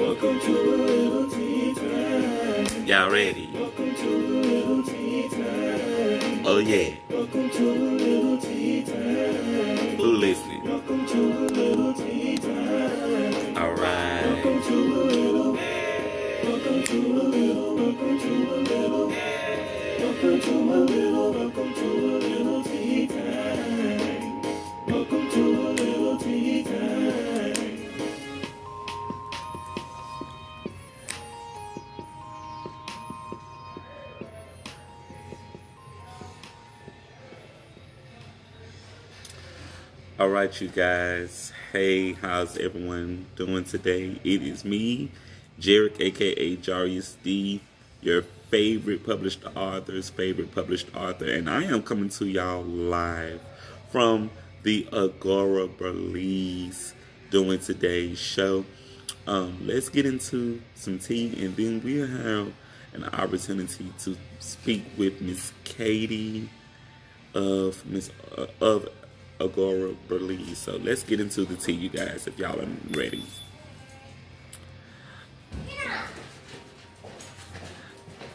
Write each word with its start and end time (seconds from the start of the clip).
Welcome 0.00 0.40
to 0.40 0.50
little 0.50 1.30
tea 1.30 1.74
time. 1.74 2.86
Y'all 2.86 3.10
ready? 3.10 3.50
Welcome 3.52 3.94
to 3.94 4.08
little 4.08 4.82
tea 4.82 5.28
time. 5.28 6.46
Oh 6.46 6.56
yeah. 6.58 6.94
Welcome 7.10 7.50
to 7.50 7.64
little 7.72 8.38
tea 8.38 8.82
time. 8.82 9.96
Who 9.98 10.04
listening? 10.16 10.64
Welcome 10.64 11.06
to 11.06 11.16
little 11.18 11.92
tea 11.92 12.38
time. 12.38 13.58
All 13.58 13.74
right. 13.74 14.24
Welcome 14.24 14.62
to 14.62 14.74
little. 14.74 15.52
Welcome 16.44 16.82
to 16.82 16.98
little. 17.12 17.76
Welcome 17.76 18.20
to 18.20 18.32
little. 18.56 19.08
Welcome 20.00 20.40
to 20.40 20.52
little. 20.52 21.32
Welcome 21.34 21.74
to 21.74 21.84
little 21.84 22.64
tea 22.64 23.06
time. 23.06 23.79
Right, 40.40 40.58
you 40.58 40.68
guys. 40.68 41.52
Hey, 41.70 42.14
how's 42.14 42.56
everyone 42.56 43.26
doing 43.36 43.62
today? 43.62 44.18
It 44.24 44.42
is 44.42 44.64
me, 44.64 45.10
Jarek, 45.60 46.00
aka 46.00 46.56
Jarius 46.56 47.16
D, 47.22 47.60
your 48.00 48.22
favorite 48.22 49.04
published 49.04 49.44
author's 49.54 50.08
favorite 50.08 50.54
published 50.54 50.96
author, 50.96 51.26
and 51.26 51.50
I 51.50 51.64
am 51.64 51.82
coming 51.82 52.08
to 52.08 52.24
y'all 52.24 52.62
live 52.62 53.42
from 53.90 54.30
the 54.62 54.88
Agora 54.94 55.66
Borealis 55.66 56.94
doing 57.30 57.58
today's 57.58 58.18
show. 58.18 58.64
Um, 59.26 59.58
let's 59.66 59.90
get 59.90 60.06
into 60.06 60.62
some 60.74 60.98
tea, 60.98 61.34
and 61.44 61.54
then 61.54 61.82
we'll 61.84 62.06
have 62.06 62.50
an 62.94 63.04
opportunity 63.04 63.92
to 64.04 64.16
speak 64.38 64.84
with 64.96 65.20
Miss 65.20 65.52
Katy 65.64 66.48
of 67.34 67.84
Miss 67.84 68.10
uh, 68.38 68.46
of 68.62 68.88
Agora 69.40 69.94
Borealis. 70.08 70.58
So 70.58 70.76
let's 70.76 71.02
get 71.02 71.18
into 71.20 71.44
the 71.44 71.56
tea, 71.56 71.72
you 71.72 71.88
guys, 71.88 72.26
if 72.26 72.38
y'all 72.38 72.60
are 72.60 72.68
ready. 72.90 73.24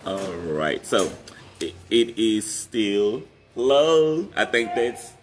All 0.06 0.32
right, 0.34 0.86
so 0.86 1.12
it, 1.60 1.74
it 1.90 2.20
is 2.20 2.46
still 2.52 3.24
low. 3.56 4.28
I 4.36 4.46
think 4.46 4.72
that's. 4.76 5.14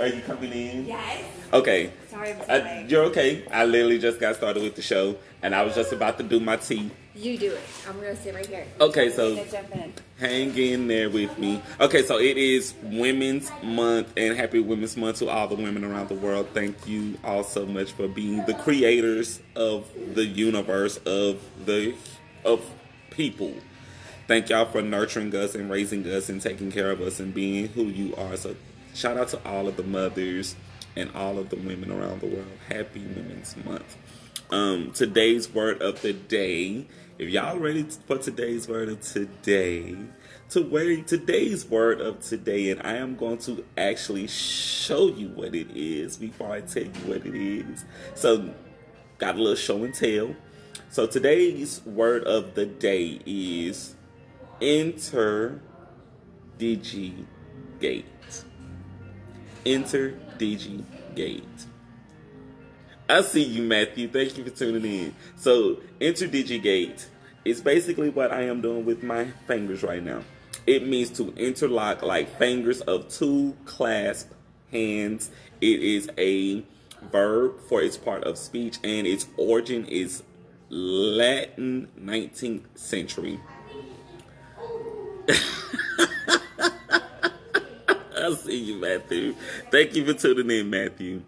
Are 0.00 0.08
you 0.08 0.20
coming 0.22 0.50
in? 0.52 0.86
Yes. 0.86 1.24
Okay. 1.52 1.92
Sorry, 2.10 2.34
so 2.44 2.52
Uh, 2.52 2.84
you're 2.88 3.04
okay. 3.04 3.44
I 3.52 3.64
literally 3.64 4.00
just 4.00 4.18
got 4.18 4.34
started 4.34 4.64
with 4.64 4.74
the 4.74 4.82
show, 4.82 5.14
and 5.42 5.54
I 5.54 5.62
was 5.62 5.76
just 5.76 5.92
about 5.92 6.18
to 6.18 6.24
do 6.24 6.40
my 6.40 6.56
tea. 6.56 6.90
You 7.16 7.38
do 7.38 7.52
it. 7.52 7.60
I'm 7.88 7.94
gonna 7.94 8.16
sit 8.16 8.34
right 8.34 8.46
here. 8.46 8.66
Okay, 8.80 9.08
so- 9.10 9.36
in. 9.36 9.92
Hang 10.18 10.56
in 10.58 10.88
there 10.88 11.08
with 11.08 11.38
me. 11.38 11.62
Okay, 11.80 12.02
so 12.02 12.18
it 12.18 12.36
is 12.36 12.74
Women's 12.82 13.50
Month, 13.62 14.08
and 14.16 14.36
happy 14.36 14.58
Women's 14.58 14.96
Month 14.96 15.18
to 15.18 15.28
all 15.28 15.46
the 15.46 15.54
women 15.54 15.84
around 15.84 16.08
the 16.08 16.16
world. 16.16 16.48
Thank 16.54 16.88
you 16.88 17.16
all 17.22 17.44
so 17.44 17.66
much 17.66 17.92
for 17.92 18.08
being 18.08 18.44
the 18.46 18.54
creators 18.54 19.40
of 19.54 19.88
the 20.14 20.24
universe 20.24 20.96
of 20.98 21.40
the 21.64 21.94
of 22.44 22.68
people. 23.10 23.54
Thank 24.26 24.48
y'all 24.48 24.64
for 24.64 24.82
nurturing 24.82 25.34
us 25.36 25.54
and 25.54 25.70
raising 25.70 26.04
us 26.06 26.28
and 26.28 26.40
taking 26.40 26.72
care 26.72 26.90
of 26.90 27.00
us 27.00 27.20
and 27.20 27.32
being 27.32 27.68
who 27.68 27.84
you 27.84 28.14
are. 28.16 28.36
So, 28.36 28.56
shout 28.94 29.16
out 29.18 29.28
to 29.28 29.48
all 29.48 29.68
of 29.68 29.76
the 29.76 29.82
mothers 29.84 30.56
and 30.96 31.10
all 31.14 31.38
of 31.38 31.50
the 31.50 31.56
women 31.56 31.92
around 31.92 32.22
the 32.22 32.26
world. 32.26 32.46
Happy 32.68 33.00
Women's 33.00 33.54
Month. 33.64 33.96
Um, 34.50 34.92
today's 34.92 35.52
word 35.52 35.82
of 35.82 36.02
the 36.02 36.12
day. 36.12 36.86
If 37.16 37.28
y'all 37.28 37.58
ready 37.58 37.84
for 38.06 38.18
today's 38.18 38.66
word 38.66 38.88
of 38.88 39.00
today, 39.00 39.94
to 40.48 40.62
where 40.62 41.00
today's 41.02 41.64
word 41.64 42.00
of 42.00 42.20
today, 42.20 42.70
and 42.70 42.82
I 42.82 42.96
am 42.96 43.14
going 43.14 43.38
to 43.38 43.64
actually 43.78 44.26
show 44.26 45.06
you 45.06 45.28
what 45.28 45.54
it 45.54 45.68
is 45.76 46.16
before 46.16 46.50
I 46.50 46.62
tell 46.62 46.82
you 46.82 46.90
what 47.06 47.24
it 47.24 47.36
is. 47.36 47.84
So, 48.16 48.52
got 49.18 49.36
a 49.36 49.38
little 49.38 49.54
show 49.54 49.84
and 49.84 49.94
tell. 49.94 50.34
So 50.90 51.06
today's 51.06 51.82
word 51.86 52.24
of 52.24 52.54
the 52.54 52.66
day 52.66 53.20
is 53.24 53.94
enter 54.60 55.60
DG 56.58 57.24
I 63.08 63.20
see 63.20 63.42
you, 63.42 63.62
Matthew. 63.62 64.08
Thank 64.08 64.38
you 64.38 64.44
for 64.44 64.50
tuning 64.50 64.84
in. 64.84 65.14
So, 65.36 65.78
interdigitate 66.00 67.06
is 67.44 67.60
basically 67.60 68.08
what 68.08 68.32
I 68.32 68.42
am 68.42 68.62
doing 68.62 68.86
with 68.86 69.02
my 69.02 69.26
fingers 69.46 69.82
right 69.82 70.02
now. 70.02 70.22
It 70.66 70.86
means 70.86 71.10
to 71.18 71.34
interlock 71.36 72.02
like 72.02 72.38
fingers 72.38 72.80
of 72.82 73.08
two 73.08 73.54
clasp 73.66 74.30
hands. 74.72 75.30
It 75.60 75.82
is 75.82 76.08
a 76.16 76.64
verb 77.12 77.60
for 77.68 77.82
its 77.82 77.98
part 77.98 78.24
of 78.24 78.38
speech, 78.38 78.78
and 78.82 79.06
its 79.06 79.26
origin 79.36 79.84
is 79.86 80.22
Latin 80.70 81.88
19th 82.00 82.62
century. 82.74 83.38
I 88.16 88.32
see 88.34 88.56
you, 88.56 88.76
Matthew. 88.76 89.34
Thank 89.70 89.94
you 89.94 90.06
for 90.06 90.14
tuning 90.14 90.50
in, 90.58 90.70
Matthew. 90.70 91.22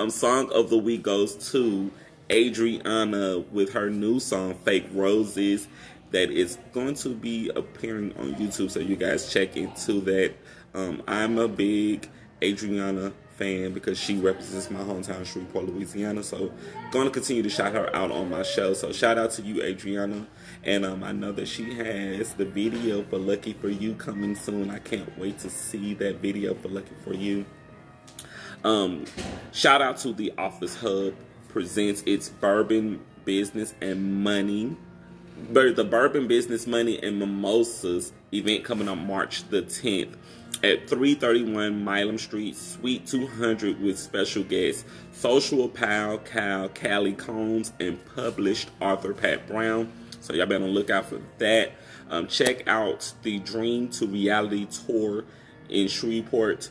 Um, 0.00 0.08
song 0.08 0.50
of 0.52 0.70
the 0.70 0.78
week 0.78 1.02
goes 1.02 1.50
to 1.52 1.90
Adriana 2.32 3.40
with 3.52 3.74
her 3.74 3.90
new 3.90 4.18
song 4.18 4.54
"Fake 4.64 4.86
Roses" 4.94 5.68
that 6.10 6.30
is 6.30 6.56
going 6.72 6.94
to 6.94 7.10
be 7.10 7.50
appearing 7.50 8.16
on 8.16 8.34
YouTube. 8.36 8.70
So 8.70 8.80
you 8.80 8.96
guys 8.96 9.30
check 9.30 9.58
into 9.58 10.00
that. 10.00 10.32
Um, 10.72 11.02
I'm 11.06 11.36
a 11.36 11.48
big 11.48 12.08
Adriana 12.42 13.12
fan 13.36 13.74
because 13.74 14.00
she 14.00 14.16
represents 14.16 14.70
my 14.70 14.80
hometown, 14.80 15.26
Shreveport, 15.26 15.66
Louisiana. 15.66 16.22
So 16.22 16.50
going 16.92 17.04
to 17.04 17.10
continue 17.10 17.42
to 17.42 17.50
shout 17.50 17.74
her 17.74 17.94
out 17.94 18.10
on 18.10 18.30
my 18.30 18.42
show. 18.42 18.72
So 18.72 18.92
shout 18.92 19.18
out 19.18 19.32
to 19.32 19.42
you, 19.42 19.62
Adriana. 19.62 20.26
And 20.64 20.86
um, 20.86 21.04
I 21.04 21.12
know 21.12 21.32
that 21.32 21.46
she 21.46 21.74
has 21.74 22.32
the 22.32 22.46
video 22.46 23.02
for 23.02 23.18
Lucky 23.18 23.52
for 23.52 23.68
You 23.68 23.96
coming 23.96 24.34
soon. 24.34 24.70
I 24.70 24.78
can't 24.78 25.18
wait 25.18 25.40
to 25.40 25.50
see 25.50 25.92
that 25.96 26.16
video 26.20 26.54
for 26.54 26.68
Lucky 26.68 26.94
for 27.04 27.12
You. 27.12 27.44
Um, 28.62 29.06
shout 29.52 29.80
out 29.80 29.96
to 29.98 30.12
the 30.12 30.32
Office 30.36 30.76
Hub 30.76 31.14
presents 31.48 32.02
its 32.06 32.28
Bourbon 32.28 33.00
Business 33.24 33.74
and 33.80 34.22
Money, 34.22 34.76
bur- 35.50 35.72
the 35.72 35.84
Bourbon 35.84 36.28
Business 36.28 36.66
Money 36.66 37.02
and 37.02 37.18
Mimosas 37.18 38.12
event 38.32 38.64
coming 38.64 38.88
on 38.88 39.06
March 39.06 39.48
the 39.48 39.62
10th 39.62 40.14
at 40.62 40.88
331 40.88 41.82
Milam 41.82 42.18
Street, 42.18 42.54
Suite 42.54 43.06
200 43.06 43.80
with 43.80 43.98
special 43.98 44.44
guests 44.44 44.84
Social 45.12 45.68
Pal, 45.68 46.18
Cal, 46.18 46.68
Callie 46.68 47.14
Combs, 47.14 47.72
and 47.80 47.98
published 48.14 48.70
Arthur 48.80 49.14
Pat 49.14 49.46
Brown. 49.46 49.90
So 50.20 50.34
y'all 50.34 50.46
better 50.46 50.66
look 50.66 50.90
out 50.90 51.06
for 51.06 51.20
that. 51.38 51.72
Um, 52.10 52.26
check 52.26 52.68
out 52.68 53.12
the 53.22 53.38
Dream 53.38 53.88
to 53.90 54.06
Reality 54.06 54.66
tour 54.66 55.24
in 55.68 55.88
Shreveport. 55.88 56.68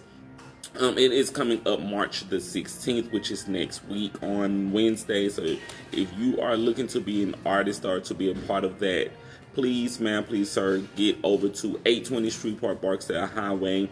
Um, 0.77 0.97
it 0.97 1.11
is 1.11 1.29
coming 1.29 1.61
up 1.67 1.81
March 1.81 2.29
the 2.29 2.37
16th, 2.37 3.11
which 3.11 3.31
is 3.31 3.47
next 3.47 3.83
week 3.85 4.21
on 4.21 4.71
Wednesday. 4.71 5.27
So 5.29 5.43
if 5.91 6.17
you 6.17 6.39
are 6.39 6.55
looking 6.55 6.87
to 6.87 7.01
be 7.01 7.23
an 7.23 7.35
artist 7.45 7.85
or 7.85 7.99
to 8.01 8.13
be 8.13 8.31
a 8.31 8.35
part 8.35 8.63
of 8.63 8.79
that, 8.79 9.11
please, 9.53 9.99
ma'am, 9.99 10.23
please, 10.23 10.49
sir, 10.49 10.79
get 10.95 11.17
over 11.23 11.49
to 11.49 11.67
820 11.85 12.29
Street 12.29 12.61
Park, 12.61 12.81
Barksdale 12.81 13.27
Highway 13.27 13.89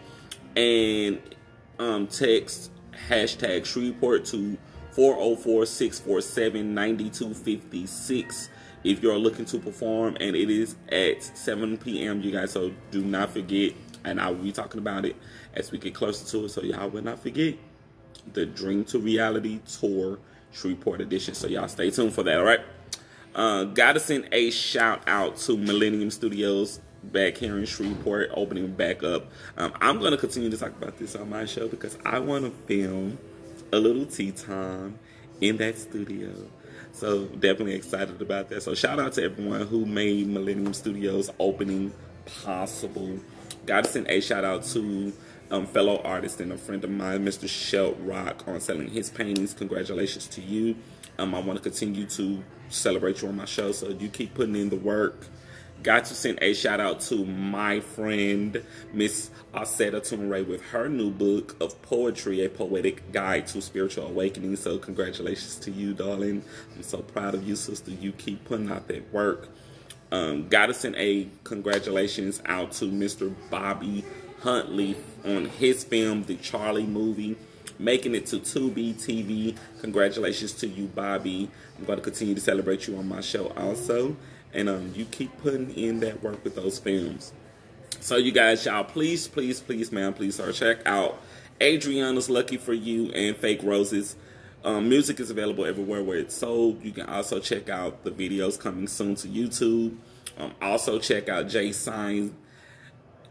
and 0.56 1.20
um, 1.78 2.06
text 2.06 2.70
hashtag 3.08 3.64
Shreveport 3.64 4.24
to 4.26 4.58
404 4.92 5.66
647 5.66 6.74
9256 6.74 8.50
if 8.84 9.02
you're 9.02 9.18
looking 9.18 9.44
to 9.46 9.58
perform. 9.58 10.16
And 10.20 10.34
it 10.34 10.50
is 10.50 10.76
at 10.90 11.22
7 11.22 11.78
p.m., 11.78 12.22
you 12.22 12.32
guys. 12.32 12.52
So 12.52 12.72
do 12.90 13.02
not 13.02 13.30
forget. 13.30 13.72
And 14.04 14.20
I 14.20 14.30
will 14.30 14.42
be 14.42 14.52
talking 14.52 14.78
about 14.78 15.04
it 15.04 15.16
as 15.54 15.70
we 15.70 15.78
get 15.78 15.94
closer 15.94 16.26
to 16.26 16.44
it. 16.44 16.50
So 16.50 16.62
y'all 16.62 16.88
will 16.88 17.02
not 17.02 17.20
forget 17.20 17.54
the 18.32 18.46
Dream 18.46 18.84
to 18.86 18.98
Reality 18.98 19.60
Tour 19.80 20.18
Shreveport 20.52 21.00
edition. 21.00 21.34
So 21.34 21.46
y'all 21.46 21.68
stay 21.68 21.90
tuned 21.90 22.14
for 22.14 22.22
that, 22.22 22.38
all 22.38 22.44
right? 22.44 22.60
Uh, 23.34 23.64
gotta 23.64 24.00
send 24.00 24.28
a 24.32 24.50
shout 24.50 25.02
out 25.06 25.36
to 25.36 25.56
Millennium 25.56 26.10
Studios 26.10 26.80
back 27.04 27.36
here 27.36 27.56
in 27.58 27.64
Shreveport, 27.66 28.30
opening 28.34 28.72
back 28.72 29.02
up. 29.02 29.30
Um, 29.56 29.72
I'm 29.80 30.00
gonna 30.00 30.16
continue 30.16 30.50
to 30.50 30.56
talk 30.56 30.70
about 30.70 30.98
this 30.98 31.14
on 31.14 31.30
my 31.30 31.44
show 31.44 31.68
because 31.68 31.96
I 32.04 32.18
want 32.18 32.44
to 32.44 32.50
film 32.66 33.18
a 33.72 33.78
little 33.78 34.06
tea 34.06 34.32
time 34.32 34.98
in 35.40 35.56
that 35.58 35.78
studio. 35.78 36.32
So 36.92 37.26
definitely 37.26 37.74
excited 37.74 38.20
about 38.20 38.48
that. 38.48 38.62
So 38.62 38.74
shout 38.74 38.98
out 38.98 39.12
to 39.14 39.22
everyone 39.22 39.66
who 39.66 39.86
made 39.86 40.26
Millennium 40.26 40.74
Studios 40.74 41.30
opening 41.38 41.92
possible. 42.42 43.20
Gotta 43.68 43.86
send 43.86 44.08
a 44.08 44.18
shout 44.22 44.46
out 44.46 44.62
to 44.68 45.12
um, 45.50 45.66
fellow 45.66 46.00
artist 46.02 46.40
and 46.40 46.50
a 46.52 46.56
friend 46.56 46.82
of 46.84 46.90
mine, 46.90 47.22
Mr. 47.22 47.46
Shelt 47.46 47.98
Rock, 48.00 48.48
on 48.48 48.62
selling 48.62 48.88
his 48.88 49.10
paintings. 49.10 49.52
Congratulations 49.52 50.26
to 50.28 50.40
you. 50.40 50.74
Um, 51.18 51.34
I 51.34 51.40
want 51.40 51.62
to 51.62 51.62
continue 51.62 52.06
to 52.06 52.42
celebrate 52.70 53.20
you 53.20 53.28
on 53.28 53.36
my 53.36 53.44
show, 53.44 53.72
so 53.72 53.90
you 53.90 54.08
keep 54.08 54.32
putting 54.32 54.56
in 54.56 54.70
the 54.70 54.76
work. 54.76 55.26
Got 55.82 56.06
to 56.06 56.14
send 56.14 56.38
a 56.40 56.54
shout 56.54 56.80
out 56.80 57.02
to 57.02 57.26
my 57.26 57.80
friend 57.80 58.64
Miss 58.94 59.30
Osetta 59.52 60.00
Tunray 60.00 60.48
with 60.48 60.62
her 60.70 60.88
new 60.88 61.10
book 61.10 61.54
of 61.60 61.82
poetry, 61.82 62.42
A 62.46 62.48
Poetic 62.48 63.12
Guide 63.12 63.48
to 63.48 63.60
Spiritual 63.60 64.06
Awakening. 64.06 64.56
So 64.56 64.78
congratulations 64.78 65.56
to 65.56 65.70
you, 65.70 65.92
darling. 65.92 66.42
I'm 66.74 66.82
so 66.82 67.02
proud 67.02 67.34
of 67.34 67.46
you, 67.46 67.54
sister. 67.54 67.90
You 67.90 68.12
keep 68.12 68.46
putting 68.46 68.70
out 68.70 68.88
that 68.88 69.12
work. 69.12 69.50
Um, 70.10 70.48
gotta 70.48 70.72
send 70.72 70.96
a 70.96 71.28
congratulations 71.44 72.42
out 72.46 72.72
to 72.72 72.86
Mr. 72.86 73.34
Bobby 73.50 74.04
Huntley 74.40 74.96
on 75.24 75.46
his 75.46 75.84
film, 75.84 76.24
The 76.24 76.36
Charlie 76.36 76.86
Movie, 76.86 77.36
making 77.78 78.14
it 78.14 78.26
to 78.26 78.36
Tubi 78.38 78.94
TV. 78.94 79.56
Congratulations 79.80 80.52
to 80.54 80.66
you, 80.66 80.86
Bobby. 80.86 81.50
I'm 81.78 81.84
going 81.84 81.98
to 81.98 82.04
continue 82.04 82.34
to 82.34 82.40
celebrate 82.40 82.86
you 82.86 82.96
on 82.96 83.08
my 83.08 83.20
show 83.20 83.48
also. 83.56 84.16
And 84.54 84.68
um, 84.68 84.92
you 84.94 85.04
keep 85.04 85.36
putting 85.42 85.70
in 85.76 86.00
that 86.00 86.22
work 86.22 86.42
with 86.42 86.54
those 86.54 86.78
films. 86.78 87.32
So, 88.00 88.16
you 88.16 88.32
guys, 88.32 88.64
y'all, 88.64 88.84
please, 88.84 89.28
please, 89.28 89.60
please, 89.60 89.92
man, 89.92 90.12
please, 90.12 90.36
sir, 90.36 90.52
check 90.52 90.78
out 90.86 91.20
Adriana's 91.60 92.30
Lucky 92.30 92.56
for 92.56 92.72
You 92.72 93.10
and 93.12 93.36
Fake 93.36 93.62
Roses. 93.62 94.16
Um, 94.64 94.88
music 94.88 95.20
is 95.20 95.30
available 95.30 95.64
everywhere 95.64 96.02
where 96.02 96.18
it's 96.18 96.34
sold. 96.34 96.84
You 96.84 96.92
can 96.92 97.06
also 97.06 97.38
check 97.38 97.68
out 97.68 98.04
the 98.04 98.10
videos 98.10 98.58
coming 98.58 98.88
soon 98.88 99.14
to 99.16 99.28
YouTube. 99.28 99.96
Um, 100.36 100.54
also, 100.60 100.98
check 100.98 101.28
out 101.28 101.48
Jay 101.48 101.72
Signs 101.72 102.32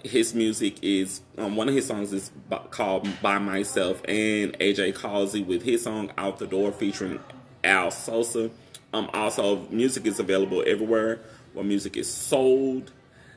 his 0.03 0.33
music 0.33 0.77
is 0.81 1.21
um, 1.38 1.56
one 1.56 1.68
of 1.68 1.75
his 1.75 1.88
songs 1.88 2.13
is 2.13 2.31
called 2.71 3.07
"By 3.21 3.38
Myself," 3.39 4.01
and 4.07 4.57
AJ 4.59 4.95
Causey 4.95 5.44
with 5.44 5.63
his 5.63 5.83
song 5.83 6.12
"Out 6.18 6.39
the 6.39 6.47
Door" 6.47 6.74
featuring 6.74 7.19
Al 7.63 7.91
Sosa. 7.91 8.50
Um, 8.94 9.09
also, 9.13 9.68
music 9.69 10.06
is 10.06 10.19
available 10.19 10.63
everywhere 10.65 11.19
where 11.53 11.65
music 11.65 11.97
is 11.97 12.12
sold. 12.12 12.91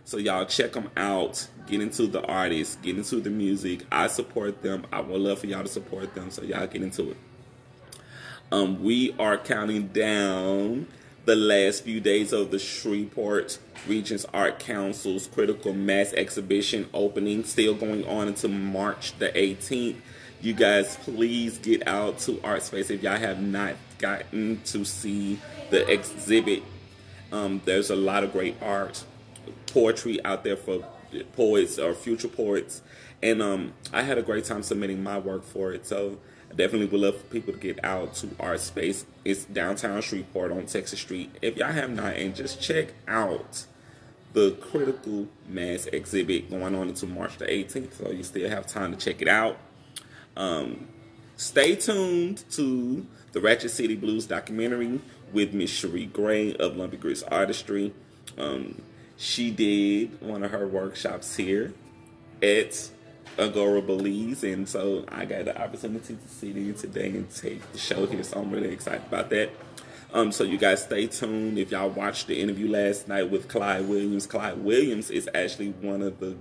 So 0.05 0.17
y'all 0.17 0.45
check 0.45 0.73
them 0.73 0.91
out. 0.97 1.47
Get 1.67 1.81
into 1.81 2.07
the 2.07 2.23
artists. 2.23 2.77
Get 2.77 2.97
into 2.97 3.21
the 3.21 3.31
music. 3.31 3.85
I 3.93 4.07
support 4.09 4.63
them. 4.63 4.87
I 4.93 5.01
would 5.01 5.21
love 5.21 5.41
for 5.41 5.47
y'all 5.47 5.63
to 5.63 5.69
support 5.69 6.15
them. 6.15 6.31
So 6.31 6.43
y'all 6.43 6.67
get 6.67 6.83
into 6.83 7.11
it. 7.11 7.17
Um, 8.53 8.83
we 8.83 9.15
are 9.17 9.39
counting 9.39 9.89
down 9.89 10.89
the 11.25 11.37
last 11.37 11.85
few 11.85 12.01
days 12.01 12.33
of 12.33 12.51
the 12.51 12.59
Shreveport 12.59 13.61
Regions 13.87 14.27
Art 14.35 14.59
Council's 14.59 15.29
Critical 15.29 15.73
Mass 15.73 16.13
Exhibition 16.13 16.89
opening, 16.93 17.45
still 17.45 17.75
going 17.75 18.05
on 18.09 18.27
until 18.27 18.51
March 18.51 19.17
the 19.21 19.29
18th. 19.29 19.97
You 20.41 20.53
guys, 20.55 20.97
please 20.97 21.59
get 21.59 21.87
out 21.87 22.19
to 22.21 22.41
Art 22.43 22.65
Space 22.65 22.91
if 22.91 23.05
y'all 23.05 23.19
have 23.19 23.41
not 23.41 23.77
gotten 23.99 24.63
to 24.65 24.85
see 24.85 25.39
the 25.71 25.89
exhibit. 25.89 26.65
Um, 27.31 27.63
there's 27.65 27.91
a 27.91 27.97
lot 27.97 28.25
of 28.25 28.33
great 28.33 28.61
art, 28.61 29.05
poetry 29.67 30.25
out 30.25 30.43
there 30.43 30.57
for 30.57 30.85
poets 31.35 31.79
or 31.79 31.95
future 31.95 32.27
poets, 32.27 32.83
and 33.23 33.41
um, 33.43 33.75
I 33.93 34.03
had 34.03 34.19
a 34.19 34.23
great 34.23 34.45
time 34.45 34.65
submitting 34.65 35.05
my 35.05 35.21
work 35.21 35.45
for 35.45 35.73
it. 35.73 35.87
So 35.87 36.19
I 36.51 36.55
definitely 36.55 36.87
would 36.87 37.01
love 37.01 37.17
for 37.17 37.25
people 37.25 37.53
to 37.53 37.59
get 37.59 37.85
out 37.85 38.15
to 38.17 38.29
Art 38.41 38.61
Space. 38.61 39.07
It's 39.25 39.45
downtown 39.45 40.03
Shreveport 40.03 40.51
on 40.51 40.67
Texas 40.67 40.99
Street. 40.99 41.31
If 41.41 41.57
y'all 41.57 41.71
have 41.71 41.91
not, 41.91 42.17
and 42.17 42.35
just 42.35 42.61
check 42.61 42.89
out 43.07 43.67
the 44.33 44.53
critical 44.61 45.29
mass 45.49 45.87
exhibit 45.87 46.51
going 46.51 46.75
on 46.75 46.89
until 46.89 47.09
March 47.09 47.39
the 47.39 47.47
18th, 47.47 47.95
so 47.95 48.11
you 48.11 48.23
still 48.23 48.49
have 48.49 48.67
time 48.67 48.93
to 48.93 48.99
check 48.99 49.23
it 49.23 49.29
out. 49.29 49.59
Um, 50.37 50.89
stay 51.37 51.77
tuned 51.77 52.45
to 52.53 53.07
the 53.33 53.41
Ratchet 53.41 53.71
City 53.71 53.95
Blues 53.95 54.27
documentary 54.27 55.01
with 55.33 55.53
Miss 55.53 55.71
Cherie 55.71 56.07
Gray 56.07 56.55
of 56.57 56.77
Lumpy 56.77 56.97
Grits 56.97 57.23
Artistry. 57.25 57.93
Um, 58.37 58.83
she 59.17 59.51
did 59.51 60.21
one 60.21 60.43
of 60.43 60.51
her 60.51 60.67
workshops 60.67 61.37
here 61.37 61.75
at 62.43 62.91
Agora 63.41 63.81
Borealis, 63.81 64.43
and 64.45 64.69
so 64.69 65.05
I 65.09 65.25
got 65.25 65.47
the 65.47 65.61
opportunity 65.61 66.17
to 66.17 66.29
sit 66.29 66.57
in 66.57 66.75
today 66.75 67.09
and 67.09 67.31
take 67.35 67.73
the 67.73 67.79
show 67.79 68.07
here. 68.07 68.23
So 68.23 68.41
I'm 68.41 68.51
really 68.51 68.69
excited 68.69 69.03
about 69.07 69.31
that. 69.31 69.51
Um, 70.13 70.31
so 70.31 70.45
you 70.45 70.59
guys 70.59 70.83
stay 70.83 71.07
tuned. 71.07 71.59
If 71.59 71.71
y'all 71.71 71.89
watched 71.89 72.27
the 72.27 72.39
interview 72.41 72.69
last 72.71 73.09
night 73.09 73.31
with 73.31 73.49
Clyde 73.49 73.89
Williams, 73.89 74.27
Clyde 74.27 74.59
Williams 74.59 75.11
is 75.11 75.29
actually 75.35 75.71
one 75.71 76.03
of 76.03 76.21
the 76.21 76.37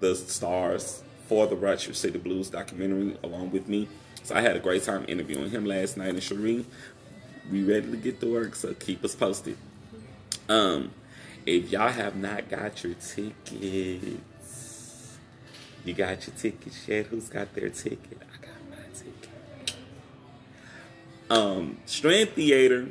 the 0.00 0.14
stars 0.14 1.02
for 1.28 1.46
the 1.46 1.56
Ratchet 1.56 1.96
City 1.96 2.18
Blues 2.18 2.50
documentary 2.50 3.16
along 3.22 3.50
with 3.50 3.68
me. 3.68 3.88
So 4.22 4.34
I 4.34 4.40
had 4.40 4.56
a 4.56 4.60
great 4.60 4.82
time 4.82 5.04
interviewing 5.08 5.50
him 5.50 5.64
last 5.64 5.96
night. 5.96 6.10
And 6.10 6.22
Cherie, 6.22 6.66
we 7.50 7.62
ready 7.62 7.90
to 7.90 7.96
get 7.96 8.20
to 8.20 8.32
work, 8.32 8.54
so 8.54 8.74
keep 8.74 9.04
us 9.04 9.14
posted. 9.14 9.56
Um, 10.48 10.90
if 11.46 11.70
y'all 11.70 11.88
have 11.88 12.16
not 12.16 12.48
got 12.48 12.84
your 12.84 12.94
tickets, 12.94 14.20
you 15.84 15.94
got 15.94 16.26
your 16.26 16.36
tickets 16.36 16.88
yet? 16.88 17.06
Who's 17.06 17.28
got 17.28 17.54
their 17.54 17.68
ticket? 17.68 18.18
I 18.20 18.46
got 18.46 18.70
my 18.70 18.84
ticket. 18.94 19.76
Um, 21.30 21.78
Strand 21.86 22.30
Theater, 22.30 22.88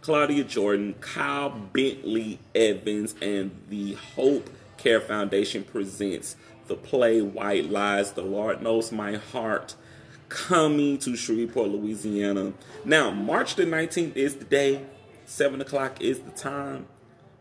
Claudia 0.00 0.44
Jordan, 0.44 0.94
Kyle 1.00 1.50
Bentley 1.50 2.38
Evans, 2.54 3.14
and 3.22 3.50
the 3.68 3.94
Hope 3.94 4.50
Care 4.76 5.00
Foundation 5.00 5.64
presents 5.64 6.36
the 6.66 6.74
play 6.74 7.20
White 7.22 7.70
Lies, 7.70 8.12
The 8.12 8.22
Lord 8.22 8.62
Knows 8.62 8.92
My 8.92 9.16
Heart, 9.16 9.74
coming 10.28 10.98
to 10.98 11.16
Shreveport, 11.16 11.68
Louisiana. 11.68 12.52
Now, 12.84 13.10
March 13.10 13.54
the 13.54 13.64
19th 13.64 14.16
is 14.16 14.36
the 14.36 14.44
day, 14.44 14.84
7 15.26 15.60
o'clock 15.60 16.00
is 16.00 16.20
the 16.20 16.30
time, 16.30 16.86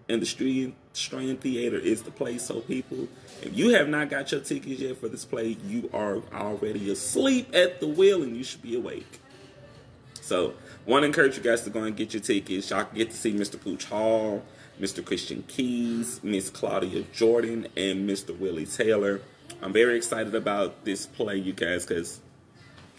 and 0.10 0.22
the 0.22 0.26
Strand, 0.26 0.74
Strand 0.94 1.42
Theater 1.42 1.78
is 1.78 2.04
the 2.04 2.12
place. 2.12 2.44
So, 2.46 2.60
people, 2.62 3.08
if 3.42 3.56
you 3.56 3.70
have 3.70 3.88
not 3.88 4.10
got 4.10 4.32
your 4.32 4.42
tickets 4.42 4.82
yet 4.82 4.98
for 4.98 5.08
this 5.08 5.26
play, 5.26 5.58
you 5.66 5.90
are 5.94 6.22
already 6.34 6.92
asleep 6.92 7.54
at 7.54 7.80
the 7.80 7.88
wheel 7.88 8.24
and 8.24 8.36
you 8.36 8.44
should 8.44 8.62
be 8.62 8.76
awake. 8.76 9.20
So, 10.22 10.54
want 10.86 11.04
to 11.04 11.08
encourage 11.08 11.38
you 11.38 11.44
guys 11.44 11.62
to 11.62 11.70
go 11.70 11.84
and 11.84 11.96
get 11.96 12.14
your 12.14 12.22
tickets. 12.22 12.70
Y'all 12.70 12.86
can 12.86 12.98
get 12.98 13.12
to 13.12 13.18
see 13.18 13.34
Mr. 13.34 13.60
Pooch 13.60 13.86
Hall, 13.86 14.44
Mr. 14.80 15.04
Christian 15.06 15.44
Keys, 15.48 16.22
Miss 16.24 16.50
Claudia 16.50 17.04
Jordan, 17.14 17.68
and 17.76 18.10
Mr. 18.10 18.38
Willie 18.38 18.66
Taylor. 18.66 19.22
I'm 19.62 19.74
very 19.74 19.98
excited 19.98 20.36
about 20.36 20.86
this 20.86 21.06
play, 21.06 21.38
you 21.38 21.54
guys, 21.54 21.86
because 21.86 22.20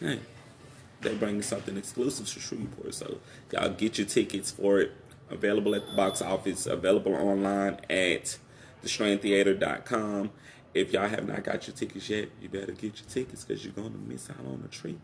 hey, 0.00 0.20
they're 1.00 1.14
bringing 1.14 1.42
something 1.42 1.76
exclusive 1.76 2.26
to 2.28 2.40
Shreveport. 2.40 2.94
So, 2.94 3.18
y'all 3.52 3.70
get 3.70 3.98
your 3.98 4.06
tickets 4.06 4.50
for 4.50 4.80
it. 4.80 4.92
Available 5.34 5.74
at 5.74 5.86
the 5.86 5.96
box 5.96 6.22
office, 6.22 6.66
available 6.66 7.14
online 7.14 7.80
at 7.90 8.38
thestrandtheater.com. 8.84 10.30
If 10.72 10.92
y'all 10.92 11.08
have 11.08 11.26
not 11.26 11.42
got 11.42 11.66
your 11.66 11.74
tickets 11.74 12.08
yet, 12.08 12.28
you 12.40 12.48
better 12.48 12.72
get 12.72 13.00
your 13.00 13.08
tickets 13.08 13.44
because 13.44 13.64
you're 13.64 13.74
going 13.74 13.92
to 13.92 13.98
miss 13.98 14.30
out 14.30 14.38
on 14.46 14.62
a 14.64 14.68
treat. 14.68 15.00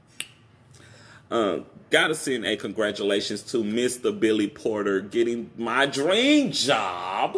Uh, 1.31 1.61
gotta 1.91 2.15
send 2.15 2.45
a 2.45 2.57
congratulations 2.57 3.43
to 3.43 3.59
Mr. 3.59 4.19
Billy 4.19 4.49
Porter 4.49 5.01
getting 5.01 5.51
my 5.57 5.87
dream 5.87 6.51
job. 6.51 7.37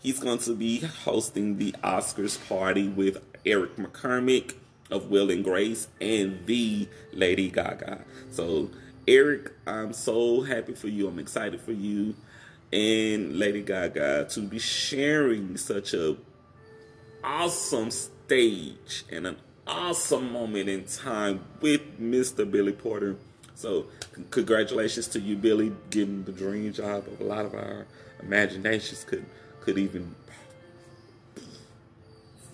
He's 0.00 0.18
going 0.18 0.38
to 0.38 0.54
be 0.54 0.80
hosting 0.80 1.58
the 1.58 1.72
Oscars 1.84 2.48
party 2.48 2.88
with 2.88 3.18
Eric 3.44 3.76
McCormack 3.76 4.54
of 4.90 5.10
Will 5.10 5.30
and 5.30 5.44
Grace 5.44 5.88
and 6.00 6.46
the 6.46 6.88
Lady 7.12 7.50
Gaga. 7.50 8.04
So, 8.30 8.70
Eric, 9.06 9.52
I'm 9.66 9.92
so 9.92 10.42
happy 10.42 10.74
for 10.74 10.88
you. 10.88 11.08
I'm 11.08 11.18
excited 11.18 11.60
for 11.60 11.72
you 11.72 12.14
and 12.72 13.38
Lady 13.38 13.62
Gaga 13.62 14.26
to 14.30 14.40
be 14.40 14.58
sharing 14.58 15.56
such 15.56 15.94
a 15.94 16.16
awesome 17.24 17.90
stage 17.90 19.04
and 19.10 19.26
an 19.26 19.36
awesome 19.66 20.32
moment 20.32 20.68
in 20.68 20.84
time 20.84 21.44
with 21.60 22.00
Mr. 22.00 22.50
Billy 22.50 22.72
Porter. 22.72 23.16
So, 23.54 23.86
congratulations 24.30 25.08
to 25.08 25.20
you, 25.20 25.36
Billy, 25.36 25.72
getting 25.90 26.24
the 26.24 26.32
dream 26.32 26.72
job 26.72 27.08
of 27.08 27.20
a 27.20 27.24
lot 27.24 27.44
of 27.44 27.54
our 27.54 27.86
imaginations 28.22 29.04
could 29.04 29.26
could 29.60 29.78
even 29.78 30.14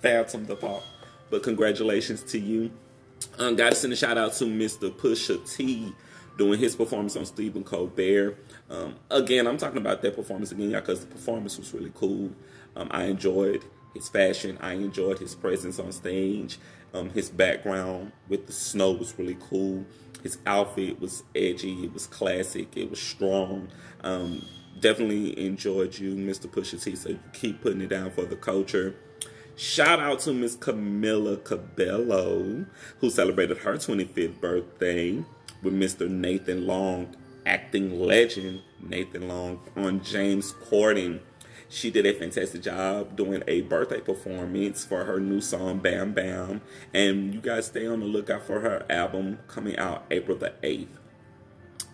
fathom 0.01 0.45
the 0.45 0.55
thought. 0.55 0.83
But 1.29 1.43
congratulations 1.43 2.23
to 2.23 2.39
you. 2.39 2.71
Um, 3.37 3.55
Got 3.55 3.71
to 3.71 3.75
send 3.75 3.93
a 3.93 3.95
shout 3.95 4.17
out 4.17 4.33
to 4.33 4.45
Mr. 4.45 4.91
Pusha 4.91 5.55
T 5.55 5.93
doing 6.37 6.59
his 6.59 6.75
performance 6.75 7.15
on 7.15 7.25
Stephen 7.25 7.63
Colbert. 7.63 8.37
Um, 8.69 8.95
again, 9.09 9.47
I'm 9.47 9.57
talking 9.57 9.77
about 9.77 10.01
that 10.01 10.15
performance 10.15 10.51
again, 10.51 10.69
y'all, 10.71 10.81
because 10.81 11.01
the 11.01 11.07
performance 11.07 11.57
was 11.57 11.73
really 11.73 11.91
cool. 11.95 12.31
Um, 12.75 12.89
I 12.91 13.05
enjoyed 13.05 13.63
his 13.93 14.09
fashion. 14.09 14.57
I 14.61 14.73
enjoyed 14.73 15.19
his 15.19 15.35
presence 15.35 15.79
on 15.79 15.91
stage. 15.91 16.59
Um, 16.93 17.09
his 17.09 17.29
background 17.29 18.11
with 18.29 18.47
the 18.47 18.53
snow 18.53 18.91
was 18.91 19.17
really 19.17 19.37
cool. 19.49 19.85
His 20.23 20.37
outfit 20.45 20.99
was 20.99 21.23
edgy. 21.35 21.83
It 21.85 21.93
was 21.93 22.07
classic. 22.07 22.75
It 22.75 22.89
was 22.89 22.99
strong. 23.01 23.69
Um, 24.01 24.45
definitely 24.79 25.45
enjoyed 25.45 25.97
you, 25.97 26.15
Mr. 26.15 26.47
Pusha 26.47 26.81
T. 26.81 26.95
So 26.95 27.17
keep 27.33 27.61
putting 27.61 27.81
it 27.81 27.89
down 27.89 28.11
for 28.11 28.25
the 28.25 28.35
culture. 28.35 28.95
Shout 29.55 29.99
out 29.99 30.19
to 30.21 30.33
Miss 30.33 30.57
Camila 30.57 31.41
Cabello, 31.41 32.65
who 32.99 33.09
celebrated 33.09 33.59
her 33.59 33.75
25th 33.75 34.41
birthday 34.41 35.23
with 35.61 35.73
Mr. 35.73 36.09
Nathan 36.09 36.67
Lane, 36.67 37.15
acting 37.45 37.99
legend 37.99 38.61
Nathan 38.81 39.27
Lane, 39.27 39.59
on 39.75 40.03
James 40.03 40.53
Corden. 40.53 41.19
She 41.67 41.89
did 41.89 42.05
a 42.05 42.13
fantastic 42.13 42.61
job 42.61 43.15
doing 43.15 43.43
a 43.47 43.61
birthday 43.61 43.99
performance 43.99 44.85
for 44.85 45.05
her 45.05 45.19
new 45.19 45.41
song 45.41 45.79
Bam 45.79 46.13
Bam. 46.13 46.61
And 46.93 47.33
you 47.33 47.41
guys 47.41 47.65
stay 47.65 47.87
on 47.87 47.99
the 47.99 48.05
lookout 48.05 48.43
for 48.43 48.59
her 48.59 48.85
album 48.89 49.39
coming 49.47 49.75
out 49.77 50.05
April 50.11 50.37
the 50.37 50.53
8th. 50.63 50.99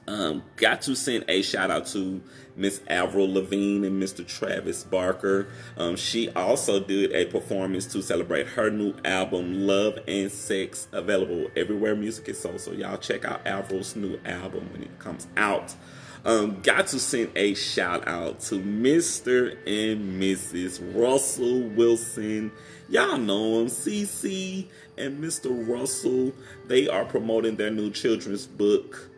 Um, 0.07 0.43
got 0.55 0.81
to 0.83 0.95
send 0.95 1.25
a 1.27 1.41
shout 1.41 1.69
out 1.69 1.85
to 1.87 2.21
Miss 2.55 2.81
Avril 2.87 3.31
Lavigne 3.31 3.85
and 3.85 4.01
Mr. 4.01 4.25
Travis 4.25 4.83
Barker. 4.83 5.47
Um, 5.77 5.95
she 5.95 6.29
also 6.31 6.79
did 6.79 7.11
a 7.13 7.25
performance 7.25 7.85
to 7.87 8.01
celebrate 8.01 8.47
her 8.47 8.69
new 8.69 8.93
album, 9.05 9.67
Love 9.67 9.99
and 10.07 10.31
Sex, 10.31 10.87
available 10.91 11.47
everywhere 11.55 11.95
music 11.95 12.29
is 12.29 12.39
sold. 12.39 12.59
So 12.59 12.71
y'all 12.71 12.97
check 12.97 13.25
out 13.25 13.45
Avril's 13.45 13.95
new 13.95 14.19
album 14.25 14.69
when 14.73 14.83
it 14.83 14.99
comes 14.99 15.27
out. 15.37 15.75
Um, 16.23 16.61
got 16.61 16.87
to 16.87 16.99
send 16.99 17.31
a 17.35 17.53
shout 17.55 18.07
out 18.07 18.41
to 18.41 18.55
Mr. 18.55 19.57
and 19.65 20.21
Mrs. 20.21 20.79
Russell 20.95 21.61
Wilson. 21.61 22.51
Y'all 22.89 23.17
know 23.17 23.61
him, 23.61 23.67
CC 23.67 24.67
and 24.97 25.23
Mr. 25.23 25.67
Russell. 25.67 26.33
They 26.67 26.87
are 26.87 27.05
promoting 27.05 27.55
their 27.55 27.71
new 27.71 27.89
children's 27.89 28.45
book. 28.45 29.10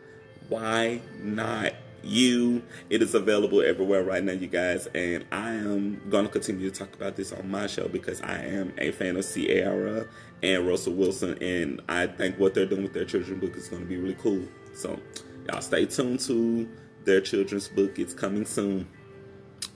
Why 0.48 1.00
not 1.18 1.72
you? 2.02 2.62
It 2.90 3.02
is 3.02 3.14
available 3.14 3.62
everywhere 3.62 4.02
right 4.02 4.22
now, 4.22 4.32
you 4.32 4.46
guys, 4.46 4.86
and 4.94 5.24
I 5.32 5.52
am 5.52 6.02
gonna 6.10 6.28
continue 6.28 6.70
to 6.70 6.78
talk 6.78 6.94
about 6.94 7.16
this 7.16 7.32
on 7.32 7.50
my 7.50 7.66
show 7.66 7.88
because 7.88 8.20
I 8.22 8.38
am 8.44 8.72
a 8.78 8.92
fan 8.92 9.16
of 9.16 9.26
Ciara 9.26 10.06
and 10.42 10.66
Russell 10.66 10.94
Wilson, 10.94 11.42
and 11.42 11.80
I 11.88 12.06
think 12.06 12.38
what 12.38 12.54
they're 12.54 12.66
doing 12.66 12.82
with 12.82 12.92
their 12.92 13.06
children's 13.06 13.40
book 13.40 13.56
is 13.56 13.68
gonna 13.68 13.86
be 13.86 13.96
really 13.96 14.16
cool. 14.20 14.42
So, 14.74 15.00
y'all 15.48 15.62
stay 15.62 15.86
tuned 15.86 16.20
to 16.20 16.68
their 17.04 17.20
children's 17.20 17.68
book. 17.68 17.98
It's 17.98 18.14
coming 18.14 18.44
soon. 18.44 18.86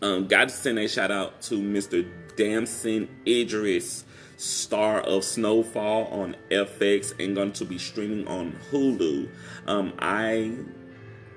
Um, 0.02 0.26
got 0.26 0.48
to 0.48 0.54
send 0.54 0.78
a 0.78 0.88
shout 0.88 1.10
out 1.10 1.40
to 1.42 1.54
Mr. 1.54 2.08
Damson 2.36 3.08
Idris, 3.26 4.04
star 4.38 5.00
of 5.00 5.24
Snowfall 5.24 6.06
on 6.06 6.36
FX 6.50 7.12
and 7.18 7.34
going 7.34 7.52
to 7.52 7.64
be 7.64 7.76
streaming 7.76 8.26
on 8.26 8.56
Hulu. 8.70 9.28
Um, 9.66 9.92
I 9.98 10.52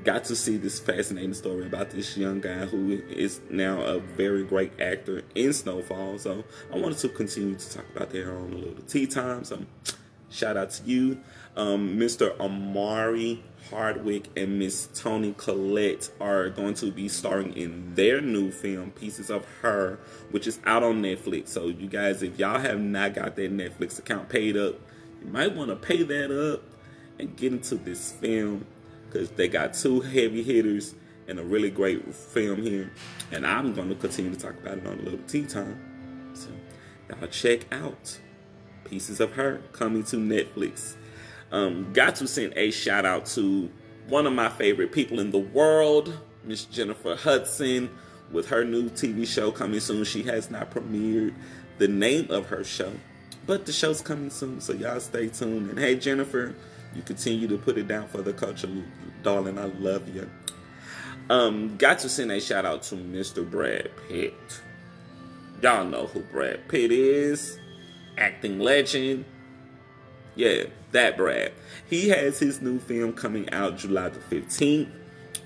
got 0.04 0.24
to 0.26 0.36
see 0.36 0.58
this 0.58 0.80
fascinating 0.80 1.34
story 1.34 1.66
about 1.66 1.90
this 1.90 2.16
young 2.16 2.40
guy 2.40 2.66
who 2.66 3.02
is 3.10 3.42
now 3.50 3.82
a 3.82 4.00
very 4.00 4.44
great 4.44 4.80
actor 4.80 5.24
in 5.36 5.52
Snowfall. 5.52 6.20
So 6.20 6.44
I 6.72 6.78
wanted 6.78 7.00
to 7.00 7.10
continue 7.10 7.56
to 7.56 7.70
talk 7.72 7.86
about 7.96 8.12
that 8.12 8.28
on 8.28 8.54
a 8.54 8.56
little 8.56 8.84
tea 8.88 9.08
time. 9.08 9.44
So 9.44 9.66
shout 10.30 10.56
out 10.56 10.70
to 10.72 10.84
you. 10.84 11.20
Um, 11.58 11.98
Mr. 11.98 12.40
Omari 12.40 13.44
Hardwick 13.72 14.26
and 14.36 14.60
Miss 14.60 14.88
Toni 14.94 15.34
Collette 15.38 16.12
are 16.20 16.50
going 16.50 16.74
to 16.76 16.92
be 16.92 17.08
starring 17.08 17.54
in 17.54 17.96
their 17.96 18.20
new 18.20 18.52
film, 18.52 18.92
Pieces 18.92 19.30
of 19.30 19.46
Her, 19.62 19.98
which 20.30 20.46
is 20.46 20.60
out 20.66 20.84
on 20.84 21.02
Netflix. 21.02 21.48
So, 21.48 21.68
you 21.68 21.88
guys, 21.88 22.22
if 22.22 22.38
y'all 22.38 22.60
have 22.60 22.80
not 22.80 23.14
got 23.14 23.38
that 23.38 23.52
Netflix 23.52 23.98
account 23.98 24.30
paid 24.30 24.58
up, 24.58 24.76
you 25.22 25.32
might 25.32 25.56
want 25.56 25.70
to 25.70 25.78
pay 25.78 26.04
that 26.04 26.54
up 26.54 26.64
and 27.18 27.36
get 27.38 27.54
into 27.54 27.76
this 27.76 28.12
film 28.12 28.66
because 29.06 29.32
they 29.32 29.48
got 29.48 29.74
two 29.74 30.02
heavy 30.02 30.44
hitters 30.44 30.94
and 31.28 31.40
a 31.40 31.44
really 31.44 31.70
great 31.70 32.14
film 32.14 32.62
here. 32.62 32.92
And 33.32 33.48
I'm 33.48 33.74
going 33.74 33.90
to 33.90 33.96
continue 33.96 34.32
to 34.32 34.40
talk 34.40 34.60
about 34.60 34.80
it 34.80 34.86
on 34.86 35.00
a 35.00 35.02
little 35.02 35.20
tea 35.28 35.46
time. 35.46 36.34
So, 36.34 36.50
y'all 37.10 37.28
check 37.28 37.72
out 37.74 38.20
Pieces 38.84 39.22
of 39.22 39.34
Her 39.34 39.62
coming 39.72 40.04
to 40.06 40.18
Netflix. 40.18 40.96
Um, 41.52 41.92
got 41.94 42.16
to 42.18 42.28
send 42.28 42.54
a 42.56 42.72
shout 42.72 43.06
out 43.06 43.26
to 43.28 43.70
one 44.08 44.26
of 44.26 44.34
my 44.34 44.50
favorite 44.50 44.92
people 44.92 45.20
in 45.20 45.32
the 45.32 45.40
world, 45.40 46.18
Miss 46.44 46.66
Jennifer 46.66 47.16
Hudson, 47.16 47.90
with 48.32 48.48
her 48.50 48.64
new 48.64 48.90
TV 48.90 49.28
show 49.28 49.52
coming 49.52 49.80
soon. 49.80 50.04
She 50.04 50.24
has 50.24 50.50
not 50.50 50.72
premiered 50.72 51.34
the 51.78 51.88
name 51.88 52.30
of 52.30 52.48
her 52.48 52.64
show, 52.64 52.92
but 53.46 53.66
the 53.66 53.74
show's 53.74 54.02
coming 54.02 54.30
soon, 54.30 54.62
so 54.62 54.74
y'all 54.74 55.00
stay 55.00 55.28
tuned. 55.28 55.70
And 55.70 55.80
hey, 55.80 55.96
Jennifer, 55.96 56.56
you 56.96 57.02
continue 57.02 57.48
to 57.48 57.58
put 57.58 57.78
it 57.78 57.88
down 57.88 58.08
for 58.08 58.22
the 58.22 58.34
culture, 58.34 58.70
darling. 59.24 59.58
I 59.58 59.66
love 59.66 60.14
you. 60.14 60.30
Um, 61.30 61.78
got 61.78 62.00
to 62.00 62.10
send 62.10 62.32
a 62.32 62.42
shout 62.42 62.66
out 62.66 62.84
to 62.84 62.96
Mr. 62.96 63.50
Brad 63.50 63.90
Pitt. 64.08 64.62
Y'all 65.62 65.86
know 65.86 66.08
who 66.08 66.22
Brad 66.22 66.68
Pitt 66.68 66.92
is, 66.92 67.60
acting 68.18 68.60
legend. 68.60 69.26
Yeah, 70.36 70.64
that 70.92 71.18
Brad. 71.18 71.54
He 71.90 72.10
has 72.10 72.40
his 72.40 72.62
new 72.62 72.80
film 72.80 73.14
coming 73.14 73.50
out 73.52 73.78
July 73.78 74.10
the 74.10 74.20
15th 74.20 74.90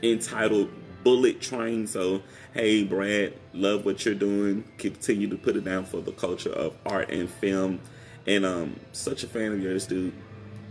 entitled 0.03 0.69
Bullet 1.03 1.41
Train. 1.41 1.87
So, 1.87 2.21
hey, 2.53 2.83
Brad, 2.83 3.33
love 3.53 3.85
what 3.85 4.05
you're 4.05 4.15
doing. 4.15 4.63
Continue 4.77 5.29
to 5.29 5.37
put 5.37 5.55
it 5.55 5.63
down 5.63 5.85
for 5.85 6.01
the 6.01 6.11
culture 6.11 6.51
of 6.51 6.75
art 6.85 7.09
and 7.09 7.29
film. 7.29 7.79
And 8.27 8.45
um, 8.45 8.79
such 8.91 9.23
a 9.23 9.27
fan 9.27 9.51
of 9.51 9.61
yours, 9.61 9.85
dude. 9.85 10.13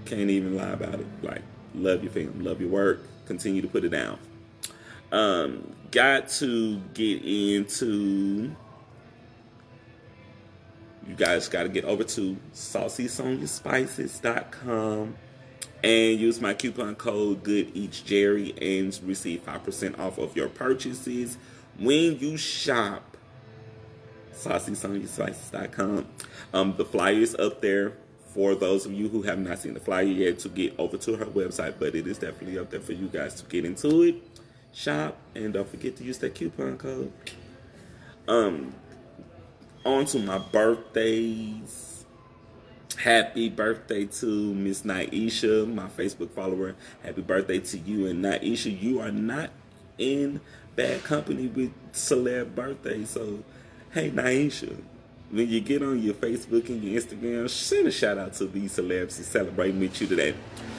Can't 0.07 0.31
even 0.31 0.57
lie 0.57 0.71
about 0.71 1.01
it. 1.01 1.07
Like, 1.23 1.43
love 1.75 2.03
your 2.03 2.13
film, 2.13 2.43
love 2.43 2.61
your 2.61 2.71
work. 2.71 3.07
Continue 3.27 3.63
to 3.63 3.69
put 3.69 3.85
it 3.85 3.91
down. 3.91 4.19
Um, 5.13 5.73
got 5.93 6.29
to 6.29 6.79
get 6.95 7.25
into 7.25 8.55
you 11.07 11.15
guys 11.15 11.49
got 11.49 11.65
to 11.65 11.69
get 11.69 11.85
over 11.85 12.05
to 12.05 12.37
sausysoniaspices.com 12.53 15.17
and 15.83 16.21
use 16.21 16.41
my 16.41 16.55
coupon 16.55 16.95
code 16.95 17.43
good 17.43 17.71
eats 17.75 18.01
jerry 18.01 18.55
and 18.61 18.99
receive 19.05 19.45
5% 19.45 19.99
off 19.99 20.19
of 20.19 20.37
your 20.37 20.49
purchases 20.49 21.37
when 21.79 22.17
you 22.19 22.37
shop 22.37 23.17
sausysoniaspices.com 24.33 26.07
um, 26.53 26.75
the 26.77 26.85
flyer 26.85 27.15
is 27.15 27.35
up 27.37 27.61
there 27.61 27.95
for 28.29 28.55
those 28.55 28.87
of 28.87 28.93
you 28.93 29.09
who 29.09 29.23
have 29.23 29.39
not 29.39 29.59
seen 29.59 29.75
the 29.75 29.81
flyer 29.81 30.03
yet 30.03 30.39
to 30.41 30.49
get 30.49 30.75
over 30.79 30.97
to 30.97 31.17
her 31.17 31.27
website 31.27 31.75
but 31.79 31.95
it 31.95 32.07
is 32.07 32.19
definitely 32.19 32.59
up 32.59 32.71
there 32.71 32.81
for 32.81 32.93
you 32.93 33.09
guys 33.09 33.35
to 33.35 33.45
get 33.47 33.65
into 33.65 34.03
it 34.03 34.23
shop 34.75 35.17
and 35.35 35.55
don't 35.55 35.69
forget 35.69 35.97
to 35.97 36.05
use 36.05 36.19
that 36.19 36.35
coupon 36.35 36.77
code. 36.77 37.13
Um 38.27 38.75
on 39.85 40.07
to 40.07 40.19
my 40.19 40.39
birthdays. 40.39 42.05
Happy 42.97 43.49
birthday 43.49 44.07
to 44.07 44.55
Miss 44.55 44.83
Naisha, 44.83 45.73
my 45.73 45.87
Facebook 45.89 46.31
follower. 46.31 46.75
Happy 47.03 47.23
birthday 47.23 47.59
to 47.59 47.79
you 47.79 48.07
and 48.07 48.25
Naisha. 48.25 48.81
You 48.81 49.01
are 49.01 49.11
not 49.11 49.51
in 49.99 50.41
bad 50.77 51.05
company 51.05 51.49
with 51.49 51.73
celeb 51.93 52.55
birthdays. 52.55 53.11
So, 53.11 53.43
hey 53.93 54.11
Naisha, 54.11 54.77
when 55.31 55.49
you 55.49 55.61
get 55.61 55.83
on 55.83 56.03
your 56.03 56.15
Facebook 56.15 56.69
and 56.69 56.83
your 56.83 57.01
Instagram, 57.01 57.51
send 57.51 57.89
a 57.89 57.91
shout 57.91 58.19
out 58.19 58.35
to 58.35 58.47
these 58.47 58.77
celebs 58.79 59.17
who 59.17 59.25
celebrating 59.25 59.81
with 59.81 60.01
you 60.01 60.07
today. 60.07 60.35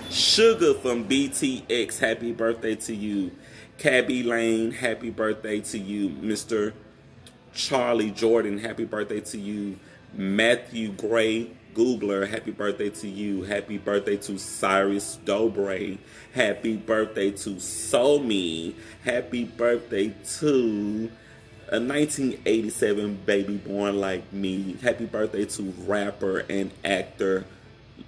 Sugar 0.09 0.74
from 0.75 1.07
BTS, 1.07 2.00
happy 2.00 2.31
birthday 2.31 2.75
to 2.75 2.95
you. 2.95 3.31
Cabby 3.77 4.24
Lane, 4.24 4.71
happy 4.71 5.09
birthday 5.09 5.59
to 5.59 5.77
you. 5.77 6.09
Mr. 6.09 6.74
Charlie 7.55 8.12
Jordan, 8.12 8.59
happy 8.59 8.83
birthday 8.83 9.21
to 9.21 9.38
you. 9.39 9.79
Matthew 10.13 10.91
Gray, 10.91 11.50
Gubler, 11.74 12.27
happy 12.27 12.51
birthday 12.51 12.89
to 12.89 13.07
you. 13.07 13.43
Happy 13.43 13.77
birthday 13.77 14.17
to 14.17 14.38
Cyrus 14.38 15.17
Dobre. 15.25 15.97
Happy 16.33 16.75
birthday 16.75 17.31
to 17.31 17.51
Somi. 17.55 18.75
Happy 19.03 19.45
birthday 19.45 20.13
to 20.39 21.09
a 21.69 21.79
1987 21.79 23.19
baby 23.25 23.57
born 23.57 24.00
like 24.00 24.31
me. 24.31 24.75
Happy 24.81 25.05
birthday 25.05 25.45
to 25.45 25.74
rapper 25.88 26.45
and 26.50 26.71
actor 26.83 27.45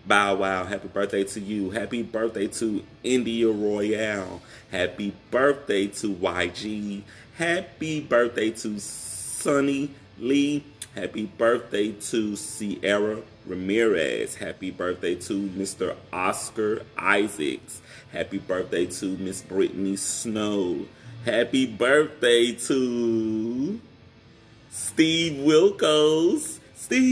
Bow 0.05 0.35
Wow. 0.35 0.65
Happy 0.65 0.87
birthday 0.89 1.23
to 1.23 1.39
you. 1.39 1.71
Happy 1.71 2.03
birthday 2.03 2.47
to 2.47 2.83
India 3.03 3.49
Royale. 3.49 4.41
Happy 4.71 5.13
birthday 5.31 5.87
to 5.87 6.13
YG. 6.13 7.03
Happy 7.37 7.99
birthday 8.01 8.51
to 8.51 8.79
Sunny 9.37 9.91
Lee. 10.17 10.63
Happy 10.95 11.25
birthday 11.25 11.91
to 11.91 12.35
Sierra 12.35 13.21
Ramirez. 13.45 14.33
Happy 14.33 14.71
birthday 14.71 15.13
to 15.13 15.33
Mr. 15.49 15.95
Oscar 16.11 16.81
Isaacs. 16.97 17.83
Happy 18.11 18.39
birthday 18.39 18.87
to 18.87 19.15
Miss 19.17 19.43
Brittany 19.43 19.95
Snow. 19.95 20.87
Happy 21.23 21.67
birthday 21.67 22.53
to 22.53 23.79
Steve 24.71 25.33
Wilkos. 25.45 26.57
Steve! 26.75 27.03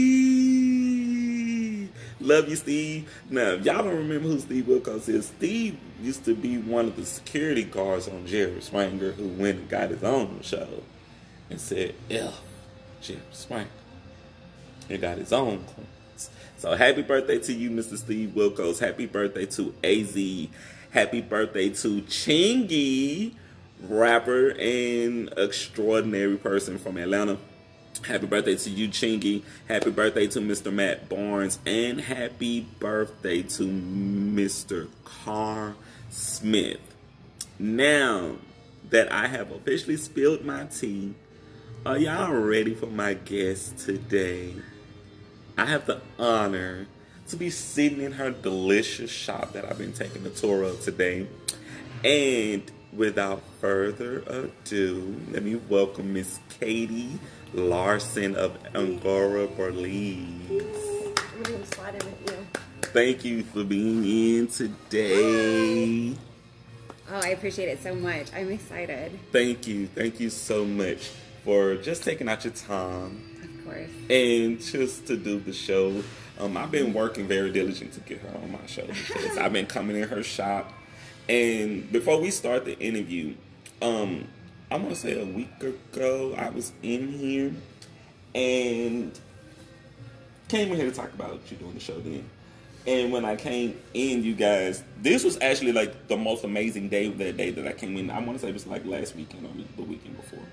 Love 2.18 2.48
you, 2.48 2.56
Steve. 2.56 3.08
Now, 3.30 3.50
if 3.50 3.64
y'all 3.64 3.84
don't 3.84 3.98
remember 3.98 4.26
who 4.26 4.40
Steve 4.40 4.64
Wilkos 4.64 5.08
is, 5.08 5.26
Steve 5.26 5.78
used 6.02 6.24
to 6.24 6.34
be 6.34 6.58
one 6.58 6.86
of 6.86 6.96
the 6.96 7.06
security 7.06 7.62
guards 7.62 8.08
on 8.08 8.26
Jerry 8.26 8.60
Springer 8.60 9.12
who 9.12 9.28
went 9.28 9.58
and 9.58 9.68
got 9.68 9.90
his 9.90 10.02
own 10.02 10.40
show 10.42 10.82
and 11.50 11.60
said, 11.60 11.94
F 12.10 12.40
Jim 13.00 13.20
Swank. 13.32 13.68
He 14.88 14.98
got 14.98 15.18
his 15.18 15.32
own. 15.32 15.64
So 16.58 16.74
happy 16.74 17.02
birthday 17.02 17.38
to 17.38 17.52
you, 17.52 17.70
Mr. 17.70 17.98
Steve 17.98 18.30
Wilkos. 18.30 18.78
Happy 18.78 19.06
birthday 19.06 19.46
to 19.46 19.74
AZ. 19.84 20.48
Happy 20.90 21.20
birthday 21.20 21.68
to 21.68 22.00
Chingy, 22.02 23.34
rapper 23.82 24.50
and 24.58 25.32
extraordinary 25.36 26.36
person 26.36 26.78
from 26.78 26.96
Atlanta. 26.96 27.36
Happy 28.02 28.26
birthday 28.26 28.56
to 28.56 28.70
you, 28.70 28.88
Chingy. 28.88 29.42
Happy 29.68 29.90
birthday 29.90 30.26
to 30.28 30.40
Mr. 30.40 30.72
Matt 30.72 31.08
Barnes. 31.08 31.58
And 31.66 32.00
happy 32.00 32.60
birthday 32.78 33.42
to 33.42 33.62
Mr. 33.64 34.88
Kerr 35.04 35.74
Smith. 36.10 36.80
Now 37.58 38.36
that 38.90 39.10
I 39.12 39.26
have 39.26 39.50
officially 39.50 39.96
spilled 39.96 40.44
my 40.44 40.64
tea, 40.64 41.14
are 41.86 41.98
y'all 41.98 42.32
ready 42.32 42.74
for 42.74 42.86
my 42.86 43.14
guest 43.14 43.78
today? 43.78 44.52
I 45.56 45.66
have 45.66 45.86
the 45.86 46.00
honor 46.18 46.88
to 47.28 47.36
be 47.36 47.48
sitting 47.48 48.00
in 48.00 48.10
her 48.10 48.32
delicious 48.32 49.08
shop 49.08 49.52
that 49.52 49.64
I've 49.64 49.78
been 49.78 49.92
taking 49.92 50.26
a 50.26 50.30
tour 50.30 50.64
of 50.64 50.80
today. 50.80 51.28
And 52.02 52.68
without 52.92 53.40
further 53.60 54.24
ado, 54.26 55.20
let 55.30 55.44
me 55.44 55.60
welcome 55.68 56.12
Miss 56.12 56.40
Katy 56.58 57.20
Larson 57.54 58.34
of 58.34 58.58
Agora 58.74 59.46
Borealis. 59.46 61.14
I'm 61.36 61.42
gonna 61.44 61.66
slide 61.66 62.02
in 62.02 62.10
with 62.10 62.32
you. 62.32 62.60
Thank 62.82 63.24
you 63.24 63.44
for 63.44 63.62
being 63.62 64.04
in 64.04 64.48
today. 64.48 66.16
Oh, 67.08 67.20
I 67.22 67.28
appreciate 67.28 67.68
it 67.68 67.80
so 67.80 67.94
much. 67.94 68.26
I'm 68.34 68.50
excited. 68.50 69.16
Thank 69.30 69.68
you. 69.68 69.86
Thank 69.86 70.18
you 70.18 70.30
so 70.30 70.64
much 70.64 71.10
for 71.46 71.76
just 71.76 72.02
taking 72.02 72.28
out 72.28 72.42
your 72.44 72.52
time 72.52 73.22
Of 73.42 73.64
course. 73.64 73.88
and 74.10 74.60
just 74.60 75.06
to 75.06 75.16
do 75.16 75.38
the 75.40 75.52
show. 75.52 76.02
Um, 76.38 76.56
I've 76.56 76.70
been 76.72 76.92
working 76.92 77.26
very 77.26 77.50
diligent 77.50 77.92
to 77.94 78.00
get 78.00 78.18
her 78.18 78.28
on 78.42 78.50
my 78.52 78.66
show 78.66 78.84
because 78.86 79.38
I've 79.38 79.52
been 79.54 79.64
coming 79.66 79.96
in 79.96 80.06
her 80.08 80.22
shop. 80.22 80.70
And 81.28 81.90
before 81.90 82.20
we 82.20 82.30
start 82.30 82.64
the 82.66 82.78
interview, 82.78 83.34
um, 83.80 84.26
I 84.70 84.76
want 84.76 84.90
to 84.90 84.96
say 84.96 85.18
a 85.18 85.24
week 85.24 85.48
ago 85.62 86.34
I 86.36 86.50
was 86.50 86.72
in 86.82 87.08
here 87.12 87.54
and 88.34 89.18
came 90.48 90.70
in 90.72 90.76
here 90.76 90.90
to 90.90 90.94
talk 90.94 91.12
about 91.14 91.40
you 91.50 91.56
doing 91.56 91.74
the 91.74 91.80
show 91.80 91.98
then. 92.00 92.28
And 92.86 93.12
when 93.12 93.24
I 93.24 93.34
came 93.36 93.80
in, 93.94 94.22
you 94.22 94.34
guys, 94.34 94.82
this 95.00 95.24
was 95.24 95.38
actually 95.40 95.72
like 95.72 96.06
the 96.08 96.16
most 96.16 96.44
amazing 96.44 96.88
day 96.88 97.06
of 97.06 97.18
that 97.18 97.36
day 97.36 97.50
that 97.50 97.66
I 97.66 97.72
came 97.72 97.96
in. 97.96 98.10
I 98.10 98.18
want 98.18 98.34
to 98.34 98.38
say 98.40 98.48
it 98.48 98.52
was 98.52 98.66
like 98.66 98.84
last 98.84 99.16
weekend 99.16 99.46
or 99.46 99.50
the 99.76 99.82
weekend 99.82 100.16
before. 100.16 100.44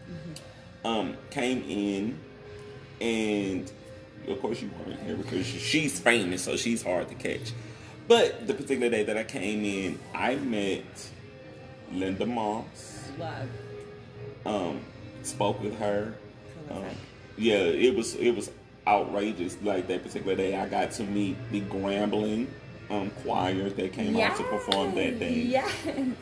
Um, 0.86 1.16
came 1.30 1.64
in, 1.70 2.20
and 3.00 3.72
of 4.28 4.42
course 4.42 4.62
you 4.62 4.70
weren't 4.86 5.00
here 5.02 5.16
because 5.16 5.46
she's 5.46 6.00
famous, 6.00 6.44
so 6.44 6.58
she's 6.58 6.84
hard 6.84 7.08
to 7.10 7.16
catch. 7.16 7.52
But 8.08 8.48
the 8.48 8.54
particular 8.54 8.90
day 8.90 9.04
that 9.04 9.18
I 9.18 9.24
came 9.24 9.64
in, 9.64 10.00
I 10.14 10.36
met 10.36 10.84
Linda 11.92 12.26
Moss. 12.26 13.10
Love. 13.18 13.48
Um, 14.46 14.82
spoke 15.22 15.62
with 15.64 15.78
her. 15.80 16.14
Um, 16.70 16.84
yeah, 17.38 17.56
it 17.60 17.96
was 17.96 18.16
it 18.16 18.32
was 18.36 18.52
outrageous. 18.86 19.58
Like 19.62 19.88
that 19.88 20.04
particular 20.04 20.36
day, 20.36 20.58
I 20.58 20.68
got 20.68 20.92
to 20.94 21.04
meet 21.04 21.38
the 21.52 21.62
Grambling 21.62 22.48
um, 22.90 23.10
choir 23.24 23.70
that 23.70 23.94
came 23.94 24.18
out 24.20 24.36
to 24.36 24.44
perform 24.44 24.96
that 24.96 25.18
day, 25.20 25.34
Yes. 25.34 25.72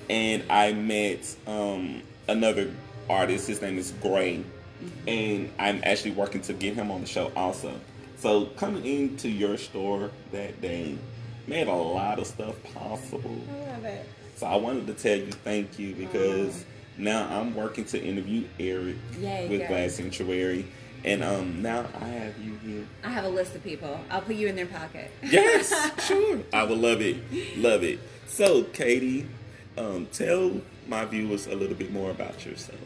and 0.09 0.43
I 0.51 0.73
met 0.73 1.35
um, 1.47 2.03
another 2.27 2.69
artist. 3.11 3.47
His 3.47 3.61
name 3.61 3.77
is 3.77 3.91
Gray, 4.01 4.43
and 5.07 5.51
I'm 5.59 5.81
actually 5.83 6.11
working 6.11 6.41
to 6.41 6.53
get 6.53 6.75
him 6.75 6.89
on 6.91 7.01
the 7.01 7.07
show 7.07 7.31
also. 7.35 7.73
So 8.17 8.45
coming 8.45 8.85
into 8.85 9.29
your 9.29 9.57
store 9.57 10.11
that 10.31 10.61
day 10.61 10.97
made 11.47 11.67
a 11.67 11.73
lot 11.73 12.19
of 12.19 12.27
stuff 12.27 12.55
possible. 12.73 13.37
I 13.51 13.71
love 13.71 13.85
it. 13.85 14.07
So 14.35 14.47
I 14.47 14.55
wanted 14.55 14.87
to 14.87 14.93
tell 14.93 15.17
you 15.17 15.31
thank 15.31 15.77
you 15.77 15.93
because 15.95 16.65
now 16.97 17.27
I'm 17.29 17.55
working 17.55 17.85
to 17.85 18.01
interview 18.01 18.43
Eric 18.59 18.95
Yay, 19.19 19.47
with. 19.49 19.67
Glass 19.67 19.95
Sanctuary, 19.95 20.65
and 21.03 21.23
um 21.23 21.61
now 21.61 21.85
I 21.99 22.05
have 22.07 22.37
you 22.39 22.55
here. 22.65 22.87
I 23.03 23.09
have 23.09 23.25
a 23.25 23.29
list 23.29 23.55
of 23.55 23.63
people. 23.63 23.99
I'll 24.09 24.21
put 24.21 24.35
you 24.35 24.47
in 24.47 24.55
their 24.55 24.67
pocket. 24.67 25.11
Yes, 25.23 25.73
sure. 26.07 26.39
I 26.53 26.63
would 26.63 26.77
love 26.77 27.01
it, 27.01 27.17
love 27.57 27.83
it. 27.83 27.99
So 28.27 28.63
Katy, 28.63 29.27
um, 29.77 30.07
tell 30.13 30.61
my 30.87 31.05
viewers 31.05 31.47
a 31.47 31.55
little 31.55 31.75
bit 31.75 31.91
more 31.91 32.11
about 32.11 32.45
yourself. 32.45 32.79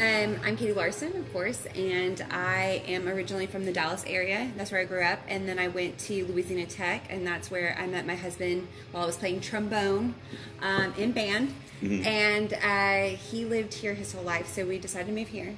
Um, 0.00 0.40
I'm 0.42 0.56
Katy 0.56 0.72
Larson, 0.72 1.14
of 1.14 1.30
course, 1.30 1.66
and 1.74 2.24
I 2.30 2.82
am 2.86 3.06
originally 3.06 3.46
from 3.46 3.66
the 3.66 3.72
Dallas 3.72 4.02
area. 4.06 4.50
That's 4.56 4.72
where 4.72 4.80
I 4.80 4.84
grew 4.84 5.02
up. 5.02 5.18
And 5.28 5.46
then 5.46 5.58
I 5.58 5.68
went 5.68 5.98
to 5.98 6.24
Louisiana 6.24 6.64
Tech, 6.64 7.04
and 7.10 7.26
that's 7.26 7.50
where 7.50 7.76
I 7.78 7.86
met 7.86 8.06
my 8.06 8.14
husband 8.14 8.66
while 8.92 9.02
I 9.02 9.06
was 9.06 9.18
playing 9.18 9.42
trombone 9.42 10.14
um, 10.62 10.94
in 10.96 11.12
band. 11.12 11.52
And 11.82 12.54
uh, 12.54 13.14
he 13.18 13.44
lived 13.44 13.74
here 13.74 13.92
his 13.92 14.14
whole 14.14 14.24
life, 14.24 14.46
so 14.46 14.64
we 14.64 14.78
decided 14.78 15.08
to 15.08 15.12
move 15.12 15.28
here. 15.28 15.54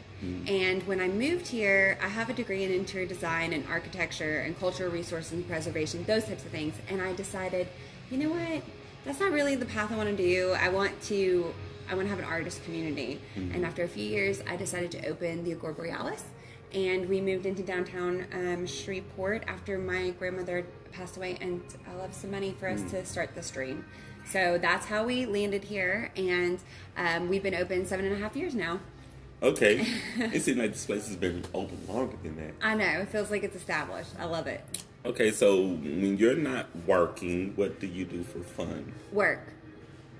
And 0.48 0.82
when 0.88 1.00
I 1.00 1.06
moved 1.06 1.46
here, 1.46 1.96
I 2.02 2.08
have 2.08 2.28
a 2.28 2.32
degree 2.32 2.64
in 2.64 2.72
interior 2.72 3.06
design 3.06 3.52
and 3.52 3.64
architecture 3.68 4.40
and 4.40 4.58
cultural 4.58 4.90
resources 4.90 5.30
and 5.30 5.46
preservation, 5.46 6.02
those 6.02 6.24
types 6.24 6.44
of 6.44 6.50
things. 6.50 6.74
And 6.88 7.00
I 7.00 7.12
decided, 7.12 7.68
you 8.10 8.18
know 8.18 8.30
what? 8.30 8.64
That's 9.04 9.20
not 9.20 9.30
really 9.30 9.54
the 9.54 9.66
path 9.66 9.92
I 9.92 9.96
want 9.96 10.16
to 10.16 10.16
do. 10.16 10.56
I 10.58 10.68
want 10.68 11.00
to 11.04 11.54
I 11.92 11.94
want 11.94 12.06
to 12.06 12.10
have 12.10 12.20
an 12.20 12.24
artist 12.24 12.64
community. 12.64 13.20
And 13.36 13.66
after 13.66 13.82
a 13.82 13.88
few 13.88 14.02
years, 14.04 14.42
I 14.48 14.56
decided 14.56 14.90
to 14.92 15.06
open 15.08 15.44
the 15.44 15.52
Agora 15.52 15.74
Borealis. 15.74 16.24
And 16.72 17.06
we 17.06 17.20
moved 17.20 17.44
into 17.44 17.62
downtown 17.62 18.26
um, 18.32 18.66
Shreveport 18.66 19.44
after 19.46 19.76
my 19.76 20.10
grandmother 20.12 20.64
passed 20.90 21.18
away 21.18 21.36
and 21.42 21.60
I 21.86 21.94
left 21.96 22.14
some 22.14 22.30
money 22.30 22.56
for 22.58 22.66
us 22.66 22.82
to 22.92 23.04
start 23.04 23.34
this 23.34 23.50
dream. 23.50 23.84
So 24.24 24.56
that's 24.56 24.86
how 24.86 25.04
we 25.04 25.26
landed 25.26 25.64
here. 25.64 26.10
And 26.16 26.58
um, 26.96 27.28
we've 27.28 27.42
been 27.42 27.54
open 27.54 27.84
seven 27.84 28.06
and 28.06 28.14
a 28.14 28.18
half 28.18 28.34
years 28.36 28.54
now. 28.54 28.80
Okay, 29.42 29.86
it 30.16 30.40
seems 30.40 30.56
like 30.56 30.72
this 30.72 30.86
place 30.86 31.08
has 31.08 31.16
been 31.16 31.44
open 31.52 31.78
longer 31.86 32.16
than 32.22 32.36
that. 32.36 32.54
I 32.62 32.74
know, 32.74 33.00
it 33.00 33.08
feels 33.08 33.30
like 33.30 33.42
it's 33.42 33.56
established. 33.56 34.12
I 34.18 34.24
love 34.24 34.46
it. 34.46 34.64
Okay, 35.04 35.30
so 35.30 35.60
when 35.62 36.16
you're 36.16 36.36
not 36.36 36.68
working, 36.86 37.52
what 37.56 37.80
do 37.80 37.86
you 37.86 38.06
do 38.06 38.22
for 38.22 38.38
fun? 38.38 38.92
work. 39.12 39.40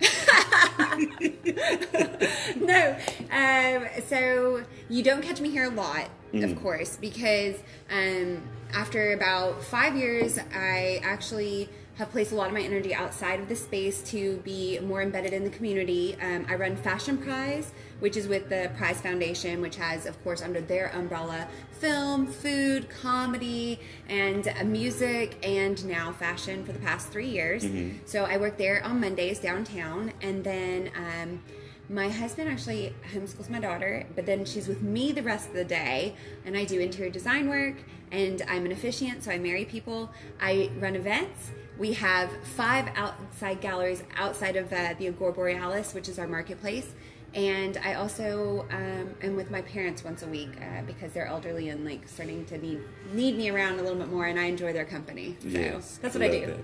no, 2.57 2.97
um, 3.31 3.87
so 4.07 4.65
you 4.89 5.03
don't 5.03 5.23
catch 5.23 5.41
me 5.41 5.51
here 5.51 5.65
a 5.65 5.71
lot, 5.71 6.09
of 6.35 6.61
course, 6.61 6.97
because 7.01 7.57
um, 7.91 8.43
after 8.75 9.13
about 9.13 9.63
five 9.63 9.97
years, 9.97 10.39
I 10.55 11.01
actually 11.03 11.69
have 12.03 12.11
placed 12.11 12.33
a 12.33 12.35
lot 12.35 12.49
of 12.49 12.53
my 12.53 12.61
energy 12.61 12.93
outside 12.93 13.39
of 13.39 13.49
the 13.49 13.55
space 13.55 14.03
to 14.03 14.39
be 14.39 14.81
more 14.81 15.03
embedded 15.03 15.33
in 15.33 15.45
the 15.45 15.51
community. 15.51 16.17
Um, 16.21 16.45
I 16.49 16.57
run 16.57 16.75
Fashion 16.77 17.17
Prize, 17.17 17.73
which 18.01 18.17
is 18.17 18.27
with 18.27 18.49
the 18.49 18.73
Prize 18.77 19.01
Foundation, 19.01 19.61
which 19.61 19.77
has, 19.77 20.05
of 20.05 20.21
course, 20.25 20.43
under 20.43 20.61
their 20.61 20.89
umbrella, 20.89 21.47
film, 21.71 22.27
food, 22.27 22.91
comedy, 22.91 23.79
and 24.09 24.49
uh, 24.49 24.65
music, 24.65 25.39
and 25.45 25.85
now 25.87 26.11
fashion 26.11 26.65
for 26.65 26.73
the 26.73 26.81
past 26.81 27.09
three 27.11 27.29
years. 27.29 27.65
So 28.05 28.25
I 28.25 28.37
work 28.37 28.57
there 28.59 28.85
on 28.85 29.01
Mondays 29.01 29.39
downtown, 29.39 30.13
and 30.21 30.43
then 30.43 30.91
um, 30.97 31.41
my 31.89 32.09
husband 32.09 32.51
actually 32.51 32.95
homeschools 33.15 33.49
my 33.49 33.61
daughter, 33.61 34.07
but 34.17 34.27
then 34.27 34.45
she's 34.45 34.67
with 34.67 34.83
me 34.83 35.13
the 35.13 35.23
rest 35.23 35.51
of 35.51 35.55
the 35.55 35.65
day, 35.65 36.17
and 36.45 36.57
I 36.57 36.65
do 36.65 36.81
interior 36.81 37.13
design 37.13 37.49
work, 37.49 37.77
and 38.11 38.43
I'm 38.49 38.67
an 38.67 38.73
officiant, 38.73 39.23
so 39.23 39.31
I 39.31 39.39
marry 39.39 39.65
people. 39.65 40.11
I 40.41 40.71
run 40.81 40.97
events. 40.97 41.53
We 41.79 41.95
have 41.95 42.31
five 42.45 42.91
outside 42.97 43.61
galleries 43.61 44.03
outside 44.17 44.57
of 44.57 44.73
uh, 44.73 44.95
the 44.99 45.09
Agora 45.09 45.33
Borealis, 45.33 45.95
which 45.95 46.09
is 46.09 46.19
our 46.19 46.27
marketplace. 46.29 46.93
And 47.35 47.79
I 47.79 47.95
also 47.95 48.67
um, 48.71 49.15
am 49.23 49.37
with 49.37 49.51
my 49.51 49.63
parents 49.63 50.05
once 50.05 50.23
a 50.23 50.27
week 50.27 50.51
uh, 50.61 50.83
because 50.87 51.13
they're 51.13 51.27
elderly 51.27 51.71
and 51.71 51.83
like 51.85 52.07
starting 52.07 52.45
to 52.47 52.59
need 52.59 52.81
need 53.13 53.39
me 53.39 53.49
around 53.49 53.79
a 53.79 53.83
little 53.83 53.99
bit 53.99 54.09
more, 54.09 54.27
and 54.27 54.39
I 54.39 54.45
enjoy 54.45 54.75
their 54.75 54.85
company. 54.85 55.37
So 55.41 55.49
Yes, 55.49 55.99
that's 56.03 56.15
what 56.15 56.25
I 56.25 56.29
do. 56.29 56.47
that. 56.47 56.59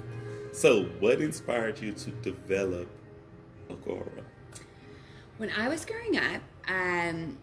So, 0.54 0.84
what 1.00 1.20
inspired 1.22 1.80
you 1.80 1.92
to 1.92 2.10
develop 2.10 2.88
Agora? 3.70 4.24
When 5.38 5.50
I 5.56 5.68
was 5.68 5.86
growing 5.86 6.18
up, 6.18 6.42
um, 6.68 7.38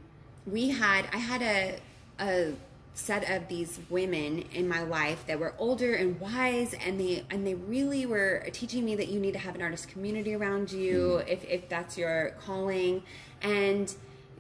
we 0.46 0.70
had 0.70 1.08
I 1.12 1.18
had 1.18 1.42
a 1.42 1.80
a 2.20 2.54
set 2.96 3.30
of 3.30 3.50
these 3.50 3.80
women 3.90 4.46
in 4.54 4.68
my 4.70 4.82
life 4.82 5.28
that 5.28 5.38
were 5.38 5.54
older 5.58 5.94
and 5.94 6.20
wise 6.20 6.74
and 6.74 6.98
they 6.98 7.26
and 7.30 7.46
they 7.46 7.54
really 7.54 8.06
were 8.06 8.48
teaching 8.54 8.86
me 8.86 8.96
that 8.96 9.10
you 9.10 9.20
need 9.20 9.34
to 9.34 9.40
have 9.40 9.54
an 9.54 9.62
artist 9.62 9.90
community 9.90 10.34
around 10.34 10.72
you 10.72 11.18
if, 11.28 11.44
if 11.44 11.68
that's 11.68 11.98
your 11.98 12.34
calling. 12.40 13.04
And 13.42 13.94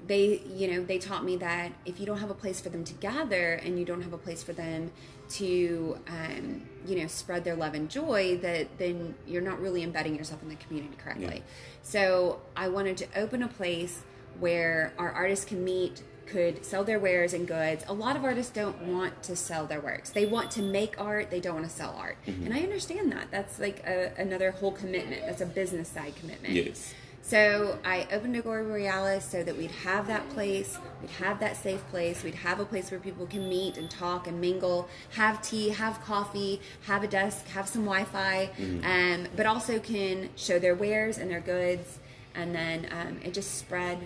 they 0.08 0.42
you 0.48 0.72
know 0.72 0.84
they 0.84 0.98
taught 0.98 1.26
me 1.26 1.36
that 1.36 1.72
if 1.86 2.00
you 2.00 2.06
don't 2.06 2.20
have 2.20 2.30
a 2.30 2.36
place 2.36 2.62
for 2.62 2.70
them 2.70 2.84
to 2.86 2.94
gather 2.96 3.54
and 3.54 3.78
you 3.78 3.86
don't 3.86 4.02
have 4.02 4.14
a 4.14 4.18
place 4.18 4.42
for 4.42 4.54
them 4.54 4.92
to 5.28 5.98
um, 6.08 6.62
you 6.86 7.02
know 7.02 7.08
spread 7.08 7.44
their 7.44 7.56
love 7.56 7.74
and 7.74 7.90
joy 7.90 8.38
that 8.38 8.78
then 8.78 9.16
you're 9.26 9.42
not 9.42 9.60
really 9.60 9.84
embedding 9.84 10.16
yourself 10.16 10.42
in 10.44 10.50
the 10.50 10.56
community 10.56 10.96
correctly. 10.98 11.38
Yeah. 11.38 11.42
so 11.82 12.40
i 12.56 12.68
wanted 12.68 12.98
to 12.98 13.08
open 13.16 13.42
a 13.42 13.48
place 13.48 14.04
where 14.40 14.94
our 15.00 15.12
artists 15.12 15.46
can 15.46 15.64
meet 15.64 16.04
could 16.28 16.66
sell 16.66 16.84
their 16.84 17.00
wares 17.00 17.34
and 17.34 17.48
goods. 17.48 17.84
A 17.88 17.94
lot 17.94 18.16
of 18.16 18.24
artists 18.24 18.52
don't 18.52 18.82
want 18.84 19.24
to 19.24 19.36
sell 19.36 19.66
their 19.66 19.80
works. 19.82 20.10
They 20.10 20.26
want 20.26 20.52
to 20.52 20.62
make 20.62 21.00
art, 21.00 21.30
they 21.32 21.40
don't 21.40 21.56
want 21.56 21.68
to 21.68 21.74
sell 21.74 21.96
art. 21.98 22.18
Mm-hmm. 22.28 22.46
And 22.46 22.54
I 22.54 22.62
understand 22.62 23.12
that. 23.12 23.32
That's 23.32 23.60
like 23.60 23.84
a, 23.86 24.12
another 24.18 24.52
whole 24.52 24.72
commitment. 24.72 25.22
That's 25.26 25.42
a 25.42 25.46
business 25.46 25.88
side 25.90 26.16
commitment. 26.16 26.54
Yes. 26.54 26.94
So 27.22 27.80
I 27.84 28.08
opened 28.12 28.38
Agora 28.38 28.64
Borealis 28.64 29.26
so 29.26 29.42
that 29.42 29.58
we'd 29.58 29.72
have 29.72 30.06
that 30.08 30.30
place, 30.30 30.78
we'd 31.02 31.10
have 31.10 31.40
that 31.40 31.58
safe 31.58 31.84
place, 31.90 32.24
we'd 32.24 32.36
have 32.36 32.60
a 32.60 32.66
place 32.66 32.92
where 32.92 33.00
people 33.00 33.26
can 33.26 33.50
meet 33.50 33.78
and 33.78 33.90
talk 33.90 34.28
and 34.28 34.40
mingle, 34.40 34.88
have 35.14 35.42
tea, 35.42 35.70
have 35.70 36.00
coffee, 36.02 36.62
have 36.86 37.04
a 37.04 37.08
desk, 37.08 37.48
have 37.48 37.68
some 37.68 37.84
Wi-Fi, 37.84 38.52
um, 38.84 39.28
but 39.36 39.48
also 39.48 39.80
can 39.80 40.30
show 40.36 40.60
their 40.60 40.76
wares 40.76 41.18
and 41.18 41.32
their 41.32 41.40
goods, 41.40 41.98
and 42.36 42.54
then 42.54 42.88
um, 42.92 43.20
it 43.24 43.34
just 43.34 43.56
spread 43.56 43.98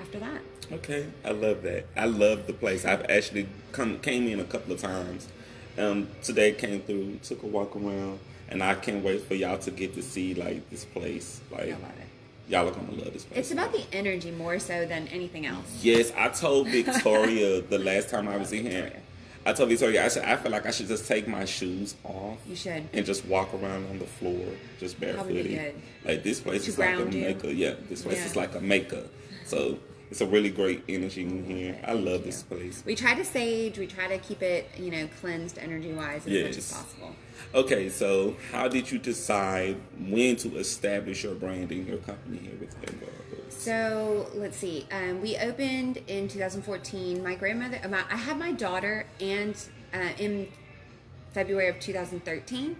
after 0.00 0.18
that. 0.20 0.40
Okay, 0.70 1.06
I 1.24 1.30
love 1.30 1.62
that. 1.62 1.86
I 1.96 2.04
love 2.06 2.46
the 2.46 2.52
place. 2.52 2.84
I've 2.84 3.04
actually 3.10 3.48
come 3.72 3.98
came 4.00 4.26
in 4.28 4.40
a 4.40 4.44
couple 4.44 4.72
of 4.72 4.80
times. 4.80 5.28
Um, 5.78 6.08
today 6.22 6.52
came 6.52 6.80
through, 6.82 7.16
took 7.22 7.42
a 7.42 7.46
walk 7.46 7.74
around, 7.76 8.18
and 8.48 8.62
I 8.62 8.74
can't 8.74 9.02
wait 9.04 9.22
for 9.22 9.34
y'all 9.34 9.58
to 9.58 9.70
get 9.70 9.94
to 9.94 10.02
see 10.02 10.34
like 10.34 10.68
this 10.70 10.84
place. 10.84 11.40
Like 11.50 11.62
I 11.68 11.72
love 11.72 11.82
it. 11.98 12.50
y'all 12.52 12.68
are 12.68 12.72
gonna 12.72 12.92
love 12.92 13.12
this 13.12 13.24
place. 13.24 13.38
It's 13.40 13.50
about 13.52 13.72
the 13.72 13.84
energy 13.92 14.30
more 14.30 14.58
so 14.58 14.86
than 14.86 15.08
anything 15.08 15.46
else. 15.46 15.80
Yes, 15.82 16.12
I 16.16 16.28
told 16.28 16.68
Victoria 16.80 17.60
the 17.62 17.78
last 17.78 18.10
time 18.10 18.28
I 18.28 18.36
was 18.36 18.52
in 18.52 18.66
here. 18.66 18.92
I 19.46 19.52
told 19.54 19.70
Victoria 19.70 20.04
I 20.04 20.08
should. 20.08 20.24
I 20.24 20.36
feel 20.36 20.52
like 20.52 20.66
I 20.66 20.70
should 20.70 20.88
just 20.88 21.06
take 21.08 21.26
my 21.26 21.46
shoes 21.46 21.94
off 22.04 22.36
You 22.46 22.56
should. 22.56 22.86
and 22.92 23.06
just 23.06 23.24
walk 23.24 23.54
around 23.54 23.88
on 23.88 23.98
the 23.98 24.04
floor, 24.04 24.44
just 24.78 25.00
barefooted. 25.00 25.74
Like 26.04 26.22
this 26.22 26.40
place 26.40 26.64
To 26.64 26.70
is 26.70 26.78
like 26.78 26.96
a 26.98 27.10
you. 27.10 27.22
maker. 27.22 27.48
Yeah, 27.48 27.74
this 27.88 28.02
place 28.02 28.18
Yeah. 28.18 28.26
is 28.26 28.36
like 28.36 28.54
a 28.56 28.60
maker. 28.60 29.04
So 29.46 29.78
it's 30.10 30.20
a 30.20 30.26
really 30.26 30.50
great 30.50 30.84
energy 30.88 31.22
in 31.22 31.44
here. 31.44 31.78
I 31.86 31.92
love 31.92 32.24
this 32.24 32.42
place. 32.42 32.82
We 32.86 32.94
try 32.94 33.14
to 33.14 33.24
sage, 33.24 33.78
we 33.78 33.86
try 33.86 34.08
to 34.08 34.18
keep 34.18 34.42
it, 34.42 34.70
you 34.76 34.90
know, 34.90 35.08
cleansed 35.20 35.58
energy 35.58 35.92
wise 35.92 36.26
as 36.26 36.44
much 36.44 36.56
as 36.56 36.72
possible. 36.72 37.14
Okay, 37.54 37.88
so 37.88 38.36
how 38.52 38.68
did 38.68 38.90
you 38.90 38.98
decide 38.98 39.76
when 39.98 40.36
to 40.36 40.56
establish 40.58 41.24
your 41.24 41.34
brand 41.34 41.72
in 41.72 41.86
your 41.86 41.98
company 41.98 42.38
here 42.38 42.56
with 42.58 42.74
Vanguard 42.74 43.30
Books? 43.30 43.56
So 43.56 44.28
let's 44.34 44.56
see. 44.56 44.86
Um, 44.90 45.20
we 45.20 45.36
opened 45.36 45.98
in 46.08 46.28
2014. 46.28 47.22
My 47.22 47.34
grandmother, 47.34 47.80
uh, 47.82 47.88
my, 47.88 48.02
I 48.10 48.16
had 48.16 48.38
my 48.38 48.52
daughter, 48.52 49.06
and 49.20 49.56
uh, 49.94 50.10
in 50.18 50.48
February 51.32 51.68
of 51.68 51.78
2013, 51.80 52.76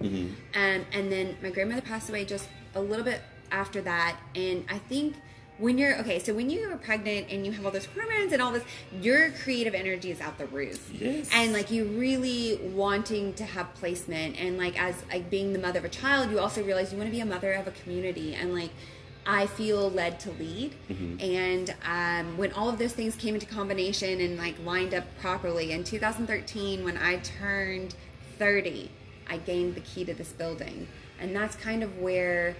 um, 0.55 0.87
and 0.93 1.13
then 1.13 1.37
my 1.43 1.51
grandmother 1.51 1.83
passed 1.83 2.09
away 2.09 2.25
just 2.25 2.49
a 2.75 2.81
little 2.81 3.05
bit 3.05 3.23
after 3.51 3.81
that. 3.83 4.19
And 4.35 4.65
I 4.69 4.79
think 4.79 5.15
when 5.59 5.77
you're 5.77 5.99
okay, 5.99 6.19
so 6.19 6.33
when 6.33 6.51
you 6.51 6.71
are 6.71 6.77
pregnant 6.77 7.27
and 7.31 7.45
you 7.45 7.53
have 7.53 7.67
all 7.67 7.73
those 7.73 7.87
hormones 7.87 8.33
and 8.33 8.41
all 8.41 8.53
this, 8.53 8.65
your 9.01 9.31
creative 9.31 9.75
energy 9.75 10.11
is 10.11 10.21
out 10.21 10.39
the 10.39 10.47
roof. 10.47 10.91
Yes. 10.93 11.29
And 11.33 11.53
like 11.53 11.71
you 11.71 11.85
really 11.85 12.57
wanting 12.75 13.35
to 13.35 13.45
have 13.45 13.75
placement, 13.75 14.41
and 14.41 14.57
like 14.57 14.81
as 14.81 14.95
like 15.13 15.31
being 15.31 15.53
the 15.53 15.59
mother 15.59 15.81
of 15.81 15.85
a 15.85 15.89
child, 15.89 16.31
you 16.31 16.39
also 16.39 16.63
realize 16.63 16.93
you 16.93 16.99
want 16.99 17.09
to 17.09 17.13
be 17.15 17.21
a 17.21 17.27
mother 17.27 17.53
of 17.53 17.67
a 17.67 17.73
community, 17.73 18.35
and 18.35 18.55
like. 18.55 18.71
I 19.31 19.47
feel 19.47 19.91
led 19.91 20.21
to 20.21 20.31
lead. 20.31 20.75
And 21.21 21.75
um, 21.85 22.39
when 22.39 22.51
all 22.53 22.71
of 22.71 22.79
those 22.79 22.95
things 22.95 23.15
came 23.15 23.35
into 23.35 23.45
combination 23.45 24.23
and 24.23 24.39
like 24.39 24.55
lined 24.65 24.95
up 24.95 25.05
properly 25.21 25.71
in 25.73 25.85
2013, 25.85 26.83
when 26.83 26.97
I 26.97 27.17
turned 27.17 27.95
30, 28.39 28.91
I 29.29 29.37
gained 29.37 29.75
the 29.75 29.81
key 29.81 30.07
to 30.07 30.15
this 30.15 30.33
building. 30.33 30.89
And 31.21 31.37
that's 31.37 31.57
kind 31.57 31.83
of 31.83 31.99
where 31.99 32.57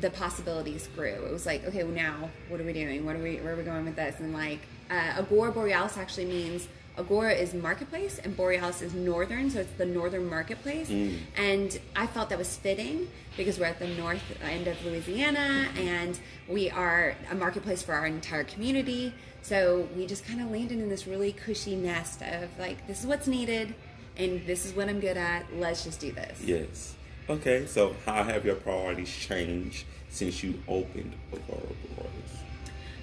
the 0.00 0.10
possibilities 0.10 0.88
grew. 0.94 1.06
It 1.26 1.32
was 1.32 1.46
like, 1.46 1.64
okay, 1.66 1.84
well 1.84 1.92
now 1.94 2.30
what 2.48 2.60
are 2.60 2.64
we 2.64 2.72
doing? 2.72 3.04
What 3.04 3.16
are 3.16 3.22
we? 3.22 3.36
Where 3.36 3.54
are 3.54 3.56
we 3.56 3.62
going 3.62 3.84
with 3.84 3.96
this? 3.96 4.18
And 4.20 4.32
like, 4.32 4.60
uh, 4.90 5.14
Agora 5.18 5.52
Borealis 5.52 5.96
actually 5.96 6.26
means 6.26 6.68
Agora 6.96 7.32
is 7.32 7.54
marketplace 7.54 8.20
and 8.22 8.36
Borealis 8.36 8.80
is 8.80 8.94
northern, 8.94 9.50
so 9.50 9.60
it's 9.60 9.72
the 9.72 9.84
northern 9.86 10.28
marketplace. 10.30 10.88
And 11.36 11.78
I 11.96 12.06
felt 12.06 12.28
that 12.30 12.38
was 12.38 12.56
fitting 12.56 13.08
because 13.36 13.58
we're 13.58 13.66
at 13.66 13.80
the 13.80 13.88
north 13.88 14.22
end 14.42 14.68
of 14.68 14.82
Louisiana 14.84 15.68
and 15.76 16.18
we 16.48 16.70
are 16.70 17.16
a 17.30 17.34
marketplace 17.34 17.82
for 17.82 17.94
our 17.94 18.06
entire 18.06 18.44
community. 18.44 19.12
So 19.42 19.88
we 19.96 20.06
just 20.06 20.24
kind 20.24 20.40
of 20.40 20.50
landed 20.50 20.78
in 20.78 20.88
this 20.88 21.06
really 21.06 21.32
cushy 21.32 21.74
nest 21.74 22.22
of 22.22 22.48
like, 22.58 22.86
this 22.86 23.00
is 23.00 23.06
what's 23.06 23.26
needed 23.26 23.74
and 24.16 24.46
this 24.46 24.64
is 24.64 24.72
what 24.72 24.88
I'm 24.88 25.00
good 25.00 25.16
at. 25.16 25.46
Let's 25.56 25.82
just 25.82 25.98
do 26.00 26.12
this. 26.12 26.40
Yes. 26.42 26.94
Okay, 27.28 27.64
so 27.64 27.96
how 28.04 28.22
have 28.22 28.44
your 28.44 28.56
priorities 28.56 29.10
changed 29.10 29.86
since 30.10 30.42
you 30.42 30.60
opened 30.68 31.14
Aurora 31.32 31.72
Borealis? 31.96 32.42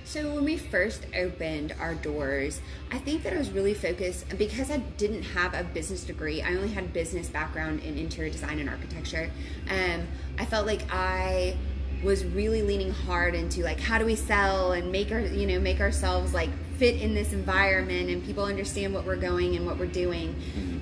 So 0.05 0.35
when 0.35 0.43
we 0.43 0.57
first 0.57 1.07
opened 1.15 1.73
our 1.79 1.95
doors, 1.95 2.61
I 2.91 2.99
think 2.99 3.23
that 3.23 3.33
I 3.33 3.37
was 3.37 3.49
really 3.49 3.73
focused 3.73 4.29
because 4.37 4.69
I 4.69 4.77
didn't 4.77 5.23
have 5.23 5.55
a 5.55 5.63
business 5.63 6.03
degree. 6.03 6.43
I 6.43 6.53
only 6.53 6.67
had 6.67 6.93
business 6.93 7.29
background 7.29 7.79
in 7.79 7.97
interior 7.97 8.31
design 8.31 8.59
and 8.59 8.69
architecture. 8.69 9.31
Um, 9.67 10.05
I 10.37 10.45
felt 10.45 10.67
like 10.67 10.81
I 10.91 11.57
was 12.03 12.23
really 12.23 12.61
leaning 12.61 12.91
hard 12.91 13.33
into 13.33 13.63
like 13.63 13.79
how 13.79 13.97
do 13.97 14.05
we 14.05 14.15
sell 14.15 14.71
and 14.71 14.91
make 14.91 15.11
our 15.11 15.19
you 15.19 15.45
know 15.45 15.59
make 15.59 15.79
ourselves 15.79 16.33
like 16.33 16.49
fit 16.77 16.99
in 16.99 17.13
this 17.13 17.31
environment 17.31 18.09
and 18.09 18.25
people 18.25 18.43
understand 18.43 18.91
what 18.93 19.05
we're 19.05 19.15
going 19.15 19.55
and 19.55 19.65
what 19.65 19.77
we're 19.77 19.85
doing. 19.85 20.35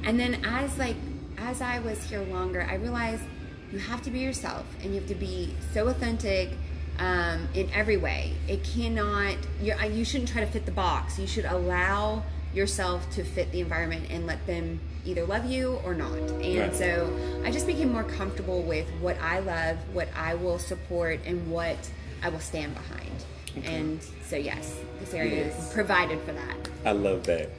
And 0.06 0.20
then 0.20 0.44
as 0.46 0.78
like 0.78 0.96
as 1.42 1.62
I 1.62 1.80
was 1.80 2.04
here 2.04 2.22
longer, 2.24 2.66
I 2.70 2.76
realized 2.76 3.24
you 3.72 3.80
have 3.80 4.02
to 4.04 4.12
be 4.12 4.20
yourself 4.20 4.66
and 4.82 4.94
you 4.94 5.00
have 5.00 5.10
to 5.10 5.16
be 5.16 5.54
so 5.74 5.88
authentic 5.88 6.50
um, 6.98 7.48
in 7.54 7.70
every 7.74 7.98
way. 7.98 8.34
It 8.48 8.64
cannot. 8.64 9.38
You're, 9.62 9.82
you 9.86 10.04
shouldn't 10.04 10.30
try 10.30 10.42
to 10.42 10.48
fit 10.48 10.66
the 10.66 10.72
box. 10.72 11.18
You 11.20 11.28
should 11.28 11.46
allow 11.46 12.24
yourself 12.54 13.10
to 13.12 13.24
fit 13.24 13.52
the 13.52 13.60
environment 13.62 14.08
and 14.10 14.26
let 14.26 14.46
them 14.48 14.80
either 15.06 15.24
love 15.26 15.46
you 15.46 15.80
or 15.86 15.94
not. 15.94 16.12
And 16.18 16.60
Right. 16.60 16.76
so 16.76 17.42
I 17.46 17.52
just 17.52 17.68
became 17.68 17.92
more 17.92 18.04
comfortable 18.04 18.64
with 18.64 18.88
what 19.02 19.18
I 19.22 19.40
love, 19.40 19.78
what 19.94 20.08
I 20.16 20.34
will 20.34 20.58
support, 20.60 21.20
and 21.26 21.50
what 21.52 21.78
I 22.24 22.30
will 22.30 22.40
stand 22.40 22.74
behind. 22.74 23.66
And 23.66 24.00
so 24.26 24.36
yes, 24.36 24.76
this 25.00 25.14
area 25.14 25.46
Yes. 25.46 25.68
is 25.68 25.74
provided 25.74 26.20
for 26.22 26.34
that. 26.34 26.70
I 26.86 26.92
love 26.92 27.24
that. 27.26 27.50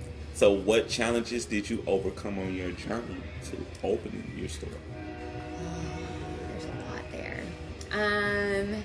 So, 0.41 0.53
what 0.53 0.89
challenges 0.89 1.45
did 1.45 1.69
you 1.69 1.85
overcome 1.87 2.39
on 2.39 2.55
your 2.55 2.71
journey 2.71 3.19
to 3.45 3.87
opening 3.87 4.33
your 4.39 4.49
store? 4.49 4.71
There's 6.49 6.65
a 6.65 6.69
lot 6.91 7.03
there. 7.13 7.43
Um, 7.93 8.83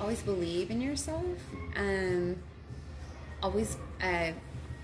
always 0.00 0.22
believe 0.22 0.70
in 0.70 0.80
yourself. 0.80 1.24
Um, 1.74 2.36
always, 3.42 3.76
uh, 4.00 4.30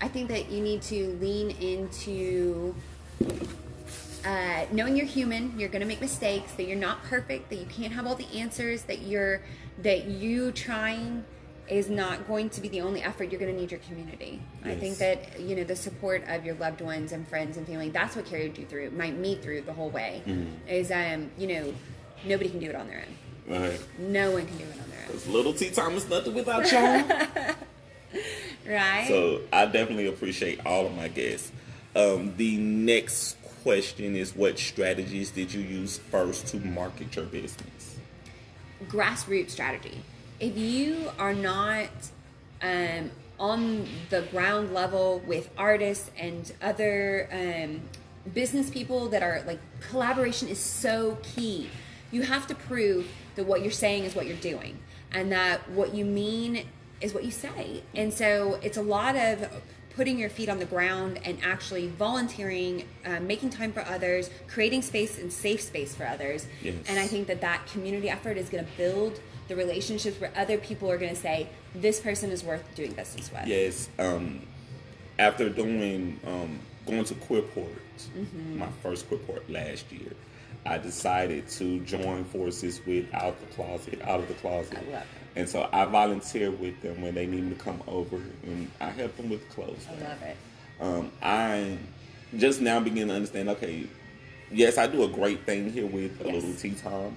I 0.00 0.08
think 0.08 0.28
that 0.30 0.50
you 0.50 0.60
need 0.60 0.82
to 0.82 1.16
lean 1.20 1.52
into 1.52 2.74
uh, 4.24 4.64
knowing 4.72 4.96
you're 4.96 5.06
human. 5.06 5.56
You're 5.56 5.68
going 5.68 5.82
to 5.82 5.86
make 5.86 6.00
mistakes. 6.00 6.50
That 6.54 6.64
you're 6.64 6.76
not 6.76 7.04
perfect. 7.04 7.48
That 7.50 7.60
you 7.60 7.66
can't 7.66 7.92
have 7.92 8.08
all 8.08 8.16
the 8.16 8.26
answers. 8.36 8.82
That 8.82 9.02
you're 9.02 9.40
that 9.84 10.06
you 10.06 10.50
trying 10.50 11.24
is 11.72 11.88
not 11.88 12.26
going 12.28 12.50
to 12.50 12.60
be 12.60 12.68
the 12.68 12.80
only 12.80 13.02
effort. 13.02 13.30
You're 13.30 13.40
going 13.40 13.54
to 13.54 13.60
need 13.60 13.70
your 13.70 13.80
community. 13.80 14.40
I 14.64 14.74
think 14.74 14.98
that 14.98 15.40
you 15.40 15.56
know 15.56 15.64
the 15.64 15.76
support 15.76 16.22
of 16.28 16.44
your 16.44 16.54
loved 16.56 16.80
ones 16.80 17.12
and 17.12 17.26
friends 17.26 17.56
and 17.56 17.66
family. 17.66 17.90
That's 17.90 18.14
what 18.14 18.26
carried 18.26 18.58
you 18.58 18.66
through, 18.66 18.90
my 18.90 19.10
me 19.10 19.36
through 19.36 19.62
the 19.62 19.72
whole 19.72 19.90
way. 19.90 20.22
Is 20.68 20.90
um 20.90 21.30
you 21.38 21.46
know 21.46 21.74
nobody 22.24 22.50
can 22.50 22.60
do 22.60 22.68
it 22.68 22.76
on 22.76 22.86
their 22.88 23.04
own. 23.06 23.60
Right. 23.60 23.80
No 23.98 24.32
one 24.32 24.46
can 24.46 24.56
do 24.56 24.64
it 24.64 24.80
on 24.82 24.90
their 24.90 25.00
own. 25.00 25.06
Because 25.06 25.28
little 25.28 25.52
T 25.52 25.70
Thomas 25.70 26.08
nothing 26.08 26.34
without 26.34 26.70
y'all. 26.70 27.54
right. 28.68 29.06
so, 29.08 29.40
I 29.52 29.66
definitely 29.66 30.06
appreciate 30.06 30.64
all 30.64 30.86
of 30.86 30.94
my 30.94 31.08
guests. 31.08 31.50
Um, 31.96 32.34
the 32.36 32.56
next 32.56 33.36
question 33.62 34.16
is 34.16 34.34
what 34.34 34.58
strategies 34.58 35.30
did 35.30 35.52
you 35.52 35.60
use 35.60 35.98
first 35.98 36.46
to 36.48 36.58
market 36.58 37.14
your 37.16 37.26
business? 37.26 37.82
grassroots 38.88 39.50
strategy. 39.50 40.00
If 40.42 40.58
you 40.58 41.08
are 41.20 41.34
not 41.34 41.88
um, 42.60 43.12
on 43.38 43.86
the 44.10 44.22
ground 44.22 44.74
level 44.74 45.22
with 45.24 45.48
artists 45.56 46.10
and 46.18 46.52
other 46.60 47.28
um, 47.32 47.80
business 48.34 48.68
people 48.68 49.08
that 49.10 49.22
are 49.22 49.44
like 49.46 49.60
collaboration 49.88 50.48
is 50.48 50.58
so 50.58 51.16
key. 51.22 51.70
You 52.10 52.22
have 52.22 52.48
to 52.48 52.56
prove 52.56 53.06
that 53.36 53.46
what 53.46 53.62
you're 53.62 53.70
saying 53.70 54.02
is 54.02 54.16
what 54.16 54.26
you're 54.26 54.36
doing 54.36 54.80
and 55.12 55.30
that 55.30 55.70
what 55.70 55.94
you 55.94 56.04
mean 56.04 56.66
is 57.00 57.14
what 57.14 57.24
you 57.24 57.30
say. 57.30 57.84
And 57.94 58.12
so 58.12 58.58
it's 58.64 58.76
a 58.76 58.82
lot 58.82 59.14
of 59.14 59.48
putting 59.94 60.18
your 60.18 60.30
feet 60.30 60.48
on 60.48 60.58
the 60.58 60.64
ground 60.64 61.20
and 61.24 61.38
actually 61.44 61.86
volunteering, 61.86 62.88
uh, 63.04 63.20
making 63.20 63.50
time 63.50 63.72
for 63.72 63.86
others, 63.86 64.28
creating 64.48 64.82
space 64.82 65.18
and 65.18 65.32
safe 65.32 65.60
space 65.60 65.94
for 65.94 66.04
others. 66.04 66.48
Yes. 66.62 66.74
And 66.88 66.98
I 66.98 67.06
think 67.06 67.28
that 67.28 67.40
that 67.42 67.64
community 67.66 68.10
effort 68.10 68.36
is 68.36 68.48
going 68.48 68.64
to 68.64 68.70
build 68.76 69.20
the 69.48 69.56
relationships 69.56 70.20
where 70.20 70.32
other 70.36 70.58
people 70.58 70.90
are 70.90 70.98
going 70.98 71.14
to 71.14 71.20
say, 71.20 71.48
this 71.74 72.00
person 72.00 72.30
is 72.30 72.42
worth 72.44 72.62
doing 72.74 72.92
business 72.92 73.30
with. 73.32 73.46
Yes. 73.46 73.88
Um, 73.98 74.40
after 75.18 75.48
doing 75.48 76.18
um, 76.26 76.58
going 76.86 77.04
to 77.04 77.14
Queerport, 77.14 77.78
Mm-hmm. 78.16 78.58
my 78.58 78.68
first 78.82 79.08
Queerport 79.08 79.42
last 79.48 79.92
year, 79.92 80.12
I 80.66 80.78
decided 80.78 81.46
to 81.50 81.80
join 81.80 82.24
forces 82.24 82.80
with 82.86 83.12
Out 83.14 83.38
the 83.40 83.46
Closet, 83.54 84.00
Out 84.02 84.20
of 84.20 84.28
the 84.28 84.34
Closet. 84.34 84.78
I 84.78 84.92
love 84.92 85.02
it. 85.02 85.06
And 85.36 85.48
so 85.48 85.68
I 85.72 85.84
volunteer 85.84 86.50
with 86.50 86.80
them 86.82 87.00
when 87.02 87.14
they 87.14 87.26
need 87.26 87.44
me 87.44 87.50
to 87.50 87.56
come 87.62 87.82
over, 87.86 88.16
and 88.44 88.70
I 88.80 88.86
help 88.90 89.16
them 89.16 89.30
with 89.30 89.48
clothes. 89.50 89.86
I 89.88 90.02
love 90.08 90.22
it. 90.22 90.36
Um, 90.80 91.12
I 91.22 91.78
just 92.36 92.60
now 92.60 92.80
begin 92.80 93.08
to 93.08 93.14
understand. 93.14 93.48
Okay, 93.50 93.86
yes, 94.50 94.78
I 94.78 94.86
do 94.88 95.04
a 95.04 95.08
great 95.08 95.44
thing 95.44 95.70
here 95.72 95.86
with 95.86 96.20
a 96.22 96.24
Yes. 96.24 96.34
little 96.34 96.54
tea 96.54 96.70
time, 96.74 97.16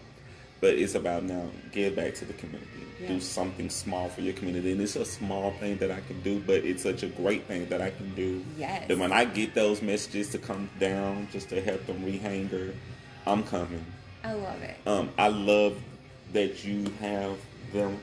but 0.66 0.74
it's 0.80 0.96
about 0.96 1.22
now 1.24 1.48
give 1.72 1.96
back 1.96 2.16
to 2.16 2.26
the 2.26 2.34
community. 2.34 2.66
Yeah. 3.00 3.10
Do 3.10 3.20
something 3.20 3.70
small 3.70 4.10
for 4.10 4.22
your 4.22 4.34
community, 4.34 4.72
and 4.72 4.82
it's 4.82 4.96
a 4.96 5.06
small 5.06 5.52
thing 5.60 5.78
that 5.78 5.92
I 5.92 6.00
can 6.08 6.20
do, 6.22 6.40
but 6.40 6.56
it's 6.66 6.82
such 6.82 7.04
a 7.04 7.08
great 7.08 7.44
thing 7.44 7.70
that 7.70 7.84
I 7.84 7.92
can 7.92 8.16
do. 8.16 8.44
Yes. 8.58 8.88
And 8.90 9.00
when 9.00 9.12
I 9.12 9.26
get 9.26 9.54
those 9.54 9.84
messages 9.84 10.30
to 10.32 10.40
come 10.40 10.68
down 10.80 11.28
just 11.32 11.50
to 11.50 11.62
help 11.62 11.86
them 11.86 12.04
rehanger, 12.04 12.74
I'm 13.28 13.44
coming. 13.44 13.86
I 14.24 14.34
love 14.34 14.60
it. 14.64 14.76
Um, 14.88 15.12
I 15.20 15.28
love 15.28 15.78
that 16.34 16.66
you 16.66 16.92
have 17.00 17.38
them 17.72 18.00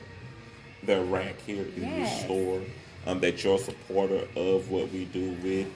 their 0.83 1.03
rack 1.03 1.37
here 1.45 1.65
in 1.75 1.81
Yes. 1.83 2.19
your 2.21 2.25
store. 2.25 2.61
Um, 3.05 3.19
that 3.19 3.43
you're 3.43 3.55
a 3.55 3.59
supporter 3.59 4.25
of 4.37 4.71
what 4.71 4.89
we 4.93 5.03
do 5.03 5.35
with 5.43 5.67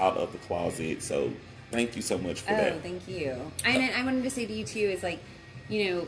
out 0.00 0.16
of 0.16 0.32
the 0.32 0.38
closet. 0.38 1.02
So 1.02 1.30
thank 1.70 1.94
you 1.94 2.00
so 2.00 2.16
much 2.16 2.40
for 2.40 2.54
Oh, 2.54 2.56
that. 2.56 2.82
thank 2.82 3.06
you. 3.06 3.36
And 3.66 3.94
I 3.94 4.02
wanted 4.02 4.22
to 4.22 4.30
say 4.30 4.46
to 4.46 4.52
you 4.54 4.64
too 4.64 4.78
is 4.78 5.02
like, 5.02 5.18
you 5.68 5.84
know, 5.90 6.06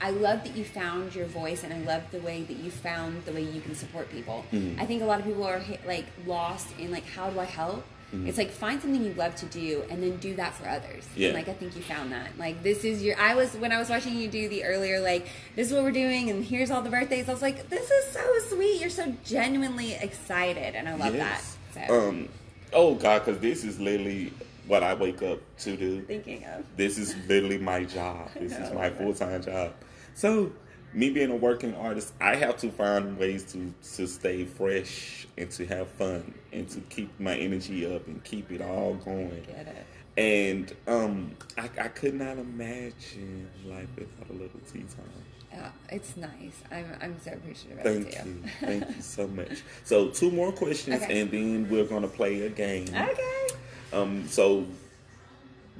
I 0.00 0.10
love 0.10 0.44
that 0.44 0.56
you 0.56 0.64
found 0.64 1.14
your 1.14 1.26
voice, 1.26 1.62
and 1.64 1.72
I 1.72 1.78
love 1.78 2.02
the 2.10 2.18
way 2.20 2.42
that 2.42 2.56
you 2.58 2.70
found 2.70 3.24
the 3.24 3.32
way 3.32 3.42
you 3.42 3.60
can 3.60 3.74
support 3.74 4.10
people. 4.10 4.44
Mm-hmm. 4.52 4.80
I 4.80 4.86
think 4.86 5.02
a 5.02 5.06
lot 5.06 5.18
of 5.20 5.24
people 5.24 5.44
are 5.44 5.58
hit- 5.58 5.86
like 5.86 6.06
lost 6.26 6.68
in 6.78 6.90
like, 6.90 7.06
how 7.06 7.30
do 7.30 7.38
I 7.40 7.44
help? 7.44 7.84
Mm-hmm. 8.12 8.28
It's 8.28 8.36
like 8.38 8.50
find 8.50 8.80
something 8.82 9.02
you 9.02 9.14
love 9.14 9.34
to 9.36 9.46
do, 9.46 9.82
and 9.90 10.02
then 10.02 10.16
do 10.18 10.34
that 10.34 10.54
for 10.54 10.68
others. 10.68 11.04
Yeah. 11.16 11.28
And 11.28 11.36
like 11.36 11.48
I 11.48 11.52
think 11.54 11.74
you 11.74 11.82
found 11.82 12.12
that. 12.12 12.38
Like 12.38 12.62
this 12.62 12.84
is 12.84 13.02
your. 13.02 13.18
I 13.18 13.34
was 13.34 13.54
when 13.54 13.72
I 13.72 13.78
was 13.78 13.88
watching 13.88 14.16
you 14.16 14.28
do 14.28 14.48
the 14.48 14.64
earlier 14.64 15.00
like 15.00 15.26
this 15.56 15.68
is 15.68 15.72
what 15.72 15.82
we're 15.84 15.90
doing, 15.90 16.28
and 16.30 16.44
here's 16.44 16.70
all 16.70 16.82
the 16.82 16.90
birthdays. 16.90 17.28
I 17.28 17.32
was 17.32 17.42
like, 17.42 17.70
this 17.70 17.90
is 17.90 18.04
so 18.12 18.38
sweet. 18.54 18.80
You're 18.80 18.90
so 18.90 19.14
genuinely 19.24 19.94
excited, 19.94 20.74
and 20.74 20.88
I 20.88 20.94
love 20.96 21.14
Yes. 21.14 21.56
that. 21.74 21.88
So 21.88 22.08
Um, 22.08 22.28
oh 22.72 22.94
God, 22.94 23.24
because 23.24 23.40
this 23.40 23.64
is 23.64 23.80
literally 23.80 24.32
what 24.66 24.82
I 24.82 24.94
wake 24.94 25.22
up 25.22 25.40
to 25.58 25.76
do. 25.76 26.02
thinking 26.02 26.44
of. 26.44 26.64
This 26.76 26.98
is 26.98 27.14
literally 27.28 27.58
my 27.58 27.84
job. 27.84 28.30
This 28.40 28.52
is 28.52 28.70
know. 28.70 28.74
my 28.76 28.90
full 28.90 29.14
time 29.14 29.42
job. 29.42 29.72
So, 30.14 30.52
me 30.92 31.10
being 31.10 31.30
a 31.30 31.36
working 31.36 31.74
artist, 31.74 32.14
I 32.20 32.36
have 32.36 32.56
to 32.58 32.70
find 32.70 33.18
ways 33.18 33.44
to 33.52 33.72
to 33.96 34.06
stay 34.06 34.44
fresh 34.44 35.26
and 35.36 35.50
to 35.52 35.66
have 35.66 35.88
fun 35.88 36.34
and 36.52 36.68
to 36.70 36.80
keep 36.82 37.18
my 37.18 37.36
energy 37.36 37.84
up 37.92 38.06
and 38.06 38.22
keep 38.24 38.50
it 38.52 38.60
all 38.62 38.94
going. 38.94 39.44
Get 39.46 39.66
it. 39.68 39.86
And 40.16 40.72
um, 40.86 41.32
I, 41.58 41.68
I 41.80 41.88
could 41.88 42.14
not 42.14 42.38
imagine 42.38 43.50
life 43.66 43.88
without 43.98 44.30
a 44.30 44.32
little 44.32 44.60
tea 44.72 44.80
time. 44.80 45.24
Yeah, 45.52 45.70
it's 45.88 46.16
nice. 46.16 46.62
I'm 46.70 46.86
I'm 47.00 47.16
so 47.20 47.32
appreciative 47.32 47.78
of 47.78 47.84
Thank 47.84 48.08
it 48.08 48.24
you, 48.26 48.42
thank 48.60 48.96
you 48.96 49.02
so 49.02 49.26
much. 49.26 49.62
So, 49.84 50.08
two 50.10 50.30
more 50.30 50.52
questions, 50.52 51.02
Okay. 51.02 51.20
and 51.20 51.30
then 51.30 51.68
we're 51.68 51.84
gonna 51.86 52.08
play 52.08 52.46
a 52.46 52.50
game. 52.50 52.86
Okay. 52.88 53.46
Um, 53.94 54.28
so 54.28 54.66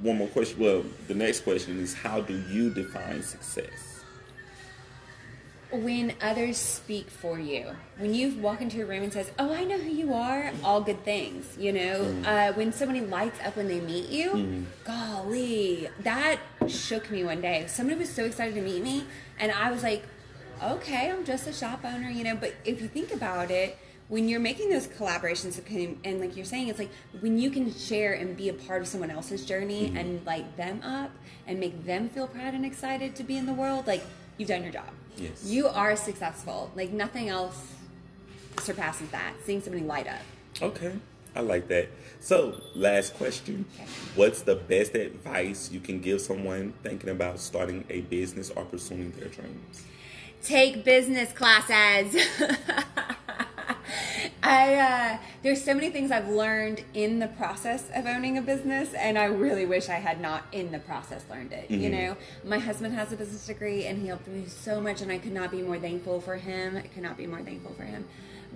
one 0.00 0.18
more 0.18 0.28
question. 0.28 0.60
Well, 0.60 0.84
the 1.08 1.14
next 1.14 1.40
question 1.40 1.80
is 1.80 1.94
how 1.94 2.20
do 2.20 2.40
you 2.50 2.70
define 2.70 3.22
success? 3.22 3.70
When 5.72 6.14
others 6.22 6.56
speak 6.56 7.10
for 7.10 7.36
you, 7.40 7.74
when 7.98 8.14
you 8.14 8.38
walk 8.38 8.60
into 8.60 8.80
a 8.82 8.86
room 8.86 9.02
and 9.02 9.12
says, 9.12 9.32
"Oh, 9.40 9.52
I 9.52 9.64
know 9.64 9.76
who 9.76 9.90
you 9.90 10.14
are," 10.14 10.52
all 10.62 10.80
good 10.80 11.04
things. 11.04 11.46
You 11.58 11.72
know, 11.72 12.14
uh, 12.24 12.52
when 12.52 12.72
somebody 12.72 13.00
lights 13.00 13.40
up 13.44 13.56
when 13.56 13.66
they 13.66 13.80
meet 13.80 14.08
you, 14.08 14.64
golly, 14.84 15.88
that 16.00 16.38
shook 16.68 17.10
me 17.10 17.24
one 17.24 17.40
day. 17.40 17.64
Somebody 17.66 17.98
was 17.98 18.08
so 18.08 18.24
excited 18.24 18.54
to 18.54 18.60
meet 18.60 18.84
me, 18.84 19.04
and 19.40 19.50
I 19.50 19.72
was 19.72 19.82
like, 19.82 20.04
"Okay, 20.62 21.10
I'm 21.10 21.24
just 21.24 21.48
a 21.48 21.52
shop 21.52 21.80
owner," 21.84 22.08
you 22.08 22.22
know. 22.22 22.36
But 22.36 22.54
if 22.64 22.80
you 22.80 22.86
think 22.86 23.12
about 23.12 23.50
it, 23.50 23.76
when 24.08 24.28
you're 24.28 24.40
making 24.40 24.68
those 24.70 24.86
collaborations 24.86 25.58
and- 26.04 26.20
like 26.20 26.36
you're 26.36 26.44
saying 26.44 26.68
it's 26.68 26.78
like 26.78 26.90
when 27.20 27.38
you 27.38 27.50
can 27.50 27.72
share 27.72 28.12
and 28.12 28.36
be 28.36 28.48
a 28.48 28.54
part 28.54 28.82
of 28.82 28.88
someone 28.88 29.10
else's 29.10 29.44
journey 29.44 29.86
mm-hmm. 29.86 29.96
and 29.96 30.26
light 30.26 30.56
them 30.56 30.80
up 30.82 31.10
and 31.46 31.58
make 31.58 31.84
them 31.84 32.08
feel 32.08 32.26
proud 32.26 32.54
and 32.54 32.64
excited 32.66 33.14
to 33.16 33.22
be 33.22 33.36
in 33.36 33.46
the 33.46 33.52
world 33.54 33.86
like 33.86 34.04
you've 34.36 34.48
done 34.48 34.62
your 34.62 34.72
job 34.72 34.88
Yes. 35.16 35.44
you 35.44 35.68
are 35.68 35.94
successful 35.96 36.70
like 36.74 36.90
nothing 36.90 37.28
else 37.28 37.72
surpasses 38.60 39.08
that 39.10 39.32
seeing 39.44 39.60
somebody 39.60 39.84
light 39.84 40.06
up 40.06 40.20
Okay, 40.62 40.92
I 41.34 41.40
like 41.40 41.66
that. 41.68 41.88
So, 42.20 42.60
last 42.76 43.14
question. 43.14 43.64
Okay. 43.74 43.84
What's 44.14 44.42
the 44.42 44.54
best 44.54 44.94
advice 44.94 45.70
you 45.72 45.80
can 45.80 46.00
give 46.00 46.20
someone 46.20 46.72
thinking 46.82 47.10
about 47.10 47.40
starting 47.40 47.84
a 47.90 48.02
business 48.02 48.50
or 48.50 48.64
pursuing 48.64 49.10
their 49.12 49.28
dreams? 49.28 49.84
take 50.42 50.84
business 50.84 51.32
classes. 51.32 52.22
I 54.44 54.74
uh, 54.74 55.18
there's 55.42 55.64
so 55.64 55.72
many 55.72 55.88
things 55.88 56.10
I've 56.10 56.28
learned 56.28 56.84
in 56.92 57.18
the 57.18 57.28
process 57.28 57.88
of 57.94 58.04
owning 58.04 58.36
a 58.36 58.42
business, 58.42 58.92
and 58.92 59.18
I 59.18 59.24
really 59.24 59.64
wish 59.64 59.88
I 59.88 59.94
had 59.94 60.20
not 60.20 60.44
in 60.52 60.70
the 60.70 60.78
process 60.78 61.24
learned 61.30 61.52
it. 61.52 61.70
You 61.70 61.88
know, 61.88 62.16
my 62.44 62.58
husband 62.58 62.94
has 62.94 63.10
a 63.10 63.16
business 63.16 63.46
degree, 63.46 63.86
and 63.86 63.98
he 63.98 64.08
helped 64.08 64.28
me 64.28 64.44
so 64.46 64.82
much, 64.82 65.00
and 65.00 65.10
I 65.10 65.16
could 65.16 65.32
not 65.32 65.50
be 65.50 65.62
more 65.62 65.78
thankful 65.78 66.20
for 66.20 66.36
him. 66.36 66.76
I 66.76 66.82
could 66.82 67.02
not 67.02 67.16
be 67.16 67.26
more 67.26 67.40
thankful 67.40 67.72
for 67.72 67.84
him. 67.84 68.04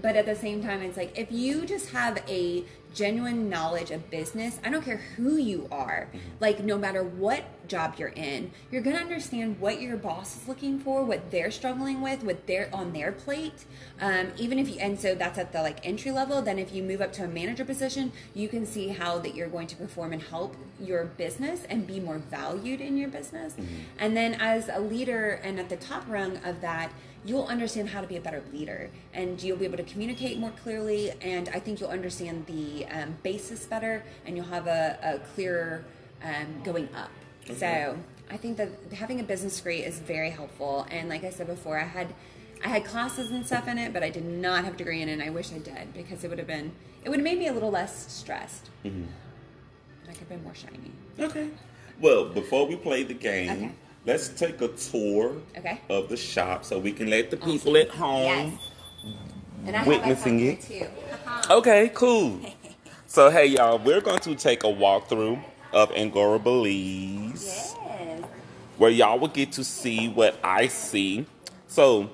But 0.01 0.17
at 0.17 0.27
the 0.27 0.37
same 0.37 0.63
time, 0.63 0.83
it's 0.83 0.97
like 0.97 1.19
if 1.19 1.33
you 1.33 1.67
just 1.67 1.91
have 1.91 2.23
a 2.29 2.65
genuine 2.95 3.49
knowledge 3.49 3.91
of 3.91 4.11
business, 4.11 4.59
I 4.65 4.71
don't 4.71 4.85
care 4.85 4.97
who 4.97 5.37
you 5.37 5.69
are, 5.71 6.09
like 6.41 6.65
no 6.65 6.79
matter 6.79 7.03
what 7.03 7.45
job 7.69 7.95
you're 7.99 8.09
in, 8.09 8.51
you're 8.71 8.81
gonna 8.81 8.97
understand 8.97 9.61
what 9.61 9.81
your 9.81 9.97
boss 9.97 10.37
is 10.37 10.49
looking 10.49 10.79
for, 10.79 11.05
what 11.05 11.31
they're 11.31 11.51
struggling 11.51 12.01
with, 12.01 12.23
what 12.23 12.47
they're 12.47 12.71
on 12.73 12.93
their 12.93 13.13
plate. 13.13 13.67
Um, 14.01 14.29
even 14.37 14.59
if 14.59 14.69
you, 14.69 14.81
and 14.81 14.99
so 14.99 15.15
that's 15.15 15.39
at 15.39 15.53
the 15.53 15.63
like 15.63 15.85
entry 15.85 16.11
level. 16.11 16.41
Then 16.43 16.59
if 16.59 16.73
you 16.73 16.83
move 16.83 17.01
up 17.01 17.13
to 17.15 17.25
a 17.25 17.29
manager 17.29 17.65
position, 17.65 18.13
you 18.35 18.49
can 18.49 18.65
see 18.65 18.89
how 18.89 19.19
that 19.19 19.35
you're 19.35 19.49
going 19.49 19.67
to 19.69 19.77
perform 19.77 20.13
and 20.13 20.23
help 20.23 20.57
your 20.81 21.05
business 21.05 21.65
and 21.69 21.87
be 21.87 22.01
more 22.01 22.19
valued 22.19 22.81
in 22.81 22.97
your 22.97 23.09
business. 23.09 23.55
And 23.99 24.17
then 24.17 24.35
as 24.35 24.69
a 24.73 24.81
leader 24.81 25.41
and 25.43 25.59
at 25.59 25.69
the 25.69 25.77
top 25.77 26.05
rung 26.09 26.39
of 26.39 26.61
that, 26.63 26.91
you'll 27.25 27.47
understand 27.47 27.89
how 27.89 28.01
to 28.01 28.07
be 28.07 28.17
a 28.17 28.21
better 28.21 28.43
leader 28.53 28.91
and 29.13 29.43
you'll 29.43 29.57
be 29.57 29.65
able 29.65 29.77
to 29.77 29.83
communicate 29.83 30.39
more 30.39 30.53
clearly 30.63 31.11
and 31.21 31.49
i 31.51 31.59
think 31.59 31.81
you'll 31.81 31.91
understand 31.91 32.47
the 32.47 32.87
um, 32.87 33.17
basis 33.23 33.65
better 33.65 34.03
and 34.25 34.37
you'll 34.37 34.47
have 34.47 34.67
a, 34.67 34.99
a 35.03 35.19
clearer 35.35 35.85
um, 36.23 36.63
going 36.65 36.89
up. 36.95 37.11
So 37.57 37.97
i 38.31 38.37
think 38.37 38.57
that 38.59 38.69
having 38.93 39.21
a 39.21 39.23
business 39.25 39.57
degree 39.57 39.81
is 39.83 39.99
very 39.99 40.31
helpful 40.31 40.87
and 40.91 41.09
like 41.09 41.25
i 41.25 41.31
said 41.31 41.47
before 41.47 41.79
i 41.79 41.85
had 41.85 42.09
i 42.65 42.69
had 42.69 42.85
classes 42.85 43.31
and 43.31 43.47
stuff 43.47 43.67
in 43.69 43.79
it 43.79 43.93
but 43.93 44.03
i 44.03 44.11
did 44.11 44.25
not 44.25 44.65
have 44.65 44.75
a 44.75 44.77
degree 44.77 45.01
in 45.01 45.09
it 45.09 45.13
and 45.13 45.23
i 45.23 45.31
wish 45.31 45.53
i 45.53 45.59
did 45.59 45.95
because 45.95 46.25
it 46.25 46.29
would 46.29 46.39
have 46.39 46.47
been 46.47 46.73
it 47.05 47.09
would 47.09 47.21
have 47.21 47.25
made 47.25 47.39
me 47.39 47.47
a 47.47 47.53
little 47.53 47.71
less 47.71 48.13
stressed. 48.13 48.69
I 48.85 48.89
could 50.09 50.19
have 50.19 50.29
been 50.29 50.43
more 50.43 50.55
shiny. 50.55 50.91
Okay. 51.19 51.49
Well, 52.01 52.27
before 52.27 52.67
we 52.67 52.77
play 52.77 53.03
the 53.05 53.15
game, 53.15 53.51
Okay. 53.51 53.71
Let's 54.09 54.29
take 54.31 54.63
a 54.63 54.69
tour 54.69 55.37
Okay. 55.59 55.79
of 55.91 56.09
the 56.09 56.17
shop 56.17 56.65
so 56.65 56.79
we 56.79 56.93
can 56.93 57.11
let 57.11 57.31
the 57.31 57.37
people 57.37 57.77
at 57.77 57.91
home. 57.91 58.59
yes 59.67 59.87
Witnessing 59.87 60.41
it. 60.41 60.63
too 60.63 60.87
Okay, 61.51 61.91
cool. 61.95 62.41
So, 63.07 63.31
hey, 63.31 63.47
y'all, 63.47 63.79
we're 63.79 64.03
going 64.03 64.21
to 64.21 64.35
take 64.35 64.65
a 64.65 64.67
walkthrough 64.67 65.43
of 65.73 65.93
Agora 65.93 66.39
Borealis. 66.39 67.45
yes 67.45 67.77
where 68.79 68.91
y'all 68.91 69.19
will 69.19 69.29
get 69.29 69.53
to 69.53 69.65
see 69.65 70.09
what 70.09 70.39
I 70.43 70.69
see. 70.69 71.27
So 71.67 72.11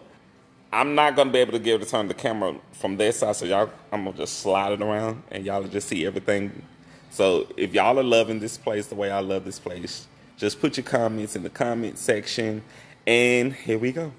I'm 0.73 0.95
not 0.95 1.17
gonna 1.17 1.31
be 1.31 1.39
able 1.41 1.53
to 1.53 1.59
give 1.59 1.81
to 1.81 1.87
turn 1.87 2.09
the 2.09 2.15
camera 2.15 2.57
from 2.73 2.97
this 2.97 3.19
side, 3.21 3.37
so 3.37 3.47
y'all 3.47 3.71
I'm 3.93 4.05
gonna 4.05 4.17
just 4.17 4.41
slide 4.41 4.73
it 4.73 4.83
around 4.83 5.23
and 5.31 5.45
y'all 5.47 5.63
will 5.63 5.69
just 5.69 5.89
see 5.89 6.07
everything. 6.07 6.63
So 7.11 7.47
if 7.57 7.75
y'all 7.75 7.99
are 7.99 8.05
loving 8.05 8.41
this 8.41 8.59
place 8.59 8.87
the 8.89 8.97
way 8.97 9.11
I 9.11 9.21
love 9.21 9.45
this 9.45 9.59
place, 9.59 10.07
just 10.37 10.61
put 10.61 10.77
your 10.77 10.85
comments 10.85 11.37
in 11.37 11.43
the 11.43 11.51
comment 11.51 11.99
section 11.99 12.63
and 13.07 13.53
here 13.53 13.79
we 13.79 13.93
go. 13.93 14.13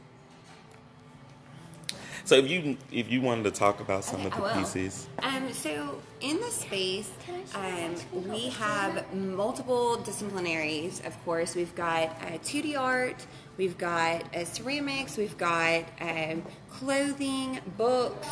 So 2.25 2.35
if 2.35 2.49
you 2.49 2.77
if 2.91 3.11
you 3.11 3.21
wanted 3.21 3.43
to 3.43 3.51
talk 3.51 3.79
about 3.79 4.03
some 4.03 4.21
Okay, 4.21 4.35
of 4.35 4.43
the 4.43 4.59
pieces. 4.59 5.07
Um, 5.21 5.53
so 5.53 6.01
in 6.21 6.37
the 6.41 6.49
space, 6.49 7.11
um, 7.53 7.95
we 8.27 8.49
have 8.49 9.13
multiple 9.13 9.97
disciplinaries. 9.97 11.05
Of 11.05 11.23
course, 11.23 11.55
we've 11.55 11.75
got 11.75 12.09
uh, 12.21 12.39
2D 12.43 12.79
art, 12.79 13.23
we've 13.57 13.77
got 13.77 14.35
uh, 14.35 14.43
ceramics, 14.43 15.17
we've 15.17 15.37
got 15.37 15.83
um, 16.01 16.41
clothing, 16.71 17.59
books, 17.77 18.27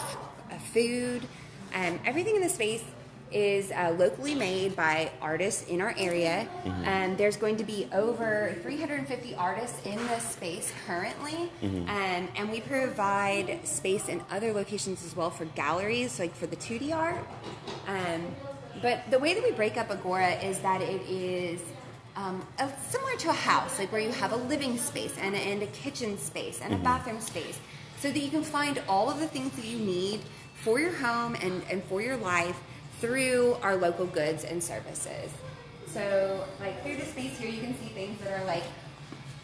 uh, 0.52 0.58
food. 0.74 1.22
Um, 1.76 2.00
everything 2.04 2.36
in 2.36 2.42
the 2.42 2.50
space 2.50 2.84
is 3.34 3.72
uh, 3.72 3.96
locally 3.98 4.36
made 4.36 4.76
by 4.76 5.12
artists 5.22 5.68
in 5.68 5.82
our 5.82 5.94
area. 5.98 6.48
And 6.86 7.18
there's 7.18 7.38
going 7.38 7.58
to 7.58 7.64
be 7.64 7.88
over 7.94 8.56
350 8.62 9.36
artists 9.36 9.86
in 9.86 9.98
this 10.08 10.24
space 10.24 10.72
currently. 10.86 11.50
Um, 11.90 12.28
and 12.36 12.52
we 12.52 12.62
provide 12.62 13.60
space 13.68 14.08
in 14.08 14.22
other 14.30 14.54
locations 14.54 15.04
as 15.06 15.16
well 15.16 15.30
for 15.30 15.46
galleries, 15.46 16.20
like 16.20 16.36
for 16.36 16.48
the 16.48 16.56
2D 16.56 16.94
art. 16.94 17.26
Um, 17.88 18.36
but 18.82 19.10
the 19.10 19.20
way 19.20 19.34
that 19.34 19.44
we 19.44 19.52
break 19.52 19.78
up 19.78 19.90
Agora 19.90 20.34
is 20.42 20.60
that 20.60 20.82
it 20.82 21.02
is 21.10 21.62
um, 22.16 22.46
a, 22.60 22.70
similar 22.90 23.16
to 23.18 23.30
a 23.30 23.34
house, 23.34 23.80
like 23.80 23.92
where 23.92 24.02
you 24.02 24.12
have 24.12 24.34
a 24.34 24.36
living 24.36 24.78
space 24.78 25.16
and 25.20 25.34
a, 25.34 25.38
and 25.38 25.64
a 25.64 25.68
kitchen 25.68 26.18
space 26.18 26.62
and 26.62 26.74
a 26.74 26.78
bathroom 26.78 27.20
space, 27.20 27.60
so 28.00 28.12
that 28.12 28.20
you 28.20 28.30
can 28.30 28.44
find 28.44 28.82
all 28.88 29.10
of 29.10 29.20
the 29.20 29.28
things 29.28 29.52
that 29.54 29.66
you 29.66 29.80
need 29.80 30.22
for 30.56 30.80
your 30.80 30.94
home 30.94 31.36
and, 31.42 31.64
and 31.72 31.84
for 31.86 32.02
your 32.02 32.18
life 32.18 32.60
through 33.04 33.58
our 33.62 33.76
local 33.76 34.06
goods 34.06 34.46
and 34.46 34.64
services. 34.64 35.30
So, 35.88 36.46
like 36.62 36.82
through 36.84 36.96
the 36.96 37.06
space 37.06 37.38
here, 37.38 37.50
you 37.50 37.60
can 37.60 37.78
see 37.82 37.88
things 37.88 38.18
that 38.22 38.40
are 38.40 38.46
like 38.46 38.64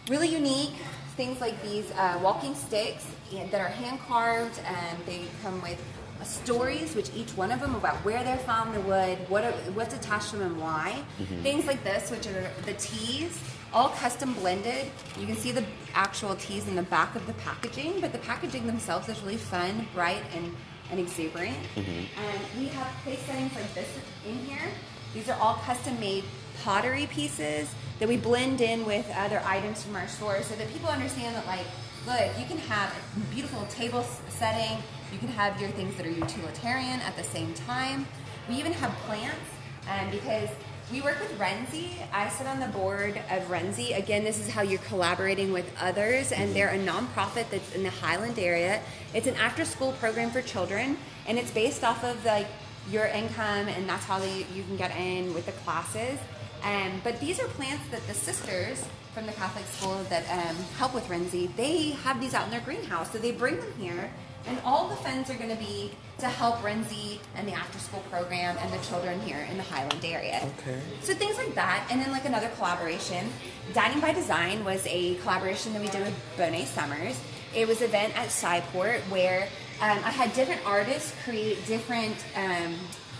really 0.08 0.30
unique. 0.30 0.76
Things 1.18 1.42
like 1.42 1.62
these 1.62 1.92
uh, 1.92 2.18
walking 2.24 2.56
sticks 2.56 3.06
that 3.52 3.60
are 3.60 3.68
hand 3.68 4.00
carved, 4.08 4.58
and 4.66 5.06
they 5.06 5.26
come 5.44 5.62
with 5.62 5.78
stories, 6.24 6.96
which 6.96 7.12
each 7.14 7.32
one 7.36 7.52
of 7.52 7.60
them 7.60 7.76
about 7.76 7.98
where 8.06 8.24
they're 8.24 8.38
found, 8.38 8.74
the 8.74 8.80
wood, 8.82 9.18
what 9.28 9.44
are, 9.44 9.52
what's 9.74 9.94
attached 9.94 10.30
to 10.30 10.38
them, 10.38 10.54
and 10.54 10.62
why. 10.62 11.04
Things 11.44 11.66
like 11.66 11.84
this, 11.84 12.10
which 12.10 12.28
are 12.28 12.50
the 12.66 12.74
teas, 12.76 13.38
all 13.74 13.90
custom 13.90 14.34
blended. 14.36 14.86
You 15.20 15.26
can 15.28 15.36
see 15.36 15.52
the 15.52 15.66
actual 15.94 16.36
teas 16.36 16.66
in 16.70 16.76
the 16.76 16.84
back 16.84 17.14
of 17.16 17.28
the 17.28 17.34
packaging, 17.34 18.00
but 18.00 18.14
the 18.14 18.20
packaging 18.20 18.68
themselves 18.68 19.10
is 19.10 19.22
really 19.22 19.38
fun, 19.38 19.86
bright, 19.94 20.24
and, 20.34 20.56
and 20.92 21.00
exuberant. 21.00 21.58
And 21.76 22.60
we 22.60 22.68
have 22.68 22.88
place 23.04 23.20
settings 23.20 23.54
like 23.56 23.74
this 23.74 23.88
in 24.28 24.38
here. 24.46 24.68
These 25.14 25.30
are 25.30 25.40
all 25.40 25.56
custom 25.56 26.00
made 26.00 26.24
pottery 26.64 27.08
pieces 27.08 27.70
that 28.00 28.08
we 28.08 28.18
blend 28.18 28.62
in 28.62 28.86
with 28.86 29.10
other 29.16 29.42
items 29.46 29.84
from 29.84 29.96
our 29.96 30.08
store 30.08 30.42
so 30.42 30.56
that 30.56 30.72
people 30.72 30.90
understand 30.90 31.36
that 31.36 31.46
like 31.46 31.66
look 32.06 32.38
you 32.40 32.46
can 32.46 32.58
have 32.58 32.92
a 32.92 33.20
beautiful 33.34 33.66
table 33.68 34.04
setting 34.30 34.78
you 35.12 35.20
can 35.20 35.28
have 35.28 35.60
your 35.60 35.70
things 35.72 35.96
that 35.96 36.06
are 36.06 36.12
utilitarian 36.12 37.00
at 37.02 37.16
the 37.16 37.24
same 37.24 37.54
time 37.54 38.06
we 38.48 38.56
even 38.56 38.74
have 38.74 38.92
plants 39.06 39.50
um, 39.90 40.10
because 40.12 40.50
we 40.92 41.02
work 41.02 41.20
with 41.20 41.38
Renzi. 41.38 41.92
I 42.12 42.30
sit 42.30 42.48
on 42.48 42.60
the 42.60 42.68
board 42.68 43.16
of 43.30 43.44
Renzi. 43.44 43.96
Again, 43.96 44.24
this 44.24 44.40
is 44.40 44.50
how 44.50 44.64
you're 44.64 44.80
collaborating 44.80 45.54
with 45.54 45.72
others, 45.80 46.32
and 46.32 46.56
they're 46.56 46.70
a 46.70 46.80
nonprofit 46.80 47.50
that's 47.52 47.76
in 47.76 47.84
the 47.84 47.92
Highland 47.92 48.40
area. 48.40 48.82
It's 49.14 49.28
an 49.28 49.36
after-school 49.36 49.92
program 49.94 50.32
for 50.32 50.42
children, 50.42 50.98
and 51.28 51.38
it's 51.38 51.52
based 51.52 51.84
off 51.84 52.04
of 52.04 52.26
like 52.26 52.48
your 52.90 53.06
income, 53.06 53.68
and 53.68 53.88
that's 53.88 54.04
how 54.06 54.18
they, 54.18 54.48
you 54.56 54.64
can 54.64 54.78
get 54.78 54.96
in 54.98 55.34
with 55.36 55.46
the 55.46 55.52
classes. 55.52 56.18
Um, 56.64 57.02
but 57.04 57.20
these 57.20 57.40
are 57.40 57.48
plants 57.50 57.88
that 57.92 58.06
the 58.08 58.16
sisters 58.16 58.84
from 59.14 59.28
the 59.28 59.34
Catholic 59.34 59.66
school 59.66 60.04
that 60.10 60.24
um, 60.32 60.56
help 60.78 60.96
with 60.96 61.08
Renzi, 61.08 61.56
they 61.56 61.92
have 62.04 62.20
these 62.20 62.34
out 62.34 62.46
in 62.46 62.52
their 62.52 62.62
greenhouse. 62.62 63.12
So 63.12 63.20
they 63.20 63.32
bring 63.32 63.58
them 63.58 63.74
here, 63.80 64.12
and 64.50 64.60
all 64.66 64.90
the 64.90 64.96
funds 64.98 65.30
are 65.30 65.36
going 65.36 65.50
to 65.50 65.56
be 65.64 65.92
to 66.18 66.28
help 66.28 66.58
Renzi 66.58 67.20
and 67.36 67.48
the 67.48 67.54
after 67.54 67.80
school 67.80 68.04
program 68.12 68.58
and 68.60 68.74
the 68.74 68.84
children 68.86 69.20
here 69.22 69.48
in 69.50 69.58
the 69.58 69.64
Highland 69.64 70.04
area. 70.04 70.42
Okay. 70.60 70.82
So 71.02 71.14
things 71.14 71.38
like 71.38 71.56
that. 71.56 71.88
And 71.90 72.02
then, 72.02 72.12
like 72.12 72.26
another 72.26 72.50
collaboration, 72.58 73.30
Dining 73.74 74.00
by 74.00 74.12
Design 74.12 74.66
was 74.66 74.86
a 74.88 75.16
collaboration 75.18 75.74
that 75.74 75.82
we 75.82 75.88
did 75.88 76.02
with 76.02 76.16
Bonet 76.36 76.66
Summers. 76.66 77.20
It 77.56 77.68
was 77.68 77.82
an 77.82 77.88
event 77.88 78.18
at 78.18 78.28
Skyport 78.30 79.00
where 79.10 79.44
um, 79.82 80.00
I 80.04 80.12
had 80.12 80.34
different 80.34 80.62
artists 80.66 81.14
create 81.24 81.66
different 81.66 82.18
um, 82.36 82.76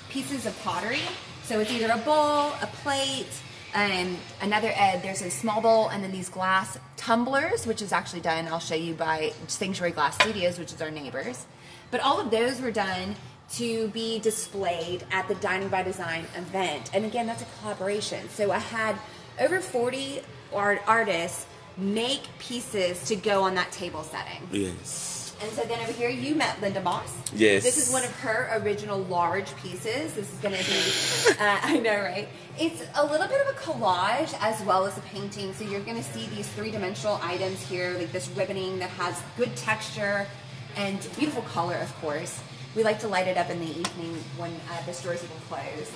pieces 0.10 0.46
of 0.46 0.60
pottery. 0.64 1.02
So 1.44 1.60
it's 1.60 1.72
either 1.72 1.92
a 1.92 1.98
bowl, 1.98 2.52
a 2.62 2.70
plate, 2.84 3.28
um, 3.74 4.18
another 4.42 4.72
ed, 4.74 5.02
there's 5.04 5.22
a 5.22 5.30
small 5.30 5.62
bowl, 5.62 5.90
and 5.90 6.04
then 6.04 6.12
these 6.12 6.30
glass 6.30 6.78
tumblers, 6.98 7.68
which 7.68 7.82
is 7.82 7.92
actually 7.92 8.22
done. 8.22 8.48
I'll 8.48 8.60
show 8.60 8.76
you 8.76 8.94
by 8.94 9.34
Sanctuary 9.48 9.92
Glass 9.92 10.16
Studios, 10.16 10.58
which 10.58 10.74
is 10.74 10.82
our 10.82 10.92
neighbors. 10.92 11.46
But 11.92 12.02
all 12.02 12.20
of 12.20 12.32
those 12.32 12.62
were 12.62 12.72
done 12.72 13.16
to 13.54 13.88
be 13.90 14.20
displayed 14.20 15.04
at 15.12 15.28
the 15.28 15.36
Dining 15.36 15.70
by 15.70 15.84
Design 15.84 16.26
event. 16.36 16.92
And 16.94 17.06
again, 17.06 17.28
that's 17.28 17.42
a 17.42 17.48
collaboration. 17.62 18.30
So 18.30 18.52
I 18.52 18.60
had 18.60 18.96
over 19.40 19.60
40 19.60 20.22
art- 20.54 20.82
artists 20.88 21.46
make 21.78 22.22
pieces 22.38 23.04
to 23.06 23.16
go 23.16 23.44
on 23.44 23.56
that 23.56 23.72
table 23.72 24.04
setting. 24.04 24.48
Yes. 24.52 25.19
And 25.42 25.52
so 25.54 25.64
then 25.64 25.80
over 25.80 25.94
here, 25.94 26.10
you 26.10 26.36
met 26.36 26.60
Linda 26.62 26.82
Moss. 26.82 27.16
Yes. 27.34 27.64
This 27.64 27.78
is 27.78 27.94
one 27.94 28.04
of 28.04 28.14
her 28.20 28.50
original 28.62 29.00
large 29.04 29.56
pieces. 29.58 30.14
This 30.14 30.32
is 30.32 30.38
going 30.40 30.56
to 30.56 30.64
be, 30.64 31.42
uh, 31.42 31.60
I 31.64 31.80
know, 31.80 31.98
right? 32.02 32.28
It's 32.60 32.84
a 32.96 33.06
little 33.06 33.28
bit 33.28 33.40
of 33.48 33.56
a 33.56 33.58
collage 33.60 34.36
as 34.42 34.62
well 34.64 34.86
as 34.86 34.98
a 34.98 35.02
painting. 35.02 35.54
So 35.54 35.64
you're 35.64 35.80
going 35.82 35.98
to 35.98 36.04
see 36.04 36.26
these 36.28 36.48
three 36.50 36.72
dimensional 36.72 37.20
items 37.24 37.62
here, 37.62 37.98
like 37.98 38.12
this 38.12 38.28
ribboning 38.30 38.80
that 38.80 38.90
has 38.92 39.22
good 39.38 39.56
texture 39.56 40.28
and 40.76 41.00
beautiful 41.18 41.44
color, 41.44 41.76
of 41.76 41.96
course. 42.02 42.42
We 42.76 42.84
like 42.84 43.00
to 43.00 43.08
light 43.08 43.28
it 43.28 43.38
up 43.38 43.50
in 43.50 43.60
the 43.60 43.80
evening 43.80 44.18
when 44.38 44.52
uh, 44.52 44.86
the 44.86 44.94
stores 44.94 45.24
even 45.24 45.38
close. 45.48 45.92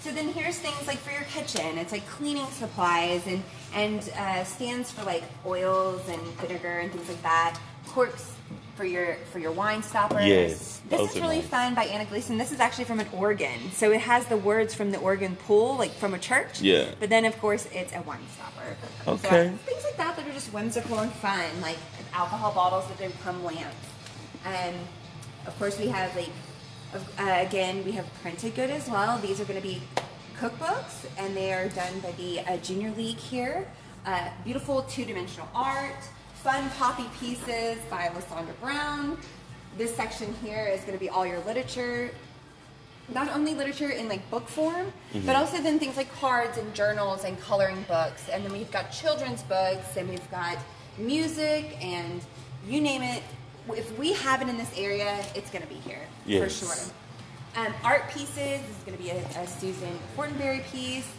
So 0.00 0.12
then 0.12 0.28
here's 0.28 0.58
things 0.58 0.86
like 0.86 0.98
for 0.98 1.10
your 1.10 1.22
kitchen. 1.22 1.78
It's 1.78 1.92
like 1.92 2.06
cleaning 2.06 2.46
supplies 2.46 3.26
and 3.26 3.42
and 3.74 4.08
uh, 4.16 4.44
stands 4.44 4.90
for 4.90 5.04
like 5.04 5.24
oils 5.44 6.08
and 6.08 6.20
vinegar 6.38 6.78
and 6.78 6.92
things 6.92 7.08
like 7.08 7.22
that. 7.22 7.58
Corks 7.88 8.35
for 8.76 8.84
your 8.84 9.16
for 9.32 9.38
your 9.38 9.52
wine 9.52 9.82
stoppers. 9.82 10.24
Yes, 10.26 10.80
This 10.88 11.10
is 11.14 11.20
really 11.20 11.38
nice. 11.38 11.46
fun 11.46 11.74
by 11.74 11.84
Anna 11.84 12.04
Gleason. 12.04 12.36
This 12.38 12.52
is 12.52 12.60
actually 12.60 12.84
from 12.84 13.00
an 13.00 13.08
organ. 13.12 13.70
So 13.72 13.90
it 13.90 14.00
has 14.02 14.26
the 14.26 14.36
words 14.36 14.74
from 14.74 14.90
the 14.90 14.98
organ 14.98 15.34
pool, 15.36 15.76
like 15.76 15.92
from 15.92 16.14
a 16.14 16.18
church. 16.18 16.60
Yeah. 16.60 16.90
But 17.00 17.08
then 17.08 17.24
of 17.24 17.38
course 17.40 17.66
it's 17.72 17.92
a 17.94 18.02
wine 18.02 18.20
stopper. 18.34 18.76
So 19.04 19.12
Okay. 19.12 19.52
things 19.64 19.82
like 19.84 19.96
that 19.96 20.16
that 20.16 20.26
are 20.28 20.32
just 20.32 20.52
whimsical 20.52 20.98
and 20.98 21.10
fun, 21.12 21.44
like 21.62 21.78
alcohol 22.12 22.52
bottles 22.52 22.84
that 22.88 22.98
become 22.98 23.42
lamps. 23.44 23.74
And 24.44 24.76
of 25.46 25.58
course, 25.58 25.78
we 25.78 25.88
have 25.88 26.14
like, 26.16 26.30
uh, 26.94 27.44
again, 27.46 27.84
we 27.84 27.92
have 27.92 28.06
printed 28.22 28.54
good 28.54 28.70
as 28.70 28.88
well. 28.88 29.18
These 29.18 29.40
are 29.40 29.44
going 29.44 29.60
to 29.60 29.66
be 29.66 29.82
cookbooks, 30.38 31.06
and 31.18 31.36
they 31.36 31.52
are 31.52 31.68
done 31.68 31.98
by 32.00 32.12
the 32.12 32.40
uh, 32.40 32.56
Junior 32.58 32.90
League 32.96 33.16
here. 33.18 33.66
Uh, 34.04 34.28
beautiful 34.44 34.82
two-dimensional 34.82 35.48
art, 35.54 35.96
fun 36.46 36.70
poppy 36.78 37.06
pieces 37.18 37.76
by 37.90 38.08
Lysandra 38.14 38.54
Brown. 38.60 39.18
This 39.76 39.92
section 39.96 40.32
here 40.44 40.68
is 40.68 40.78
going 40.82 40.92
to 40.92 40.98
be 40.98 41.08
all 41.08 41.26
your 41.26 41.40
literature, 41.40 42.12
not 43.12 43.28
only 43.34 43.52
literature 43.52 43.90
in 43.90 44.08
like 44.08 44.30
book 44.30 44.46
form, 44.46 44.92
but 45.24 45.34
also 45.34 45.60
then 45.60 45.80
things 45.80 45.96
like 45.96 46.08
cards 46.20 46.56
and 46.56 46.72
journals 46.72 47.24
and 47.24 47.36
coloring 47.40 47.84
books. 47.88 48.28
And 48.28 48.44
then 48.44 48.52
we've 48.52 48.70
got 48.70 48.92
children's 48.92 49.42
books 49.42 49.96
and 49.96 50.08
we've 50.08 50.30
got 50.30 50.56
music 50.98 51.76
and 51.84 52.20
you 52.68 52.80
name 52.80 53.02
it. 53.02 53.24
If 53.70 53.98
we 53.98 54.12
have 54.12 54.40
it 54.40 54.48
in 54.48 54.56
this 54.56 54.70
area, 54.78 55.26
it's 55.34 55.50
going 55.50 55.62
to 55.62 55.68
be 55.68 55.80
here 55.80 56.06
Yes. 56.26 56.60
for 56.60 56.66
sure. 56.66 57.64
Um, 57.66 57.74
art 57.82 58.08
pieces 58.10 58.36
this 58.36 58.70
is 58.70 58.84
going 58.86 58.96
to 58.96 59.02
be 59.02 59.10
a, 59.10 59.16
a 59.40 59.48
Susan 59.48 59.98
Fortenberry 60.16 60.64
piece. 60.70 61.10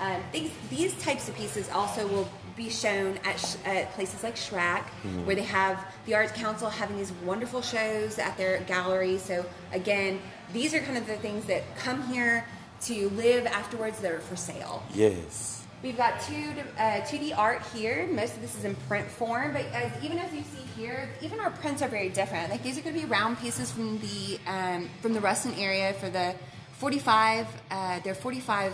Um, 0.00 0.22
these, 0.32 0.52
these 0.70 0.94
types 1.02 1.28
of 1.28 1.34
pieces 1.34 1.68
also 1.70 2.06
will 2.06 2.28
be 2.56 2.70
shown 2.70 3.18
at, 3.24 3.38
sh- 3.38 3.56
at 3.64 3.92
places 3.92 4.22
like 4.22 4.34
Shrek, 4.36 4.82
where 5.24 5.36
they 5.36 5.42
have 5.42 5.84
the 6.06 6.14
Arts 6.14 6.32
Council 6.32 6.68
having 6.70 6.96
these 6.96 7.12
wonderful 7.24 7.62
shows 7.62 8.18
at 8.18 8.36
their 8.36 8.60
gallery. 8.60 9.18
So 9.18 9.44
again, 9.72 10.20
these 10.52 10.72
are 10.74 10.80
kind 10.80 10.96
of 10.96 11.06
the 11.06 11.16
things 11.16 11.44
that 11.46 11.62
come 11.76 12.02
here 12.08 12.46
to 12.82 13.08
live 13.10 13.46
afterwards 13.46 14.00
that 14.00 14.10
are 14.12 14.20
for 14.20 14.36
sale. 14.36 14.82
Yes. 14.94 15.64
We've 15.82 15.96
got 15.96 16.20
two 16.22 16.52
uh, 16.78 17.02
2D 17.02 17.36
art 17.36 17.62
here. 17.74 18.08
Most 18.10 18.34
of 18.34 18.40
this 18.40 18.56
is 18.56 18.64
in 18.64 18.74
print 18.88 19.06
form, 19.08 19.52
but 19.52 19.66
as, 19.66 19.92
even 20.02 20.18
as 20.18 20.32
you 20.32 20.42
see 20.42 20.62
here, 20.80 21.10
even 21.20 21.38
our 21.38 21.50
prints 21.50 21.82
are 21.82 21.88
very 21.88 22.08
different. 22.08 22.50
Like 22.50 22.62
these 22.62 22.78
are 22.78 22.80
going 22.80 22.94
to 22.94 23.00
be 23.00 23.06
round 23.06 23.38
pieces 23.38 23.70
from 23.70 23.98
the 23.98 24.38
um, 24.46 24.88
from 25.02 25.12
the 25.12 25.20
Ruston 25.20 25.52
area 25.54 25.92
for 25.92 26.08
the 26.08 26.34
45. 26.78 27.46
Uh, 27.70 28.00
they're 28.00 28.14
45. 28.14 28.72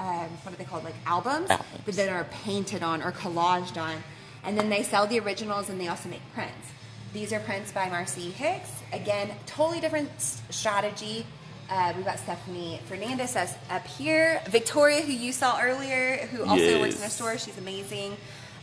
Um, 0.00 0.28
what 0.42 0.54
are 0.54 0.56
they 0.56 0.64
called? 0.64 0.82
Like 0.82 0.94
albums, 1.04 1.50
Albums. 1.50 1.68
but 1.84 1.94
that 1.96 2.08
are 2.08 2.24
painted 2.44 2.82
on 2.82 3.02
or 3.02 3.12
collaged 3.12 3.76
on, 3.76 4.02
and 4.42 4.56
then 4.58 4.70
they 4.70 4.82
sell 4.82 5.06
the 5.06 5.20
originals 5.20 5.68
and 5.68 5.78
they 5.78 5.88
also 5.88 6.08
make 6.08 6.22
prints. 6.32 6.68
These 7.12 7.32
are 7.34 7.40
prints 7.40 7.70
by 7.70 7.88
Marcy 7.90 8.30
Hicks. 8.30 8.70
Again, 8.92 9.30
totally 9.44 9.78
different 9.80 10.08
strategy. 10.48 11.26
Uh, 11.68 11.92
we've 11.94 12.04
got 12.04 12.18
Stephanie 12.18 12.80
Fernandez 12.86 13.34
that's 13.34 13.54
up 13.68 13.86
here. 13.86 14.40
Victoria, 14.48 15.02
who 15.02 15.12
you 15.12 15.32
saw 15.32 15.60
earlier, 15.60 16.16
who 16.32 16.44
also 16.44 16.80
works 16.80 16.98
in 16.98 17.02
a 17.04 17.10
store. 17.10 17.36
She's 17.38 17.58
amazing. 17.58 18.16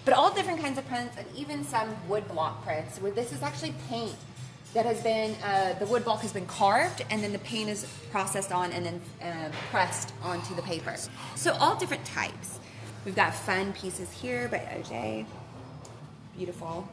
But 0.06 0.14
all 0.14 0.34
different 0.34 0.62
kinds 0.62 0.78
of 0.78 0.88
prints 0.88 1.16
and 1.18 1.28
even 1.36 1.64
some 1.64 1.96
woodblock 2.10 2.64
prints 2.64 3.00
where 3.00 3.12
this 3.12 3.32
is 3.32 3.44
actually 3.44 3.76
paint 3.90 4.16
that 4.74 4.86
has 4.86 5.02
been, 5.02 5.36
uh, 5.44 5.74
the 5.80 5.86
wood 5.86 6.04
block 6.04 6.22
has 6.22 6.34
been 6.34 6.46
carved 6.46 7.04
and 7.10 7.24
then 7.24 7.32
the 7.32 7.40
paint 7.40 7.70
is 7.70 7.86
processed 8.12 8.52
on 8.52 8.72
and 8.72 8.86
then 8.86 9.02
uh, 9.22 9.50
pressed 9.72 10.14
onto 10.22 10.54
the 10.56 10.62
paper. 10.62 10.96
So 11.36 11.54
all 11.54 11.76
different 11.76 12.06
types. 12.06 12.60
We've 13.06 13.16
got 13.16 13.34
fun 13.34 13.74
pieces 13.74 14.12
here 14.12 14.48
by 14.50 14.58
OJ. 14.58 15.26
Beautiful. 16.36 16.88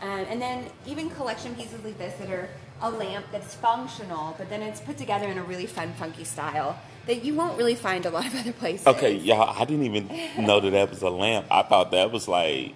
Um, 0.00 0.26
and 0.28 0.42
then 0.42 0.66
even 0.86 1.08
collection 1.10 1.54
pieces 1.54 1.82
like 1.84 1.96
this 1.96 2.14
that 2.14 2.28
are 2.30 2.48
a 2.82 2.90
lamp 2.90 3.26
that's 3.32 3.54
functional, 3.54 4.34
but 4.36 4.50
then 4.50 4.60
it's 4.60 4.80
put 4.80 4.98
together 4.98 5.26
in 5.26 5.38
a 5.38 5.42
really 5.42 5.66
fun, 5.66 5.92
funky 5.94 6.24
style 6.24 6.78
that 7.06 7.24
you 7.24 7.34
won't 7.34 7.56
really 7.56 7.74
find 7.74 8.04
a 8.04 8.10
lot 8.10 8.26
of 8.26 8.34
other 8.34 8.52
places. 8.64 8.86
Okay, 8.86 9.14
y'all, 9.16 9.54
I 9.56 9.64
didn't 9.64 9.84
even 9.84 10.08
know 10.44 10.60
that 10.60 10.70
that 10.70 10.90
was 10.90 11.02
a 11.02 11.10
lamp. 11.10 11.46
I 11.50 11.62
thought 11.62 11.92
that 11.92 12.10
was 12.10 12.28
like 12.28 12.74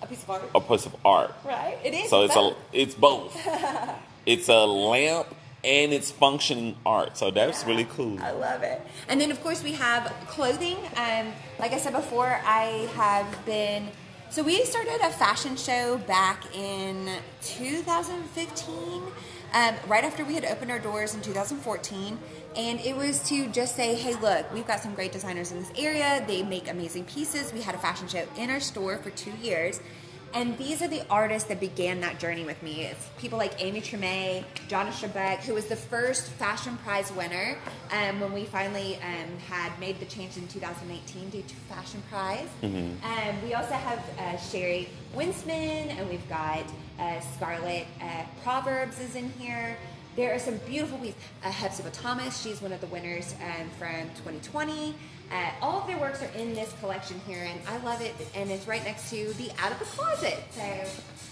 A 0.00 0.06
piece 0.06 0.22
of 0.22 0.30
art. 0.30 0.42
a 0.54 0.60
piece 0.60 0.86
of 0.86 0.96
art. 1.04 1.34
Right? 1.44 1.78
It 1.84 1.94
is. 1.94 2.10
So 2.10 2.22
it's 2.24 2.36
a 2.36 2.54
it's 2.72 2.94
both. 2.94 3.36
it's 4.26 4.48
a 4.48 4.64
lamp 4.64 5.34
and 5.64 5.92
it's 5.92 6.10
functioning 6.10 6.76
art. 6.86 7.16
So 7.18 7.30
that's 7.30 7.64
really 7.64 7.84
cool. 7.84 8.18
I 8.20 8.30
love 8.30 8.62
it. 8.62 8.80
And 9.08 9.20
then, 9.20 9.30
of 9.30 9.42
course, 9.42 9.62
we 9.62 9.72
have 9.72 10.12
clothing. 10.28 10.76
Um, 10.96 11.32
like 11.58 11.72
I 11.72 11.78
said 11.78 11.92
before, 11.92 12.40
I 12.44 12.88
have 12.94 13.44
been. 13.44 13.88
So 14.30 14.42
we 14.42 14.62
started 14.64 15.00
a 15.02 15.10
fashion 15.10 15.56
show 15.56 15.98
back 15.98 16.54
in 16.54 17.08
2015, 17.42 19.02
um, 19.54 19.74
right 19.86 20.04
after 20.04 20.22
we 20.22 20.34
had 20.34 20.44
opened 20.44 20.70
our 20.70 20.78
doors 20.78 21.14
in 21.14 21.22
2014. 21.22 22.18
And 22.56 22.80
it 22.80 22.96
was 22.96 23.22
to 23.28 23.46
just 23.48 23.76
say, 23.76 23.94
hey, 23.94 24.14
look, 24.14 24.52
we've 24.52 24.66
got 24.66 24.80
some 24.80 24.94
great 24.94 25.12
designers 25.12 25.52
in 25.52 25.58
this 25.58 25.70
area. 25.76 26.24
They 26.26 26.42
make 26.42 26.68
amazing 26.70 27.04
pieces. 27.04 27.52
We 27.52 27.62
had 27.62 27.74
a 27.74 27.78
fashion 27.78 28.08
show 28.08 28.26
in 28.36 28.50
our 28.50 28.60
store 28.60 28.98
for 28.98 29.10
two 29.10 29.32
years. 29.40 29.80
And 30.34 30.58
these 30.58 30.82
are 30.82 30.88
the 30.88 31.02
artists 31.08 31.48
that 31.48 31.58
began 31.58 32.00
that 32.02 32.18
journey 32.18 32.44
with 32.44 32.62
me. 32.62 32.82
It's 32.82 33.08
people 33.16 33.38
like 33.38 33.62
Amy 33.64 33.80
Treme, 33.80 34.44
Jonna 34.68 34.90
Shebeck, 34.90 35.38
who 35.38 35.54
was 35.54 35.66
the 35.66 35.76
first 35.76 36.28
fashion 36.32 36.76
prize 36.78 37.10
winner 37.12 37.56
um, 37.92 38.20
when 38.20 38.32
we 38.34 38.44
finally 38.44 38.96
um, 38.96 39.38
had 39.48 39.78
made 39.80 39.98
the 40.00 40.04
change 40.04 40.36
in 40.36 40.46
2018 40.48 41.30
due 41.30 41.42
to 41.42 41.54
fashion 41.74 42.02
prize. 42.10 42.48
Um, 43.04 43.42
we 43.42 43.54
also 43.54 43.72
have 43.72 44.04
uh, 44.18 44.36
Sherry 44.36 44.90
Winsman, 45.14 45.88
and 45.96 46.06
we've 46.10 46.28
got 46.28 46.64
uh, 46.98 47.20
Scarlett 47.20 47.86
uh, 48.02 48.24
Proverbs 48.42 49.00
is 49.00 49.14
in 49.14 49.30
here. 49.38 49.78
There 50.18 50.34
are 50.34 50.38
some 50.40 50.56
beautiful 50.66 50.98
pieces. 50.98 51.14
Uh, 51.44 51.50
Hepzibah 51.52 51.90
Thomas, 51.90 52.42
she's 52.42 52.60
one 52.60 52.72
of 52.72 52.80
the 52.80 52.88
winners 52.88 53.36
um, 53.40 53.70
from 53.78 54.08
2020. 54.16 54.92
Uh, 55.30 55.50
all 55.62 55.80
of 55.82 55.86
their 55.86 55.96
works 55.96 56.20
are 56.24 56.36
in 56.36 56.54
this 56.54 56.74
collection 56.80 57.20
here, 57.24 57.44
and 57.44 57.60
I 57.68 57.76
love 57.84 58.00
it. 58.00 58.16
And 58.34 58.50
it's 58.50 58.66
right 58.66 58.82
next 58.82 59.10
to 59.10 59.32
the 59.34 59.52
Out 59.60 59.70
of 59.70 59.78
the 59.78 59.84
Closet. 59.84 60.42
So 60.50 60.60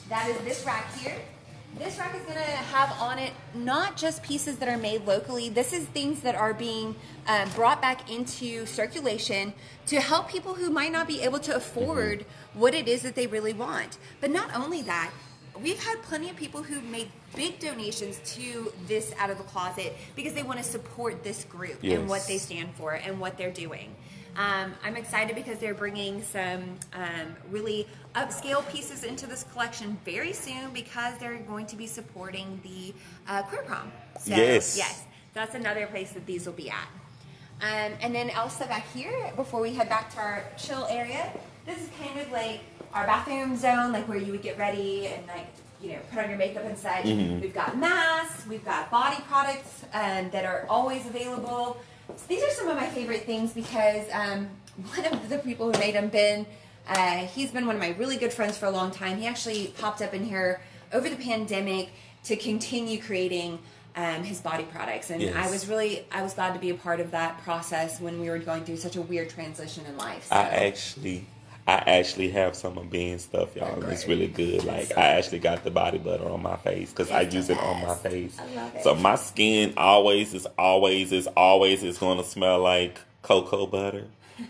that 0.08 0.30
is 0.30 0.38
this 0.44 0.64
rack 0.64 0.96
here. 0.98 1.16
This 1.76 1.98
rack 1.98 2.14
is 2.14 2.22
going 2.22 2.36
to 2.36 2.40
have 2.42 2.92
on 3.02 3.18
it 3.18 3.32
not 3.56 3.96
just 3.96 4.22
pieces 4.22 4.58
that 4.58 4.68
are 4.68 4.78
made 4.78 5.04
locally. 5.04 5.48
This 5.48 5.72
is 5.72 5.86
things 5.86 6.20
that 6.20 6.36
are 6.36 6.54
being 6.54 6.94
um, 7.26 7.50
brought 7.56 7.82
back 7.82 8.08
into 8.08 8.66
circulation 8.66 9.52
to 9.86 10.00
help 10.00 10.28
people 10.28 10.54
who 10.54 10.70
might 10.70 10.92
not 10.92 11.08
be 11.08 11.22
able 11.22 11.40
to 11.40 11.56
afford 11.56 12.24
what 12.54 12.72
it 12.72 12.86
is 12.86 13.02
that 13.02 13.16
they 13.16 13.26
really 13.26 13.52
want. 13.52 13.98
But 14.20 14.30
not 14.30 14.54
only 14.54 14.80
that, 14.82 15.10
we've 15.62 15.82
had 15.82 16.02
plenty 16.02 16.30
of 16.30 16.36
people 16.36 16.62
who 16.62 16.80
made 16.80 17.08
big 17.34 17.58
donations 17.58 18.20
to 18.34 18.72
this 18.86 19.12
out 19.18 19.30
of 19.30 19.38
the 19.38 19.44
closet 19.44 19.96
because 20.14 20.32
they 20.34 20.42
want 20.42 20.58
to 20.58 20.64
support 20.64 21.22
this 21.24 21.44
group 21.44 21.82
and 21.82 22.08
what 22.08 22.26
they 22.26 22.38
stand 22.38 22.74
for 22.74 22.92
and 22.92 23.18
what 23.20 23.36
they're 23.38 23.50
doing. 23.52 23.94
Um, 24.36 24.74
I'm 24.84 24.96
excited 24.96 25.34
because 25.34 25.58
they're 25.58 25.74
bringing 25.74 26.22
some 26.22 26.62
um, 26.92 27.34
really 27.50 27.86
upscale 28.14 28.68
pieces 28.70 29.02
into 29.02 29.26
this 29.26 29.44
collection 29.52 29.98
very 30.04 30.34
soon 30.34 30.70
because 30.74 31.16
they're 31.18 31.38
going 31.38 31.66
to 31.66 31.76
be 31.76 31.86
supporting 31.86 32.60
the 32.62 32.92
uh, 33.28 33.42
queer 33.42 33.62
prom. 33.62 33.90
So, 34.20 34.30
Yes. 34.32 34.76
yes, 34.76 35.04
that's 35.32 35.54
another 35.54 35.86
place 35.86 36.12
that 36.12 36.26
these 36.26 36.44
will 36.44 36.52
be 36.52 36.68
at. 36.70 36.88
Um, 37.62 37.92
and 38.02 38.14
then 38.14 38.28
Elsa 38.28 38.66
back 38.66 38.84
here, 38.92 39.32
before 39.36 39.62
we 39.62 39.72
head 39.74 39.88
back 39.88 40.10
to 40.12 40.18
our 40.18 40.44
chill 40.58 40.86
area, 40.90 41.32
this 41.66 41.78
is 41.78 41.88
kind 42.00 42.18
of 42.18 42.30
like 42.30 42.60
our 42.92 43.06
bathroom 43.06 43.56
zone, 43.56 43.92
like 43.92 44.08
where 44.08 44.18
you 44.18 44.32
would 44.32 44.42
get 44.42 44.58
ready 44.58 45.06
and 45.08 45.26
like 45.26 45.46
you 45.80 45.92
know 45.92 45.98
put 46.10 46.20
on 46.20 46.28
your 46.28 46.38
makeup 46.38 46.64
and 46.64 46.78
such. 46.78 47.04
We've 47.04 47.54
got 47.54 47.76
masks, 47.76 48.46
we've 48.46 48.64
got 48.64 48.90
body 48.90 49.22
products 49.28 49.84
um, 49.92 50.30
that 50.30 50.44
are 50.44 50.66
always 50.68 51.06
available. 51.06 51.76
So 52.08 52.22
these 52.28 52.42
are 52.42 52.50
some 52.50 52.68
of 52.68 52.76
my 52.76 52.86
favorite 52.86 53.24
things 53.24 53.52
because 53.52 54.06
um, 54.12 54.48
one 54.94 55.04
of 55.12 55.28
the 55.28 55.38
people 55.38 55.72
who 55.72 55.78
made 55.78 55.94
them, 55.94 56.08
Ben, 56.08 56.46
uh, 56.88 57.26
he's 57.26 57.50
been 57.50 57.66
one 57.66 57.76
of 57.76 57.82
my 57.82 57.90
really 57.98 58.16
good 58.16 58.32
friends 58.32 58.56
for 58.56 58.66
a 58.66 58.70
long 58.70 58.90
time. 58.90 59.18
He 59.18 59.26
actually 59.26 59.74
popped 59.78 60.00
up 60.02 60.14
in 60.14 60.24
here 60.24 60.60
over 60.92 61.10
the 61.10 61.16
pandemic 61.16 61.90
to 62.24 62.36
continue 62.36 63.00
creating 63.00 63.58
um, 63.96 64.22
his 64.22 64.40
body 64.40 64.64
products, 64.64 65.10
and 65.10 65.36
I 65.36 65.50
was 65.50 65.68
really 65.68 66.04
I 66.12 66.22
was 66.22 66.34
glad 66.34 66.52
to 66.52 66.60
be 66.60 66.70
a 66.70 66.74
part 66.74 67.00
of 67.00 67.10
that 67.12 67.42
process 67.42 67.98
when 67.98 68.20
we 68.20 68.28
were 68.28 68.38
going 68.38 68.64
through 68.64 68.76
such 68.76 68.96
a 68.96 69.02
weird 69.02 69.30
transition 69.30 69.86
in 69.86 69.96
life. 69.96 70.26
So. 70.26 70.36
I 70.36 70.40
actually, 70.40 71.26
I 71.68 71.82
actually 71.86 72.30
have 72.30 72.54
some 72.54 72.78
of 72.78 72.90
Ben's 72.90 73.24
stuff, 73.24 73.56
y'all. 73.56 73.74
and 73.82 73.92
It's 73.92 74.06
really 74.06 74.28
good. 74.28 74.64
Like 74.64 74.96
I 74.96 75.02
actually 75.18 75.40
got 75.40 75.64
the 75.64 75.70
body 75.70 75.98
butter 75.98 76.28
on 76.28 76.40
my 76.42 76.56
face 76.56 76.90
because 76.90 77.10
I 77.10 77.22
use 77.22 77.50
it 77.50 77.58
on 77.58 77.82
my 77.82 77.94
face. 77.96 78.38
I 78.38 78.46
love 78.54 78.74
it. 78.76 78.82
So 78.84 78.94
my 78.94 79.16
skin 79.16 79.74
always 79.76 80.32
is 80.32 80.46
always 80.58 81.12
is 81.12 81.26
always 81.36 81.82
is 81.82 81.98
going 81.98 82.18
to 82.18 82.24
smell 82.24 82.60
like 82.60 83.00
cocoa 83.22 83.66
butter, 83.66 84.04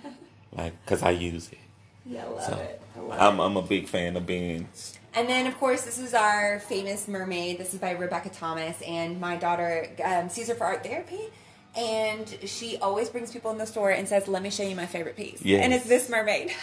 like 0.53 0.75
because 0.85 1.03
I 1.03 1.11
use 1.11 1.49
it. 1.51 1.59
yeah, 2.05 2.25
I 2.25 2.29
love 2.29 2.43
So 2.45 2.55
it. 2.57 2.83
I 2.97 3.01
love 3.01 3.21
I'm 3.21 3.41
it. 3.41 3.45
I'm 3.45 3.57
a 3.57 3.63
big 3.63 3.89
fan 3.89 4.17
of 4.17 4.27
Ben's. 4.27 4.99
And 5.15 5.27
then, 5.31 5.47
of 5.47 5.57
course, 5.59 5.83
this 5.87 5.99
is 5.99 6.13
our 6.13 6.61
famous 6.61 7.09
mermaid. 7.09 7.57
This 7.57 7.73
is 7.73 7.81
by 7.81 7.93
Rebecca 7.93 8.29
Thomas, 8.29 8.77
and 8.83 9.19
my 9.19 9.37
daughter 9.37 9.89
um, 10.05 10.29
sees 10.29 10.49
her 10.49 10.55
for 10.55 10.65
art 10.65 10.83
therapy. 10.85 11.21
And 11.75 12.29
she 12.45 12.77
always 12.79 13.09
brings 13.09 13.33
people 13.33 13.51
in 13.51 13.57
the 13.57 13.65
store 13.67 13.91
and 13.91 14.07
says, 14.07 14.29
"Let 14.29 14.43
me 14.43 14.51
show 14.51 14.63
you 14.65 14.77
my 14.77 14.85
favorite 14.85 15.17
piece." 15.17 15.41
Yes. 15.43 15.65
And 15.65 15.73
it's 15.73 15.87
this 15.87 16.11
mermaid. 16.11 16.53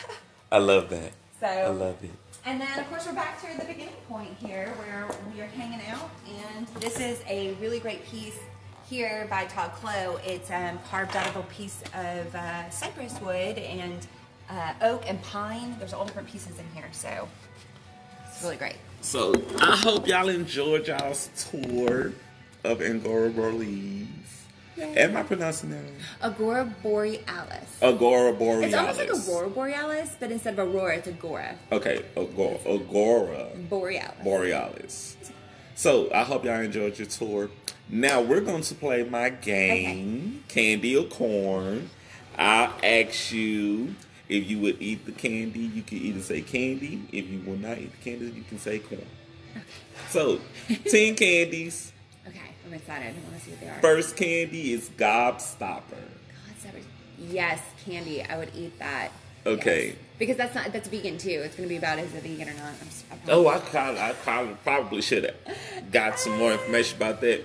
I 0.54 0.60
love 0.60 0.88
that. 0.90 1.12
so 1.40 1.48
I 1.48 1.68
love 1.70 1.98
it. 2.04 2.12
And 2.46 2.62
then, 2.62 2.78
of 2.78 2.88
course, 2.88 3.08
we're 3.08 3.14
back 3.14 3.42
to 3.42 3.48
the 3.60 3.66
beginning 3.66 3.96
point 4.08 4.30
here 4.38 4.72
where 4.78 5.08
we 5.34 5.42
are 5.42 5.48
hanging 5.48 5.82
out. 5.88 6.12
And 6.28 6.68
this 6.80 7.00
is 7.00 7.24
a 7.28 7.54
really 7.56 7.80
great 7.80 8.06
piece 8.06 8.38
here 8.88 9.26
by 9.32 9.46
Todd 9.46 9.72
Clow. 9.72 10.20
It's 10.24 10.52
um, 10.52 10.78
carved 10.92 11.16
out 11.16 11.26
of 11.26 11.38
a 11.38 11.42
piece 11.44 11.82
of 11.96 12.36
uh, 12.36 12.70
cypress 12.70 13.20
wood 13.20 13.58
and 13.58 14.06
uh, 14.48 14.74
oak 14.84 15.06
and 15.08 15.20
pine. 15.24 15.76
There's 15.80 15.92
all 15.92 16.06
different 16.06 16.30
pieces 16.30 16.60
in 16.60 16.66
here. 16.76 16.90
So 16.92 17.28
it's 18.28 18.44
really 18.44 18.58
great. 18.58 18.78
So 19.02 19.34
I 19.60 19.76
hope 19.76 20.08
y'all 20.08 20.30
enjoyed 20.30 20.88
y'all's 20.88 21.32
tour 21.50 22.14
of 22.64 22.80
Angora 22.80 23.32
Am 24.82 25.16
I 25.16 25.24
pronouncing 25.24 25.70
that 25.72 25.78
right? 25.78 25.94
Agora 26.22 26.66
Borealis. 26.82 27.78
Agora 27.82 28.34
Borealis. 28.34 28.66
It's 28.68 28.76
almost 28.76 29.00
like 29.00 29.10
Aurora 29.10 29.50
Borealis, 29.50 30.16
but 30.20 30.32
instead 30.32 30.58
of 30.58 30.68
Aurora, 30.68 30.98
it's 30.98 31.08
Agora 31.08 31.56
Okay, 31.72 32.04
Agora, 32.18 32.58
Agora 32.68 33.48
Borealis. 33.70 34.24
Borealis. 34.24 35.18
So 35.76 36.12
I 36.14 36.24
hope 36.24 36.46
y'all 36.46 36.62
enjoyed 36.62 36.98
your 36.98 37.08
tour. 37.08 37.50
Now 37.90 38.22
we're 38.22 38.42
going 38.42 38.64
to 38.64 38.76
play 38.76 39.04
my 39.04 39.30
game, 39.30 40.44
Candy 40.48 40.96
or 40.98 41.06
Corn. 41.06 41.90
I'll 42.38 42.74
ask 42.84 43.32
you 43.32 43.96
if 44.30 44.50
you 44.50 44.60
would 44.60 44.82
eat 44.82 45.06
the 45.06 45.12
candy. 45.12 45.60
You 45.60 45.84
can 45.84 46.00
either 46.00 46.22
say 46.22 46.42
candy. 46.42 47.04
If 47.12 47.30
you 47.30 47.42
will 47.46 47.58
not 47.58 47.78
eat 47.78 47.92
the 47.92 48.04
candy, 48.12 48.26
you 48.36 48.44
can 48.44 48.58
say 48.58 48.80
corn. 48.80 49.06
So, 50.10 50.40
ten 50.90 51.16
candies. 51.16 51.93
I'm 52.66 52.74
excited. 52.74 53.08
I 53.16 53.30
want 53.30 53.40
to 53.40 53.46
see 53.46 53.52
what 53.52 53.60
they 53.62 53.70
are. 53.70 53.80
First 53.82 54.16
candy 54.16 54.74
is 54.74 54.90
Gobstopper. 54.90 55.82
Sabbath. 56.58 56.88
Yes, 57.18 57.60
candy. 57.86 58.24
I 58.24 58.38
would 58.38 58.52
eat 58.56 58.78
that. 58.80 59.12
Okay. 59.46 59.88
Yes. 59.88 59.96
Because 60.20 60.38
that's 60.38 60.56
not 60.56 60.72
that's 60.72 60.88
vegan 60.88 61.18
too. 61.18 61.42
It's 61.44 61.56
going 61.56 61.68
to 61.68 61.74
be 61.74 61.78
about 61.78 62.00
is 62.00 62.14
it 62.14 62.24
vegan 62.24 62.50
or 62.50 62.54
not. 62.54 62.74
I'm, 62.82 62.88
I 63.12 63.32
Oh, 63.32 63.48
I 63.48 63.58
probably, 63.60 64.00
I 64.00 64.14
probably, 64.14 64.56
probably 64.64 65.02
should 65.02 65.24
have 65.26 65.92
got 65.92 66.20
some 66.20 66.38
more 66.38 66.54
information 66.54 66.98
about 66.98 67.20
that. 67.22 67.44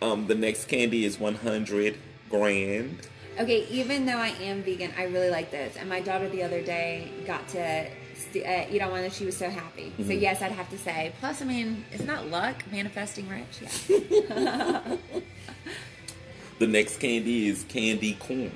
Um, 0.00 0.26
the 0.26 0.34
next 0.34 0.66
candy 0.66 1.04
is 1.04 1.18
100 1.18 1.96
grand. 2.28 2.98
Okay, 3.38 3.66
even 3.70 4.04
though 4.04 4.18
I 4.18 4.28
am 4.28 4.62
vegan, 4.62 4.92
I 4.96 5.04
really 5.04 5.30
like 5.30 5.50
this. 5.50 5.76
And 5.76 5.88
my 5.88 6.00
daughter 6.00 6.28
the 6.28 6.42
other 6.42 6.60
day 6.60 7.08
got 7.26 7.48
to 7.48 7.88
uh, 8.34 8.66
eat 8.70 8.80
on 8.82 8.90
one, 8.90 9.04
and 9.04 9.12
she 9.12 9.24
was 9.24 9.36
so 9.36 9.48
happy. 9.48 9.92
So 9.98 10.12
yes, 10.12 10.42
I'd 10.42 10.52
have 10.52 10.70
to 10.70 10.78
say. 10.78 11.12
Plus, 11.20 11.42
I 11.42 11.44
mean, 11.44 11.84
it's 11.92 12.04
not 12.04 12.28
luck 12.28 12.62
manifesting 12.70 13.28
rich. 13.28 13.62
Yeah, 13.88 14.96
The 16.58 16.66
next 16.66 16.98
candy 16.98 17.48
is 17.48 17.64
candy 17.68 18.14
corn. 18.14 18.52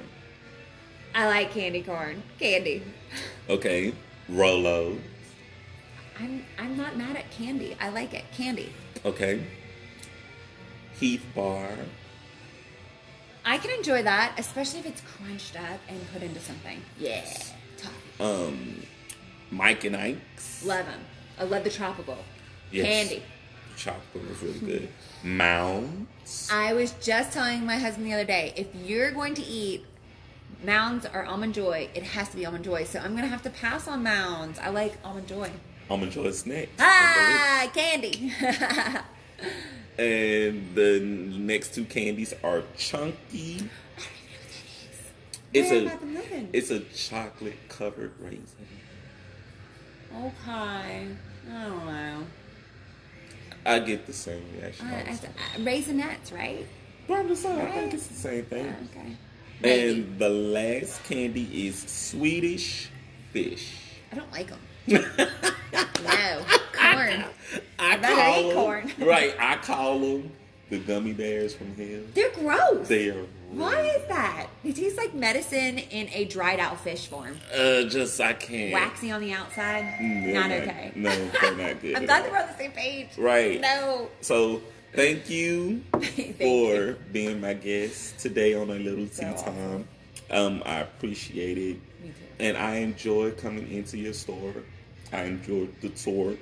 I 1.15 1.27
like 1.27 1.51
candy 1.51 1.83
corn. 1.83 2.23
Candy. 2.39 2.83
Okay. 3.49 3.95
Rolo. 4.29 4.97
I'm 6.21 6.45
I'm 6.59 6.77
not 6.77 6.97
mad 6.97 7.17
at 7.17 7.31
candy. 7.31 7.77
I 7.81 7.89
like 7.89 8.15
it. 8.15 8.25
Candy. 8.37 8.73
Okay. 9.05 9.43
Heath 11.01 11.25
bar. 11.35 11.69
I 13.45 13.59
can 13.59 13.71
enjoy 13.71 14.03
that, 14.03 14.35
especially 14.39 14.81
if 14.81 14.87
it's 14.87 15.01
crunched 15.03 15.57
up 15.57 15.81
and 15.89 16.01
put 16.13 16.23
into 16.23 16.41
something. 16.41 16.83
Yeah, 16.99 17.25
tough. 17.77 18.21
Um, 18.21 18.83
Mike 19.51 19.85
and 19.85 19.97
Ike's. 19.97 20.65
Love 20.65 20.87
them. 20.87 21.01
I 21.39 21.45
love 21.45 21.65
the 21.65 21.71
tropical 21.71 22.17
Yes. 22.71 22.87
candy. 22.87 23.23
Chocolate 23.77 24.29
was 24.29 24.43
really 24.43 24.59
good. 24.59 24.89
Mounds. 25.23 26.49
I 26.51 26.73
was 26.73 26.93
just 27.03 27.33
telling 27.33 27.65
my 27.67 27.77
husband 27.77 28.07
the 28.07 28.13
other 28.15 28.25
day, 28.25 28.53
if 28.57 28.69
you're 28.75 29.11
going 29.11 29.35
to 29.35 29.43
eat 29.43 29.85
Mounds 30.65 31.07
or 31.13 31.25
Almond 31.27 31.55
Joy, 31.55 31.89
it 31.95 32.03
has 32.03 32.29
to 32.31 32.37
be 32.37 32.47
Almond 32.47 32.65
Joy. 32.65 32.85
So 32.85 32.99
I'm 32.99 33.15
gonna 33.15 33.27
have 33.29 33.43
to 33.43 33.51
pass 33.51 33.87
on 33.87 34.03
Mounds. 34.03 34.59
I 34.59 34.71
like 34.71 34.95
Almond 35.05 35.29
Joy. 35.29 35.51
Almond 35.91 36.13
Joy 36.13 36.31
snacks. 36.31 36.71
Ah, 36.79 37.71
candy. 37.75 38.33
And 39.99 40.75
the 40.75 41.01
next 41.01 41.75
two 41.75 41.85
candies 41.87 42.35
are 42.45 42.63
chunky. 42.77 43.69
It's 45.55 45.71
a 45.71 45.89
have 45.89 45.93
I 45.93 45.97
been 46.05 46.15
living? 46.15 46.49
it's 46.53 46.71
a 46.71 46.81
chocolate 46.81 47.57
covered 47.71 48.13
raisin. 48.21 48.45
Okay. 50.15 51.09
I 51.49 51.63
don't 51.65 51.87
know. 51.87 52.27
I 53.65 53.79
get 53.81 54.07
the 54.07 54.13
same 54.13 54.43
reaction. 54.57 54.87
Uh, 54.87 54.93
all 54.93 54.99
the 55.05 55.09
as- 55.11 55.25
uh, 55.25 55.29
Raisinets, 55.59 56.33
right? 56.33 56.67
But 57.09 57.19
I'm 57.19 57.29
just 57.29 57.43
saying, 57.43 57.61
I 57.61 57.71
think 57.71 57.95
it's 57.95 58.07
the 58.07 58.15
same 58.15 58.45
thing. 58.47 58.67
Oh, 58.67 58.99
okay. 59.01 59.17
Maybe. 59.63 60.01
And 60.01 60.19
the 60.19 60.29
last 60.29 61.03
candy 61.05 61.67
is 61.67 61.79
Swedish 61.79 62.89
fish. 63.33 63.73
I 64.13 64.17
don't 64.17 64.31
like 64.33 64.49
them. 64.87 65.05
no, 66.05 66.45
corn. 66.73 67.25
I 67.79 67.97
call 67.99 68.41
eat 68.45 68.49
'em- 68.49 68.55
corn. 68.55 68.93
right, 68.99 69.35
I 69.39 69.57
call 69.57 69.99
them 69.99 70.33
the 70.71 70.79
gummy 70.79 71.13
bears 71.13 71.55
from 71.55 71.75
hell. 71.77 72.01
They're 72.15 72.31
gross. 72.31 72.89
They 72.89 73.11
are. 73.11 73.27
Why 73.51 73.81
is 73.83 74.07
that? 74.09 74.49
They 74.65 74.73
taste 74.73 74.97
like 74.97 75.15
medicine 75.15 75.79
in 75.79 76.09
a 76.13 76.25
dried 76.25 76.59
out 76.61 76.81
fish 76.81 77.07
form. 77.07 77.39
Uh, 77.55 77.83
just 77.85 78.21
I 78.21 78.33
can't. 78.33 78.73
Waxy 78.73 79.11
on 79.13 79.21
the 79.21 79.33
outside. 79.33 79.85
They're 80.01 80.35
not 80.35 80.51
okay. 80.51 80.93
No, 80.95 81.11
they're 81.41 81.55
not 81.57 81.81
good. 81.83 81.97
I'm 81.97 82.07
glad 82.07 82.25
that 82.25 82.33
we're 82.33 82.39
on 82.39 82.49
the 82.49 82.57
same 82.59 82.73
page. 82.73 83.09
Right. 83.17 83.61
No. 83.61 84.09
So 84.21 84.61
thank 84.95 85.31
you 85.31 85.83
Thank 85.93 86.39
for 86.39 86.75
you. 86.75 86.97
being 87.13 87.41
my 87.41 87.55
guest 87.55 88.19
today 88.19 88.55
on 88.55 88.69
a 88.71 88.75
little 88.75 89.07
tea 89.07 89.13
So 89.15 89.27
awesome. 89.33 89.55
time. 89.55 89.89
Um, 90.31 90.63
I 90.67 90.81
appreciate 90.81 91.57
it, 91.57 91.77
Me 92.03 92.09
too. 92.09 92.13
and 92.41 92.57
I 92.57 92.77
enjoy 92.79 93.31
coming 93.33 93.71
into 93.71 93.97
your 93.97 94.13
store. 94.13 94.55
I 95.13 95.23
enjoyed 95.23 95.73
the 95.81 95.91
tour, 95.91 96.35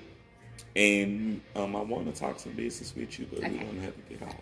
and 0.75 1.43
um, 1.55 1.77
I 1.77 1.83
want 1.83 2.13
to 2.13 2.19
talk 2.19 2.39
some 2.41 2.53
business 2.53 2.95
with 2.97 3.19
you, 3.19 3.27
but 3.31 3.41
we're 3.43 3.49
gonna 3.51 3.81
have 3.83 3.95
to 3.95 4.03
get 4.15 4.23
off 4.23 4.37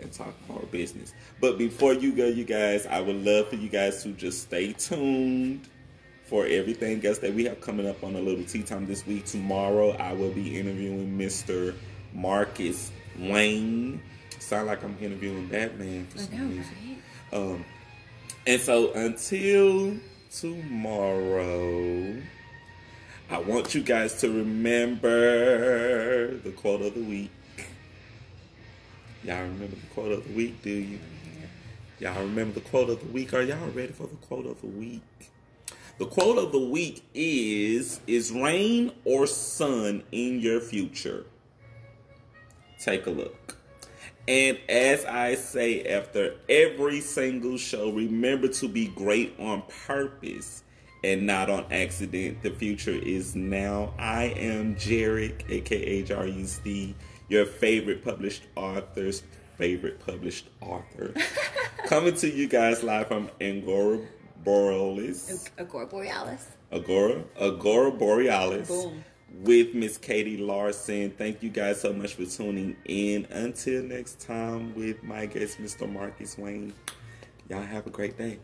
and 0.00 0.12
talk 0.12 0.34
more 0.48 0.62
business. 0.70 1.12
But 1.40 1.58
before 1.58 1.94
you 1.94 2.12
go, 2.12 2.26
you 2.26 2.44
guys, 2.44 2.86
I 2.86 3.00
would 3.00 3.24
love 3.24 3.48
for 3.48 3.56
you 3.56 3.68
guys 3.68 4.02
to 4.04 4.10
just 4.12 4.42
stay 4.42 4.72
tuned 4.72 5.66
for 6.24 6.46
everything 6.46 7.04
else 7.06 7.18
that 7.18 7.32
we 7.34 7.44
have 7.46 7.60
coming 7.60 7.88
up 7.88 8.04
on 8.04 8.14
a 8.14 8.20
little 8.20 8.44
tea 8.44 8.62
time 8.62 8.86
this 8.86 9.06
week. 9.06 9.24
Tomorrow, 9.24 9.92
I 9.98 10.12
will 10.12 10.30
be 10.30 10.58
interviewing 10.58 11.18
Mr. 11.18 11.74
Marcus 12.12 12.92
Wayne. 13.18 14.00
Sound 14.38 14.66
like 14.68 14.82
I'm 14.84 14.96
interviewing 15.00 15.46
Batman 15.46 16.06
for 16.06 16.18
I 16.18 16.22
some 16.22 16.38
know, 16.38 16.56
reason. 16.56 16.74
right? 17.32 17.38
Um, 17.38 17.64
and 18.46 18.60
so 18.60 18.92
until 18.92 19.96
tomorrow, 20.32 22.16
I 23.30 23.38
want 23.40 23.74
you 23.74 23.82
guys 23.82 24.20
to 24.20 24.28
remember 24.30 26.36
the 26.38 26.50
quote 26.52 26.82
of 26.82 26.94
the 26.94 27.02
week. 27.02 27.30
Y'all 29.24 29.42
remember 29.42 29.74
the 29.74 29.86
quote 29.94 30.12
of 30.12 30.26
the 30.26 30.32
week, 30.32 30.62
do 30.62 30.70
you? 30.70 30.98
Y'all 31.98 32.22
remember 32.22 32.54
the 32.54 32.68
quote 32.68 32.88
of 32.90 33.00
the 33.00 33.08
week? 33.08 33.34
Are 33.34 33.42
y'all 33.42 33.68
ready 33.70 33.92
for 33.92 34.06
the 34.06 34.16
quote 34.16 34.46
of 34.46 34.60
the 34.60 34.68
week? 34.68 35.02
The 35.98 36.06
quote 36.06 36.38
of 36.38 36.52
the 36.52 36.60
week 36.60 37.02
is 37.12 38.00
Is 38.06 38.30
rain 38.30 38.92
or 39.04 39.26
sun 39.26 40.04
in 40.12 40.38
your 40.38 40.60
future? 40.60 41.26
Take 42.80 43.06
a 43.06 43.10
look. 43.10 43.56
And 44.28 44.58
as 44.68 45.04
I 45.06 45.34
say 45.34 45.84
after 45.84 46.36
every 46.48 47.00
single 47.00 47.56
show, 47.56 47.90
remember 47.90 48.46
to 48.48 48.68
be 48.68 48.88
great 48.88 49.34
on 49.40 49.62
purpose 49.86 50.62
and 51.02 51.26
not 51.26 51.50
on 51.50 51.64
accident. 51.72 52.42
The 52.42 52.50
future 52.50 52.90
is 52.90 53.34
now. 53.34 53.94
I 53.98 54.24
am 54.36 54.76
Jarek, 54.76 55.50
aka 55.50 56.02
Jarius 56.04 56.62
D, 56.62 56.94
your 57.28 57.46
favorite 57.46 58.04
published 58.04 58.42
author's 58.56 59.22
favorite 59.56 59.98
published 60.04 60.48
author. 60.60 61.12
Coming 61.86 62.14
to 62.16 62.30
you 62.30 62.48
guys 62.48 62.82
live 62.82 63.08
from 63.08 63.30
Angora 63.40 64.00
Borealis. 64.44 65.50
Agora 65.58 65.86
Borealis. 65.86 66.46
Agora, 66.70 67.24
Agora 67.40 67.90
Borealis 67.90 68.68
Boom. 68.68 69.04
with 69.42 69.74
Miss 69.74 69.98
Katy 69.98 70.36
Larson. 70.36 71.10
Thank 71.10 71.42
you 71.42 71.50
guys 71.50 71.80
so 71.80 71.92
much 71.92 72.14
for 72.14 72.24
tuning 72.24 72.76
in. 72.84 73.26
Until 73.30 73.82
next 73.82 74.20
time 74.20 74.74
with 74.74 75.02
my 75.02 75.26
guest, 75.26 75.58
Mr. 75.58 75.90
Marcus 75.90 76.38
Wayne. 76.38 76.72
Y'all 77.48 77.62
have 77.62 77.86
a 77.86 77.90
great 77.90 78.16
day. 78.16 78.38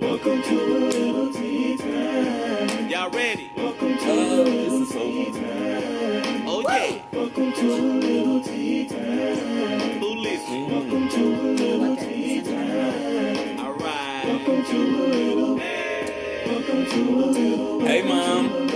Welcome 0.00 0.42
to 0.42 0.54
a 0.54 0.66
little 0.78 1.32
tea 1.32 1.48
time. 1.52 1.57
Y'all 2.98 3.10
ready? 3.10 3.48
Welcome 3.56 3.96
to 3.96 4.04
Oh, 4.08 4.40
a 4.40 4.44
this 4.44 4.72
is 4.72 4.88
so 4.88 4.98
fun. 5.32 6.42
Oh 6.48 6.64
yeah. 6.68 7.00
Welcome 7.12 7.52
to 7.52 7.62
little 7.62 8.42
tea 8.42 8.88
time. 8.88 10.00
Who 10.00 10.14
listen? 10.16 10.68
Welcome 10.68 11.08
to 11.08 11.24
little 11.52 11.96
tea 11.96 12.42
time. 12.42 13.60
All 13.60 13.74
right. 13.74 14.24
Welcome 14.26 14.64
to 14.64 14.76
a 14.76 15.06
little. 15.14 15.56
Welcome 16.44 16.86
to 16.86 17.00
little. 17.20 17.80
Hey, 17.86 18.02
Mom. 18.02 18.68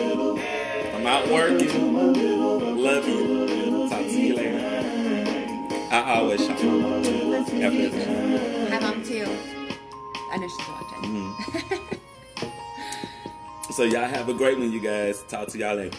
I'm 0.94 1.04
out 1.04 1.28
working. 1.28 2.76
Love 2.76 3.08
you. 3.08 3.88
Talk 3.88 4.02
to 4.02 4.20
you 4.20 4.36
later. 4.36 5.88
I 5.90 6.14
always 6.14 6.46
shop. 6.46 6.58
That's 6.60 7.50
After 7.50 7.70
cute. 7.70 7.92
Hi, 8.70 8.78
mom 8.78 9.02
too. 9.02 9.26
I 10.30 10.36
know 10.36 10.46
she's 10.46 10.68
watching. 10.68 11.10
Mm-hmm. 11.10 11.94
So 13.72 13.84
y'all 13.84 14.04
have 14.04 14.28
a 14.28 14.34
great 14.34 14.58
one, 14.58 14.70
you 14.70 14.80
guys. 14.80 15.22
Talk 15.22 15.48
to 15.48 15.58
y'all 15.58 15.76
later. 15.76 15.96